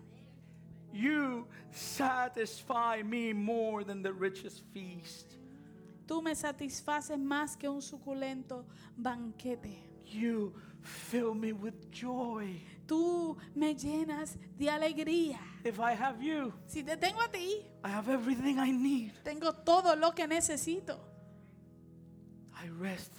You 0.93 1.47
satisfy 1.75 3.01
me 3.03 3.33
more 3.33 3.83
than 3.83 4.01
the 4.01 4.11
richest 4.13 4.63
feast. 4.73 5.35
Tú 6.07 6.21
me 6.21 6.35
satisfaces 6.35 7.17
más 7.17 7.57
que 7.57 7.67
un 7.67 7.81
suculento 7.81 8.65
banquete. 8.97 9.75
You 10.05 10.53
fill 10.81 11.33
me 11.33 11.51
with 11.51 11.89
joy. 11.91 12.61
Tú 12.87 13.35
me 13.55 13.73
llenas 13.73 14.37
de 14.57 14.67
alegría. 14.69 15.39
If 15.63 15.79
I 15.79 15.93
have 15.95 16.21
you, 16.21 16.53
Si 16.67 16.83
te 16.83 16.95
tengo 16.95 17.19
a 17.21 17.27
ti, 17.31 17.65
I 17.83 17.89
have 17.89 18.07
everything 18.09 18.59
I 18.59 18.71
need. 18.71 19.11
tengo 19.23 19.51
todo 19.51 19.95
lo 19.95 20.11
que 20.13 20.27
necesito. 20.27 20.99
I 22.53 22.67
rest 22.79 23.11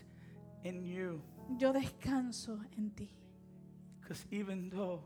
in 0.65 0.85
you. 0.85 1.21
Yo 1.59 1.73
descanso 1.73 2.61
en 2.79 2.91
ti. 2.91 3.11
Because 4.01 4.25
even 4.31 4.71
though 4.71 5.03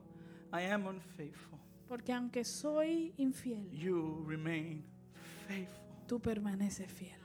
I 0.52 0.60
am 0.62 0.86
unfaithful, 0.86 1.58
Porque 1.90 2.12
aunque 2.12 2.44
soy 2.44 3.12
infiel, 3.16 3.68
you 3.72 4.24
remain 4.24 4.84
faithful. 5.48 5.82
tú 6.06 6.20
permaneces 6.20 6.86
fiel. 6.86 7.18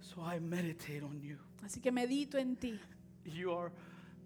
So 0.00 0.20
I 0.20 0.38
meditate 0.38 1.02
on 1.02 1.18
you. 1.22 1.38
Así 1.62 1.80
que 1.80 1.90
medito 1.90 2.36
en 2.36 2.56
ti. 2.56 2.78
You 3.24 3.50
are 3.52 3.72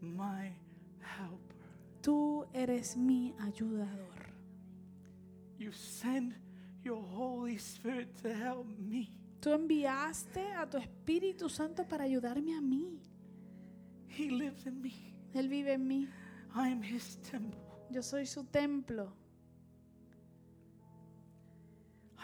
my 0.00 0.50
helper. 0.98 1.56
Tú 2.02 2.44
eres 2.52 2.96
mi 2.96 3.32
ayudador. 3.38 4.26
You 5.56 5.70
send 5.70 6.34
your 6.82 7.00
Holy 7.00 7.54
Spirit 7.54 8.08
to 8.22 8.30
help 8.30 8.66
me. 8.80 9.12
Tú 9.40 9.52
enviaste 9.52 10.52
a 10.54 10.68
tu 10.68 10.78
Espíritu 10.78 11.48
Santo 11.48 11.86
para 11.86 12.02
ayudarme 12.02 12.56
a 12.56 12.60
mí. 12.60 13.00
He 14.08 14.32
lives 14.32 14.66
in 14.66 14.82
me. 14.82 14.92
Él 15.32 15.48
vive 15.48 15.74
en 15.74 15.86
mí. 15.86 16.08
I 16.56 16.72
am 16.72 16.82
his 16.82 17.18
temple. 17.30 17.60
Yo 17.88 18.02
soy 18.02 18.26
su 18.26 18.42
templo. 18.42 19.22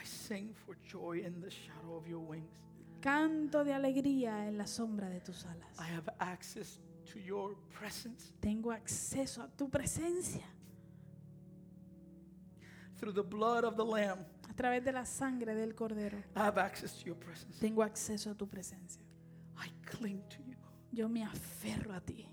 I 0.01 0.05
sing 0.05 0.55
for 0.55 0.76
joy 0.88 1.22
in 1.24 1.40
the 1.40 1.51
shadow 1.51 1.96
of 1.96 2.07
your 2.09 2.20
wings. 2.20 2.57
Canto 3.01 3.64
de 3.64 3.72
alegría 3.72 4.46
en 4.46 4.57
la 4.59 4.66
sombra 4.66 5.09
de 5.09 5.20
tus 5.20 5.44
alas. 5.46 5.78
I 5.78 5.84
have 5.94 6.09
access 6.20 6.78
to 7.12 7.18
your 7.18 7.57
presence 7.78 8.32
Tengo 8.40 8.70
acceso 8.72 9.42
a 9.42 9.48
tu 9.48 9.68
presencia 9.68 10.44
through 12.98 13.12
the 13.14 13.22
blood 13.22 13.64
of 13.64 13.76
the 13.76 13.84
Lamb. 13.84 14.18
a 14.48 14.55
través 14.55 14.84
de 14.84 14.92
la 14.92 15.05
sangre 15.05 15.55
del 15.55 15.74
Cordero. 15.74 16.18
I 16.36 16.40
have 16.40 16.59
access 16.59 16.92
to 16.98 17.07
your 17.07 17.16
presence. 17.16 17.59
Tengo 17.59 17.82
acceso 17.82 18.30
a 18.30 18.34
tu 18.34 18.46
presencia. 18.46 19.03
I 19.59 19.70
cling 19.86 20.22
to 20.28 20.42
you. 20.42 20.57
Yo 20.92 21.09
me 21.09 21.22
aferro 21.24 21.94
a 21.94 22.01
ti. 22.01 22.26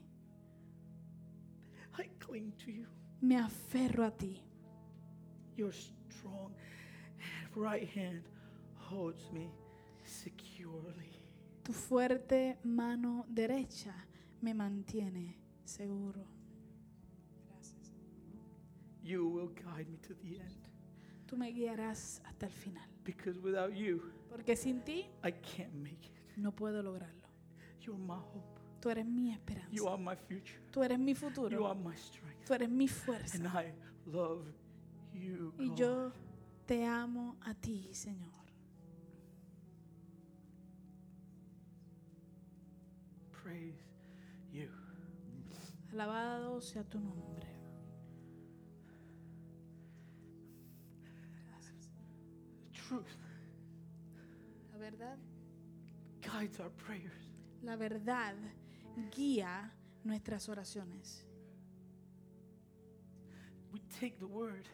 I 1.98 2.10
cling 2.20 2.52
to 2.66 2.72
you. 2.72 2.86
Me 3.22 3.38
aferro 3.38 4.06
a 4.06 4.12
ti. 4.12 4.42
Your 5.56 5.72
strong 5.72 6.54
right 7.58 7.88
hand 7.96 8.24
holds 8.90 9.32
me 9.32 9.50
securely. 10.04 11.12
Tu 11.64 11.74
fuerte 11.74 12.58
mano 12.64 13.26
derecha 13.28 13.94
me 14.42 14.54
mantiene 14.54 15.36
seguro. 15.66 16.24
Gracias. 17.50 17.92
You 19.04 19.28
will 19.28 19.50
guide 19.50 19.88
me 19.90 19.98
to 20.08 20.14
the 20.16 20.40
end. 20.40 20.68
Tú 21.28 21.36
me 21.38 21.52
guiarás 21.52 22.22
hasta 22.26 22.46
el 22.46 22.52
final. 22.52 22.84
Because 23.04 23.40
without 23.40 23.74
you, 23.76 24.02
Porque 24.30 24.56
sin 24.56 24.82
ti 24.82 25.06
I 25.24 25.32
can't 25.32 25.74
make 25.76 26.06
it. 26.08 26.38
no 26.38 26.52
puedo 26.52 26.82
lograrlo. 26.84 27.28
You're 27.82 27.98
my 28.00 28.16
hope. 28.16 28.60
Tú 28.82 28.90
eres 28.90 29.06
mi 29.06 29.32
esperanza. 29.32 29.70
You 29.72 29.88
are 29.88 29.98
my 29.98 30.16
future. 30.16 30.60
Tú 30.72 30.84
eres 30.84 31.00
mi 31.00 31.12
You 31.14 31.16
futuro. 31.16 31.66
are 31.68 31.76
my 31.80 31.96
strength. 31.96 32.46
Tú 32.46 32.54
eres 32.54 32.70
mi 32.70 32.88
fuerza. 32.88 33.38
And 33.38 33.48
I 33.48 33.74
love 34.06 34.46
you. 35.14 35.54
Y 35.58 35.68
God. 35.70 35.78
yo 35.78 36.12
te 36.68 36.86
amo 36.86 37.38
a 37.42 37.54
ti, 37.54 37.90
Señor. 37.94 38.34
Praise 43.32 43.80
you. 44.52 44.70
Alabado 45.94 46.60
sea 46.62 46.84
tu 46.84 47.00
nombre. 47.00 47.48
Gracias. 51.46 51.90
Truth 52.74 53.08
La 54.74 54.78
verdad, 54.78 55.18
guides 56.22 56.60
our 56.60 56.72
prayers. 56.72 57.32
la 57.64 57.76
verdad 57.78 58.36
guía 59.16 59.72
nuestras 60.04 60.50
oraciones. 60.50 61.24
We 63.72 63.80
take 64.00 64.18
the 64.20 64.26
word 64.28 64.68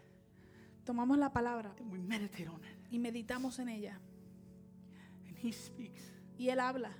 Tomamos 0.86 1.18
la 1.18 1.32
palabra 1.32 1.74
and 1.80 1.92
we 1.92 2.00
meditate 2.00 2.48
on 2.48 2.62
it. 2.64 2.92
y 2.92 3.00
meditamos 3.00 3.60
en 3.60 3.70
ella. 3.70 4.00
And 5.28 5.38
He 5.38 5.52
speaks 5.54 6.12
Y 6.38 6.50
Él 6.50 6.60
habla 6.60 6.92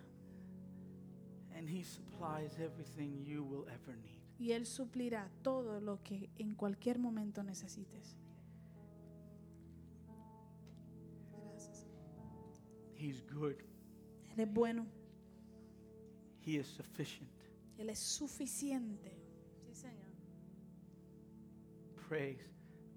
and 1.56 1.68
He 1.70 1.84
supplies 1.84 2.58
everything 2.60 3.24
you 3.26 3.44
will 3.44 3.66
ever 3.70 3.96
need. 3.98 4.20
y 4.40 4.52
Él 4.52 4.66
suplirá 4.66 5.30
todo 5.44 5.80
lo 5.82 6.02
que 6.04 6.30
en 6.38 6.56
cualquier 6.56 6.98
momento 7.00 7.44
necesites. 7.44 8.16
Gracias. 11.32 11.86
He's 12.96 13.22
good. 13.28 13.56
Él 14.36 14.40
es 14.40 14.54
bueno, 14.54 14.86
He 16.46 16.58
is 16.58 16.68
sufficient. 16.68 17.30
Él 17.78 17.90
es 17.90 18.00
suficiente. 18.00 19.12
Sí, 19.66 19.74
Señor. 19.76 20.12
Praise 22.08 22.44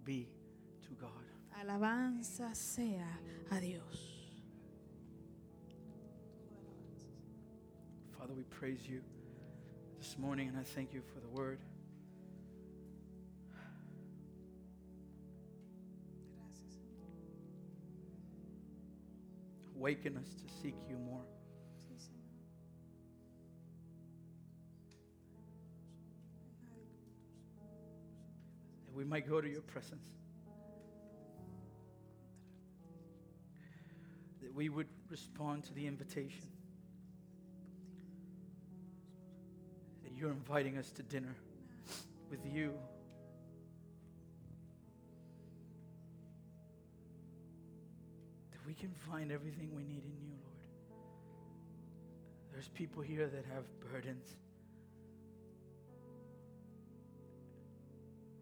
be. 0.04 0.28
Alabanza 1.58 2.54
sea 2.54 3.00
a 3.50 3.60
Dios. 3.60 3.82
Father, 8.18 8.34
we 8.34 8.42
praise 8.42 8.86
you 8.86 9.00
this 9.98 10.18
morning 10.18 10.48
and 10.48 10.58
I 10.58 10.62
thank 10.62 10.92
you 10.92 11.00
for 11.00 11.20
the 11.20 11.28
word. 11.28 11.58
Awaken 19.76 20.18
us 20.18 20.34
to 20.34 20.52
seek 20.62 20.74
you 20.90 20.98
more. 20.98 21.24
That 28.84 28.94
we 28.94 29.04
might 29.04 29.26
go 29.26 29.40
to 29.40 29.48
your 29.48 29.62
presence. 29.62 30.08
We 34.56 34.70
would 34.70 34.88
respond 35.10 35.62
to 35.64 35.74
the 35.74 35.86
invitation. 35.86 36.48
That 40.02 40.12
you're 40.16 40.30
inviting 40.30 40.78
us 40.78 40.90
to 40.92 41.02
dinner 41.02 41.36
with 42.30 42.40
you. 42.46 42.72
That 48.52 48.66
we 48.66 48.72
can 48.72 48.92
find 49.10 49.30
everything 49.30 49.68
we 49.76 49.84
need 49.84 50.02
in 50.02 50.16
you, 50.22 50.32
Lord. 50.42 50.64
There's 52.50 52.68
people 52.68 53.02
here 53.02 53.26
that 53.26 53.44
have 53.54 53.64
burdens. 53.92 54.36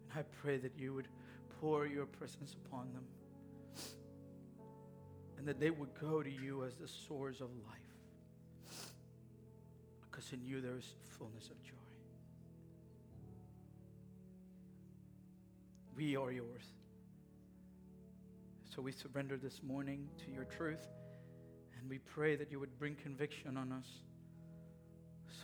And 0.09 0.19
I 0.19 0.23
pray 0.41 0.55
that 0.59 0.71
you 0.77 0.93
would 0.93 1.09
pour 1.59 1.85
your 1.85 2.05
presence 2.05 2.55
upon 2.65 2.93
them. 2.93 3.03
And 5.45 5.49
that 5.51 5.59
they 5.59 5.69
would 5.69 5.93
go 6.01 6.23
to 6.23 6.29
you 6.31 6.63
as 6.63 6.73
the 6.73 6.87
source 6.87 7.39
of 7.39 7.49
life. 7.67 8.81
Because 10.01 10.33
in 10.33 10.43
you 10.43 10.59
there 10.59 10.75
is 10.75 10.95
fullness 11.19 11.51
of 11.51 11.63
joy. 11.63 11.75
We 15.95 16.17
are 16.17 16.31
yours. 16.31 16.63
So 18.75 18.81
we 18.81 18.91
surrender 18.91 19.37
this 19.37 19.61
morning 19.61 20.09
to 20.25 20.31
your 20.31 20.45
truth. 20.45 20.87
And 21.79 21.87
we 21.87 21.99
pray 21.99 22.35
that 22.35 22.49
you 22.49 22.59
would 22.59 22.79
bring 22.79 22.95
conviction 22.95 23.55
on 23.55 23.71
us 23.71 23.85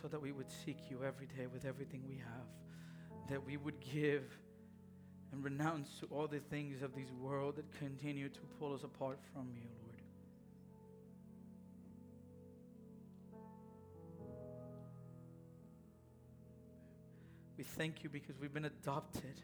so 0.02 0.08
that 0.08 0.20
we 0.20 0.32
would 0.32 0.50
seek 0.64 0.78
you 0.90 1.04
every 1.06 1.26
day 1.26 1.46
with 1.46 1.64
everything 1.64 2.02
we 2.08 2.16
have. 2.16 3.28
That 3.30 3.46
we 3.46 3.56
would 3.56 3.78
give 3.78 4.24
and 5.30 5.44
renounce 5.44 6.00
to 6.00 6.06
all 6.06 6.26
the 6.26 6.40
things 6.40 6.82
of 6.82 6.92
this 6.96 7.12
world 7.20 7.54
that 7.54 7.78
continue 7.78 8.28
to 8.28 8.40
pull 8.58 8.74
us 8.74 8.82
apart 8.82 9.20
from 9.32 9.46
you, 9.54 9.68
Lord. 9.78 9.81
We 17.62 17.66
thank 17.66 18.02
you 18.02 18.10
because 18.10 18.40
we've 18.40 18.52
been 18.52 18.64
adopted. 18.64 19.40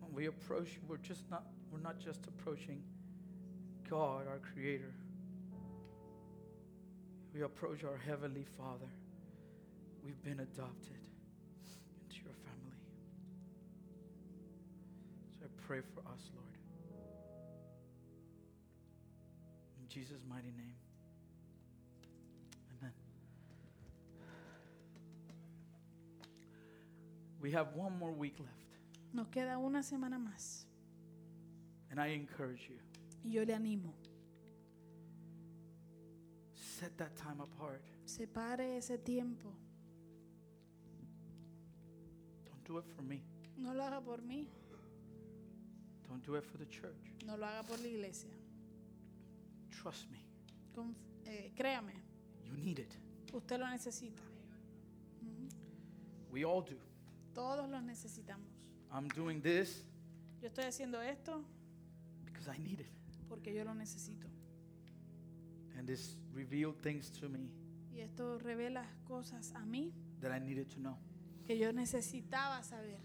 When 0.00 0.14
we 0.14 0.28
approach 0.28 0.68
you, 0.68 0.78
we're 0.88 0.96
just 0.96 1.30
not 1.30 1.44
we're 1.70 1.78
not 1.78 2.00
just 2.00 2.26
approaching 2.26 2.82
God, 3.90 4.26
our 4.26 4.38
Creator. 4.38 4.94
We 7.34 7.42
approach 7.42 7.84
our 7.84 7.98
Heavenly 7.98 8.46
Father. 8.56 8.88
We've 10.02 10.22
been 10.22 10.40
adopted 10.40 11.02
into 12.00 12.24
your 12.24 12.32
family. 12.32 12.80
So 15.38 15.44
I 15.44 15.48
pray 15.66 15.80
for 15.92 16.00
us, 16.00 16.30
Lord. 16.34 16.56
In 19.82 19.86
Jesus' 19.90 20.22
mighty 20.26 20.54
name. 20.56 20.75
We 27.46 27.52
have 27.52 27.68
one 27.76 27.96
more 27.96 28.10
week 28.10 28.34
left. 28.40 28.76
Nos 29.12 29.28
queda 29.28 29.56
una 29.56 29.78
semana 29.84 30.18
más. 30.18 30.64
And 31.92 32.00
I 32.00 32.08
encourage 32.08 32.68
you, 32.68 32.76
Y 33.24 33.34
yo 33.34 33.44
le 33.44 33.54
animo. 33.54 33.94
set 36.52 36.98
that 36.98 37.14
time 37.16 37.40
apart. 37.40 37.82
Separe 38.04 38.76
ese 38.78 38.98
tiempo. 38.98 39.48
Don't 42.46 42.64
do 42.64 42.78
it 42.78 42.84
for 42.96 43.02
me. 43.02 43.22
No 43.56 43.72
lo 43.74 43.84
haga 43.84 44.00
por 44.00 44.18
mí. 44.22 44.48
Don't 46.08 46.24
do 46.26 46.34
it 46.34 46.44
for 46.44 46.58
the 46.58 46.66
church. 46.66 47.14
No 47.24 47.36
lo 47.36 47.46
haga 47.46 47.62
por 47.62 47.78
la 47.78 47.86
iglesia. 47.86 48.30
Trust 49.70 50.10
me. 50.10 50.18
Conf- 50.74 50.96
eh, 51.26 51.52
créame, 51.54 51.92
You 52.44 52.56
need 52.56 52.80
it. 52.80 52.96
usted 53.32 53.60
lo 53.60 53.66
necesita. 53.68 54.20
Ujú. 55.22 55.48
We 56.32 56.44
all 56.44 56.62
do. 56.62 56.76
Todos 57.36 57.68
lo 57.68 57.80
necesitamos. 57.82 58.48
I'm 58.90 59.08
doing 59.08 59.40
this 59.42 59.84
Yo 60.40 60.48
estoy 60.48 60.64
haciendo 60.64 61.00
esto 61.02 61.44
because 62.24 62.48
I 62.48 62.58
need 62.58 62.80
it. 62.80 62.88
porque 63.28 63.52
yo 63.54 63.62
lo 63.64 63.74
necesito. 63.74 64.26
And 65.78 65.86
this 65.86 66.18
revealed 66.32 66.76
things 66.82 67.10
to 67.20 67.28
me 67.28 67.50
Y 67.92 68.00
esto 68.00 68.38
revela 68.38 68.84
cosas 69.06 69.52
a 69.54 69.64
mí 69.66 69.92
that 70.20 70.32
I 70.34 70.40
needed 70.40 70.68
to 70.70 70.80
know. 70.80 70.96
que 71.46 71.58
yo 71.58 71.72
necesitaba 71.72 72.62
saber. 72.62 72.98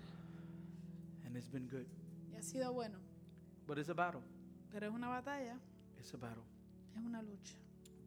And 1.25 1.35
it's 1.35 1.49
been 1.49 1.67
good. 1.67 1.85
Y 2.31 2.37
ha 2.37 2.41
sido 2.43 2.71
bueno. 2.73 2.97
But 3.67 3.77
it's 3.79 3.89
a 3.89 3.93
battle. 3.93 4.21
Pero 4.71 4.87
es 4.87 4.93
una 4.93 5.09
batalla, 5.09 5.59
It's 5.99 6.13
a 6.13 6.17
battle. 6.17 6.43
es 6.95 7.01
una 7.03 7.21
lucha. 7.21 7.55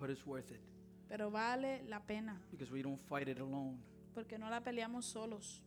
But 0.00 0.10
it's 0.10 0.26
worth 0.26 0.50
it 0.50 0.60
Pero 1.08 1.30
vale 1.30 1.82
la 1.86 2.00
pena 2.00 2.40
because 2.50 2.72
we 2.72 2.82
don't 2.82 2.98
fight 2.98 3.28
it 3.28 3.38
alone. 3.38 3.78
porque 4.14 4.38
no 4.38 4.48
la 4.48 4.62
peleamos 4.62 5.04
solos. 5.04 5.62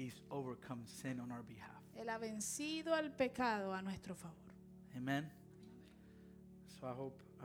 He's 0.00 0.22
overcome 0.30 0.80
sin 0.86 1.20
on 1.20 1.30
our 1.30 1.42
behalf. 1.42 1.82
Él 1.94 2.08
ha 2.08 2.18
vencido 2.18 2.94
al 2.94 3.10
pecado 3.10 3.74
a 3.74 3.82
nuestro 3.82 4.14
favor. 4.14 4.54
Amen. 4.96 5.30
So 6.80 6.86
I 6.86 6.92
hope, 6.92 7.20
uh, 7.42 7.44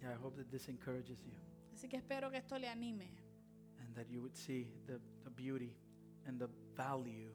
yeah, 0.00 0.10
I 0.10 0.22
hope 0.22 0.36
that 0.36 0.50
this 0.50 0.68
encourages 0.68 1.18
you 1.24 1.32
Así 1.74 1.88
que 1.88 1.96
espero 1.98 2.30
que 2.30 2.38
esto 2.38 2.56
le 2.56 2.68
anime 2.68 3.08
and 3.80 3.94
that 3.96 4.08
you 4.08 4.20
would 4.22 4.36
see 4.36 4.68
the, 4.86 5.00
the 5.24 5.30
beauty 5.30 5.74
and 6.28 6.38
the 6.38 6.48
value 6.76 7.32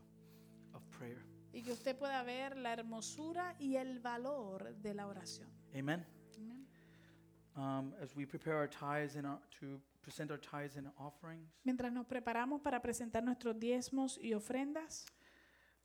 of 0.73 0.81
prayer. 0.89 1.26
y 1.53 1.61
que 1.61 1.73
usted 1.73 1.98
pueda 1.98 2.23
ver 2.23 2.56
la 2.56 2.72
hermosura 2.72 3.53
y 3.60 3.76
el 3.76 3.99
valor 3.99 4.76
de 4.81 4.94
la 4.94 5.07
oración. 5.07 5.49
Amen. 5.76 6.06
Amén. 6.38 6.65
Um, 7.57 7.94
as 8.02 8.15
we 8.15 8.26
prepare 8.26 8.56
our 8.56 8.68
tithes 8.68 9.18
and 9.18 9.27
our, 9.27 9.39
to 9.60 9.81
present 10.08 10.32
our 10.32 10.40
tithes 10.40 10.78
and 10.78 10.88
offerings, 10.98 11.50
Mientras 11.66 11.92
nos 11.92 12.06
preparamos 12.06 12.62
para 12.62 12.82
presentar 12.82 13.22
nuestros 13.24 13.60
diezmos 13.60 14.18
y 14.22 14.34
ofrendas, 14.34 15.06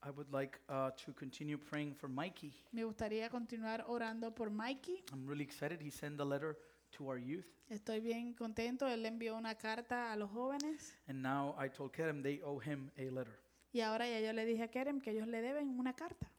I 0.04 0.10
would 0.10 0.30
like 0.32 0.60
uh, 0.68 0.90
to 1.04 1.12
continue 1.12 1.58
praying 1.58 1.92
for 1.96 2.08
Mikey. 2.08 2.54
me 2.70 2.84
gustaría 2.84 3.28
continuar 3.30 3.84
orando 3.88 4.32
por 4.32 4.48
Mikey. 4.48 5.02
I'm 5.12 5.26
really 5.26 5.42
excited. 5.42 5.80
He 5.82 5.90
sent 5.90 6.20
a 6.20 6.24
letter 6.24 6.56
to 6.96 7.08
our 7.08 7.18
youth, 7.18 7.46
Estoy 7.68 7.98
bien 8.00 8.32
contento. 8.34 8.86
Él 8.86 9.02
le 9.02 9.08
envió 9.08 9.36
una 9.36 9.56
carta 9.56 10.12
a 10.12 10.16
los 10.16 10.30
jóvenes 10.30 10.94
and 11.08 11.20
now 11.20 11.56
I 11.58 11.68
told 11.68 11.92
Kerem 11.92 12.22
they 12.22 12.40
owe 12.44 12.60
him 12.60 12.92
a 12.96 13.10
letter. 13.10 13.40
y 13.72 13.80
ahora 13.80 14.06
ya 14.08 14.20
yo 14.20 14.32
le 14.32 14.44
dije 14.44 14.62
a 14.62 14.68
Kerem 14.68 15.00
que 15.00 15.10
ellos 15.10 15.26
le 15.26 15.40
deben 15.42 15.80
una 15.80 15.94
carta. 15.94 16.30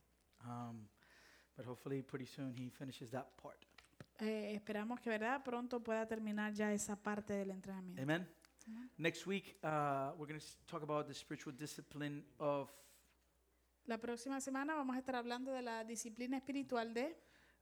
Um, 0.45 0.87
but 1.57 1.65
hopefully, 1.65 2.01
pretty 2.01 2.25
soon 2.27 2.53
he 2.53 2.69
finishes 2.69 3.11
that 3.11 3.35
part. 3.41 3.65
Eh, 4.23 4.55
esperamos 4.55 4.99
que, 5.01 5.09
¿verdad? 5.09 5.43
Pronto 5.43 5.81
pueda 5.83 6.07
terminar 6.07 6.53
ya 6.53 6.71
esa 6.73 6.95
parte 6.95 7.33
del 7.33 7.51
entrenamiento. 7.51 8.01
Amen. 8.01 8.27
Amen. 8.67 8.89
Next 8.97 9.27
week, 9.27 9.57
uh, 9.63 10.13
we're 10.17 10.25
going 10.27 10.39
to 10.39 10.45
talk 10.65 10.81
about 10.83 11.05
the 11.07 11.13
spiritual 11.13 11.53
discipline 11.55 12.23
of 12.39 12.71
La 13.85 13.97
próxima 13.97 14.39
semana 14.39 14.75
vamos 14.75 14.95
a 14.95 14.99
estar 14.99 15.15
hablando 15.17 15.51
de 15.51 15.61
la 15.61 15.83
disciplina 15.83 16.37
espiritual 16.37 16.93
de 16.93 17.17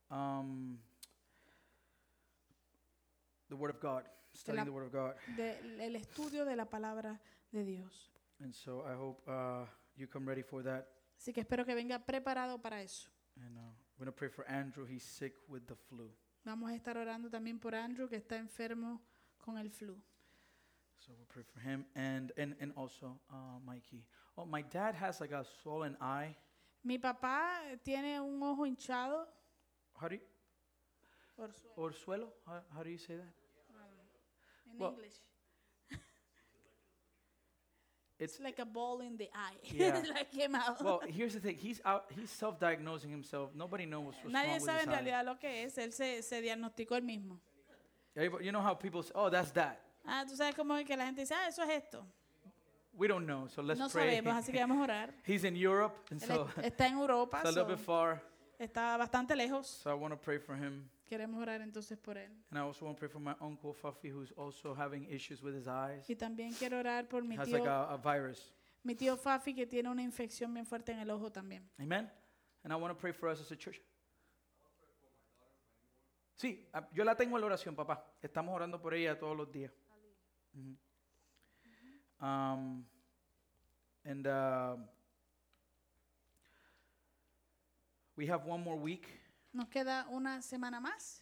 um, 0.08 0.78
the 3.48 3.54
Word 3.56 3.70
of 3.74 3.80
God, 3.80 4.04
studying 4.32 4.58
la- 4.58 4.64
the 4.64 4.70
Word 4.70 4.86
of 4.86 4.92
God. 4.92 5.14
de- 5.36 5.84
el 5.84 5.96
estudio 5.96 6.44
de 6.44 6.54
la 6.54 6.66
palabra 6.66 7.20
de 7.50 7.64
Dios. 7.64 8.12
And 8.40 8.54
so 8.54 8.84
I 8.86 8.94
hope 8.94 9.22
uh, 9.28 9.66
you 9.96 10.06
come 10.06 10.26
ready 10.26 10.42
for 10.44 10.62
that. 10.62 10.86
Así 11.18 11.32
que 11.32 11.40
espero 11.40 11.64
que 11.64 11.74
venga 11.74 11.98
preparado 11.98 12.60
para 12.62 12.80
eso. 12.82 13.08
And 13.36 13.56
uh, 13.58 13.60
we're 13.98 14.04
going 14.04 14.12
to 14.12 14.12
pray 14.12 14.28
for 14.28 14.44
Andrew. 14.48 14.86
He's 14.86 15.02
sick 15.02 15.34
with 15.48 15.66
the 15.66 15.74
flu. 15.74 16.08
Vamos 16.44 16.70
a 16.70 16.74
estar 16.74 16.96
orando 16.96 17.30
también 17.30 17.58
por 17.58 17.74
Andrew 17.74 18.08
que 18.08 18.16
está 18.16 18.36
enfermo 18.36 19.00
con 19.38 19.58
el 19.58 19.70
flu. 19.70 19.96
So 20.98 21.12
we'll 21.12 21.26
pray 21.26 21.44
for 21.44 21.60
him 21.60 21.84
and 21.94 22.32
and 22.36 22.54
and 22.60 22.72
also 22.76 23.18
uh, 23.30 23.58
Mikey. 23.64 24.04
Oh, 24.36 24.44
my 24.46 24.62
dad 24.62 24.94
has 24.94 25.20
like 25.20 25.32
a 25.32 25.44
swollen 25.62 25.96
eye. 26.00 26.36
Mi 26.84 26.98
papá 26.98 27.60
tiene 27.84 28.20
un 28.20 28.42
ojo 28.42 28.64
hinchado. 28.66 29.26
How 30.00 30.08
do 30.08 30.14
you, 30.14 30.20
Orzuelo, 31.36 31.76
orzuelo? 31.76 32.32
How, 32.46 32.60
how 32.74 32.82
do 32.82 32.90
you 32.90 32.98
say 32.98 33.16
that? 33.16 33.32
En 34.72 34.78
Well, 34.78 34.90
English. 34.92 35.20
It's 38.22 38.38
like 38.40 38.58
a 38.60 38.64
ball 38.64 39.00
in 39.00 39.16
the 39.16 39.28
eye. 39.34 39.56
Yeah. 39.72 40.00
like 40.14 40.30
came 40.30 40.54
out. 40.54 40.80
well. 40.82 41.00
Here's 41.06 41.34
the 41.34 41.40
thing. 41.40 41.56
He's 41.56 41.80
out. 41.84 42.04
He's 42.16 42.30
self-diagnosing 42.30 43.10
himself. 43.10 43.50
Nobody 43.54 43.84
knows 43.86 44.04
what's 44.06 44.24
wrong 44.24 44.32
Nadie 44.32 44.54
with 44.54 44.62
sabe 44.64 44.78
his 44.80 44.86
en 44.86 44.92
eye. 44.94 44.96
realidad 45.00 45.24
lo 45.26 45.34
que 45.38 45.64
es. 45.64 45.76
Él 45.78 45.92
se, 45.92 46.22
se 46.22 46.40
diagnosticó 46.40 46.96
él 46.96 47.02
mismo. 47.02 47.38
Everybody- 48.14 48.44
You 48.44 48.52
know 48.52 48.60
how 48.62 48.74
people 48.74 49.02
say, 49.02 49.12
"Oh, 49.14 49.28
that's 49.30 49.50
that." 49.52 49.80
Ah, 50.06 50.24
tú 50.28 50.36
sabes 50.36 50.54
cómo 50.54 50.76
es 50.78 50.84
que 50.86 50.96
la 50.96 51.04
gente 51.06 51.22
dice, 51.22 51.34
ah, 51.34 51.48
eso 51.48 51.62
es 51.62 51.70
esto. 51.70 52.04
We 52.94 53.08
don't 53.08 53.24
know. 53.26 53.48
So 53.48 53.62
let's 53.62 53.78
no 53.80 53.88
pray. 53.88 54.16
sabemos, 54.20 54.34
así 54.36 54.52
que 54.52 54.58
vamos 54.60 54.78
a 54.78 54.82
orar. 54.82 55.14
He's 55.26 55.44
in 55.44 55.56
Europe, 55.56 55.94
and 56.10 56.20
Él 56.20 56.26
so 56.28 56.48
es- 56.58 56.66
está 56.72 56.86
en 56.86 56.98
Europa, 56.98 57.40
a 57.44 57.48
little 57.48 57.62
so 57.64 57.68
bit 57.68 57.78
far. 57.78 58.20
está 58.58 58.96
bastante 58.98 59.34
lejos. 59.34 59.66
So 59.66 59.90
I 59.90 59.94
want 59.94 60.12
to 60.12 60.18
pray 60.20 60.38
for 60.38 60.54
him, 60.54 60.88
Queremos 61.12 61.42
orar 61.42 61.60
entonces 61.60 61.98
por 61.98 62.16
él. 62.16 62.32
and 62.48 62.58
I 62.58 62.62
also 62.62 62.86
want 62.86 62.96
to 62.96 63.00
pray 63.00 63.08
for 63.10 63.20
my 63.20 63.34
uncle 63.38 63.74
Fafi, 63.74 64.08
who's 64.08 64.32
also 64.34 64.74
having 64.74 65.04
issues 65.10 65.42
with 65.42 65.54
his 65.54 65.68
eyes. 65.68 66.08
Y 66.08 66.16
también 66.16 66.54
quiero 66.54 66.78
orar 66.78 67.06
por 67.06 67.22
mi 67.22 67.36
Has 67.36 67.46
tío, 67.46 67.58
like 67.58 67.68
a, 67.68 67.92
a 67.92 67.98
virus. 67.98 68.50
mi 68.82 68.94
tío 68.94 69.18
Fafi 69.18 69.54
que 69.54 69.66
tiene 69.66 69.90
una 69.90 70.02
infección 70.02 70.54
bien 70.54 70.64
fuerte 70.64 70.90
en 70.90 71.00
el 71.00 71.10
ojo 71.10 71.30
también. 71.30 71.68
Amen. 71.78 72.10
And 72.64 72.72
I 72.72 72.76
want 72.76 72.96
to 72.96 72.98
pray 72.98 73.12
for 73.12 73.28
us 73.28 73.42
as 73.42 73.52
a 73.52 73.56
church. 73.56 73.78
Sí, 76.34 76.66
ah, 76.72 76.88
yo 76.94 77.04
la 77.04 77.14
tengo 77.14 77.36
en 77.36 77.42
la 77.42 77.46
oración, 77.48 77.76
papá. 77.76 78.02
Estamos 78.22 78.54
orando 78.54 78.80
por 78.80 78.94
ella 78.94 79.18
todos 79.18 79.36
los 79.36 79.52
días. 79.52 79.70
Ujú. 80.54 80.78
Um, 82.26 82.86
and 84.06 84.26
um, 84.26 84.88
we 88.16 88.26
have 88.26 88.46
one 88.46 88.64
more 88.64 88.78
week. 88.78 89.06
Nos 89.52 89.68
queda 89.68 90.06
una 90.08 90.40
semana 90.42 90.80
más 90.80 91.20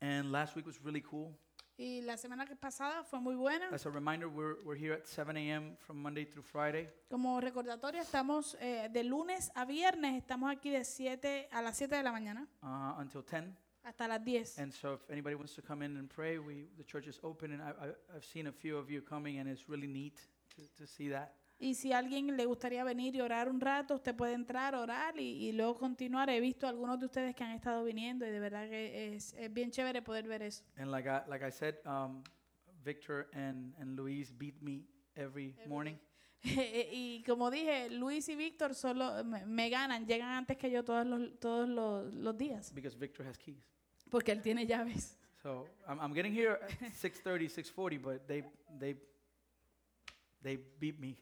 And 0.00 0.32
last 0.32 0.56
week 0.56 0.66
was 0.66 0.80
really 0.82 1.02
cool. 1.02 1.32
y 1.78 2.02
la 2.02 2.16
semana 2.16 2.46
que 2.46 2.54
pasada 2.56 3.02
fue 3.04 3.20
muy 3.20 3.34
buena. 3.34 3.68
As 3.72 3.86
a 3.86 3.90
reminder, 3.90 4.28
we're, 4.28 4.56
we're 4.64 4.76
here 4.78 4.92
at 4.92 5.06
7 5.06 5.36
a.m. 5.36 5.76
from 5.78 6.02
Monday 6.02 6.24
through 6.24 6.44
Friday. 6.44 6.88
Como 7.08 7.40
recordatorio, 7.40 8.02
estamos 8.02 8.56
eh, 8.60 8.88
de 8.92 9.04
lunes 9.04 9.50
a 9.54 9.64
viernes, 9.64 10.16
estamos 10.16 10.50
aquí 10.50 10.70
de 10.70 10.84
7 10.84 11.48
a 11.50 11.62
las 11.62 11.76
7 11.78 11.96
de 11.96 12.02
la 12.02 12.12
mañana 12.12 12.46
uh, 12.62 13.00
until 13.00 13.22
10. 13.22 13.54
hasta 13.84 14.06
las 14.06 14.24
10. 14.24 14.58
And 14.58 14.72
so, 14.72 14.94
if 14.94 15.10
anybody 15.10 15.34
wants 15.34 15.54
to 15.54 15.62
come 15.62 15.82
in 15.82 15.96
and 15.96 16.08
pray, 16.08 16.38
we 16.38 16.68
the 16.76 16.84
church 16.84 17.06
is 17.06 17.18
open, 17.22 17.52
and 17.52 17.62
I, 17.62 17.70
I, 17.70 18.16
I've 18.16 18.24
seen 18.24 18.46
a 18.48 18.52
few 18.52 18.76
of 18.76 18.90
you 18.90 19.02
coming, 19.02 19.38
and 19.38 19.48
it's 19.48 19.68
really 19.68 19.88
neat 19.88 20.20
to, 20.56 20.62
to 20.78 20.86
see 20.86 21.08
that. 21.08 21.34
Y 21.62 21.74
si 21.74 21.92
a 21.92 21.98
alguien 21.98 22.36
le 22.36 22.44
gustaría 22.44 22.82
venir 22.82 23.14
y 23.14 23.20
orar 23.20 23.48
un 23.48 23.60
rato, 23.60 23.94
usted 23.94 24.16
puede 24.16 24.32
entrar, 24.32 24.74
orar 24.74 25.16
y, 25.16 25.46
y 25.46 25.52
luego 25.52 25.76
continuar. 25.76 26.28
He 26.28 26.40
visto 26.40 26.66
algunos 26.66 26.98
de 26.98 27.06
ustedes 27.06 27.36
que 27.36 27.44
han 27.44 27.52
estado 27.52 27.84
viniendo 27.84 28.26
y 28.26 28.30
de 28.30 28.40
verdad 28.40 28.68
que 28.68 29.14
es, 29.14 29.32
es 29.34 29.54
bien 29.54 29.70
chévere 29.70 30.02
poder 30.02 30.26
ver 30.26 30.42
eso. 30.42 30.64
And 30.76 30.90
like 30.90 31.08
I 31.08 31.20
like 31.30 31.46
I 31.46 31.52
said, 31.52 31.76
um, 31.86 32.24
Victor 32.84 33.28
and 33.32 33.72
and 33.78 33.96
Louise 33.96 34.32
beat 34.36 34.60
me 34.60 34.88
every 35.14 35.54
Every 35.56 35.68
morning. 35.68 35.94
y 36.42 37.22
como 37.24 37.48
dije, 37.48 37.90
Luis 37.90 38.28
y 38.28 38.34
Víctor 38.34 38.74
solo 38.74 39.22
me, 39.22 39.46
me 39.46 39.70
ganan, 39.70 40.04
llegan 40.04 40.30
antes 40.30 40.56
que 40.56 40.68
yo 40.68 40.82
todos 40.82 41.06
los, 41.06 41.38
todos 41.38 41.68
los, 41.68 42.12
los 42.12 42.36
días, 42.36 42.74
because 42.74 42.98
Victor 42.98 43.24
has 43.24 43.38
keys. 43.38 43.64
porque 44.10 44.32
él 44.32 44.42
tiene 44.42 44.66
llaves. 44.66 45.16
So 45.40 45.68
I'm, 45.86 46.00
I'm 46.00 46.12
getting 46.12 46.32
here 46.32 46.58
at 46.60 46.92
6:30, 47.00 47.48
6:40, 47.48 48.02
but 48.02 48.26
they 48.26 48.42
they 48.80 48.96
They 50.42 50.56
beat 50.78 50.98
me. 50.98 51.16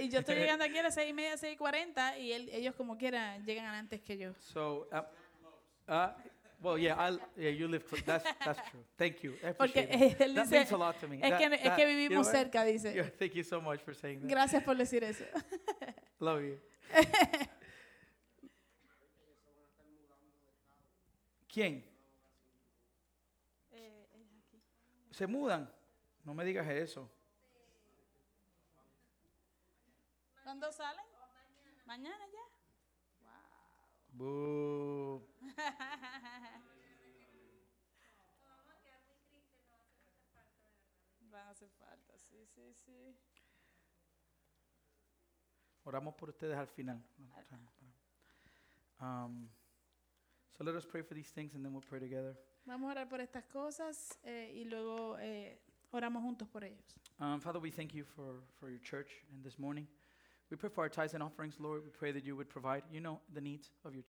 Y 0.00 0.08
yo 0.08 0.20
estoy 0.20 0.36
llegando 0.36 0.64
aquí 0.64 0.78
a 0.78 0.82
las 0.84 0.94
seis 0.94 1.10
y 1.10 1.12
media, 1.12 1.36
seis 1.36 1.54
y 1.54 1.56
cuarenta, 1.56 2.16
y 2.18 2.32
él- 2.32 2.48
ellos 2.52 2.74
como 2.76 2.96
quiera 2.96 3.38
llegan 3.38 3.66
antes 3.66 4.00
que 4.00 4.16
yo. 4.16 4.32
So, 4.38 4.88
uh, 4.92 5.92
uh, 5.92 6.08
well, 6.60 6.78
yeah, 6.78 6.94
I'll, 6.96 7.20
yeah, 7.36 7.50
you 7.50 7.66
live 7.66 7.84
close. 7.84 8.02
That's, 8.04 8.24
that's 8.44 8.60
true. 8.70 8.84
Thank 8.96 9.22
you. 9.22 9.34
I 9.42 9.52
Porque 9.54 9.80
appreciate 9.80 10.12
it. 10.12 10.20
él 10.20 10.34
That 10.36 10.44
dice, 10.44 10.56
means 10.58 10.72
a 10.72 10.76
lot 10.76 11.00
to 11.00 11.08
me. 11.08 11.16
es 11.16 11.30
That- 11.30 11.38
que, 11.38 11.44
es 11.46 11.50
that- 11.62 11.76
que 11.76 11.82
you 11.82 12.08
know 12.08 12.24
vivimos 12.24 12.26
cerca, 12.28 12.64
dice. 12.64 12.94
Yeah, 12.94 13.10
thank 13.18 13.32
you 13.34 13.42
so 13.42 13.60
much 13.60 13.80
for 13.80 13.92
saying 13.94 14.20
that. 14.20 14.28
Gracias 14.30 14.62
por 14.62 14.76
decir 14.76 15.02
eso. 15.02 15.24
Love 16.20 16.42
you. 16.42 16.60
¿Quién? 21.48 21.84
¿Se 25.10 25.26
mudan? 25.26 25.70
No 26.24 26.34
me 26.34 26.44
digas 26.44 26.68
eso. 26.68 27.10
¿Cuándo 30.46 30.70
salen? 30.70 31.04
Mañana 31.86 32.24
ya. 32.32 32.38
Boo. 34.12 35.26
Van 41.32 41.48
a 41.48 41.50
hacer 41.50 41.68
falta, 41.70 42.16
sí, 42.20 42.46
sí, 42.46 42.72
sí. 42.74 43.16
Oramos 45.82 46.14
por 46.14 46.28
ustedes 46.28 46.56
al 46.56 46.68
final. 46.68 47.02
Um, 49.00 49.48
so 50.52 50.62
let 50.62 50.76
us 50.76 50.86
pray 50.86 51.02
for 51.02 51.16
these 51.16 51.32
things 51.32 51.56
and 51.56 51.64
then 51.64 51.72
we'll 51.72 51.82
pray 51.82 51.98
together. 51.98 52.36
Vamos 52.66 52.88
a 52.88 52.92
orar 52.92 53.08
por 53.08 53.20
estas 53.20 53.46
cosas 53.46 54.16
eh, 54.22 54.52
y 54.54 54.64
luego 54.64 55.18
eh, 55.18 55.60
oramos 55.90 56.22
juntos 56.22 56.46
por 56.46 56.62
ellos. 56.62 56.84
Um, 57.18 57.40
Father, 57.40 57.60
we 57.60 57.72
thank 57.72 57.92
you 57.92 58.04
for, 58.04 58.44
for 58.60 58.70
your 58.70 58.80
church 58.80 59.24
and 59.32 59.42
this 59.42 59.58
morning. 59.58 59.88
We 60.50 60.56
pray 60.56 60.70
for 60.72 60.82
our 60.82 60.88
tithes 60.88 61.14
and 61.14 61.22
offerings, 61.22 61.56
Lord. 61.58 61.82
We 61.84 61.90
pray 61.90 62.12
that 62.12 62.24
you 62.24 62.36
would 62.36 62.48
provide. 62.48 62.82
You 62.90 63.00
know 63.00 63.20
the 63.34 63.40
needs 63.40 63.70
of 63.84 63.94
your 63.94 64.04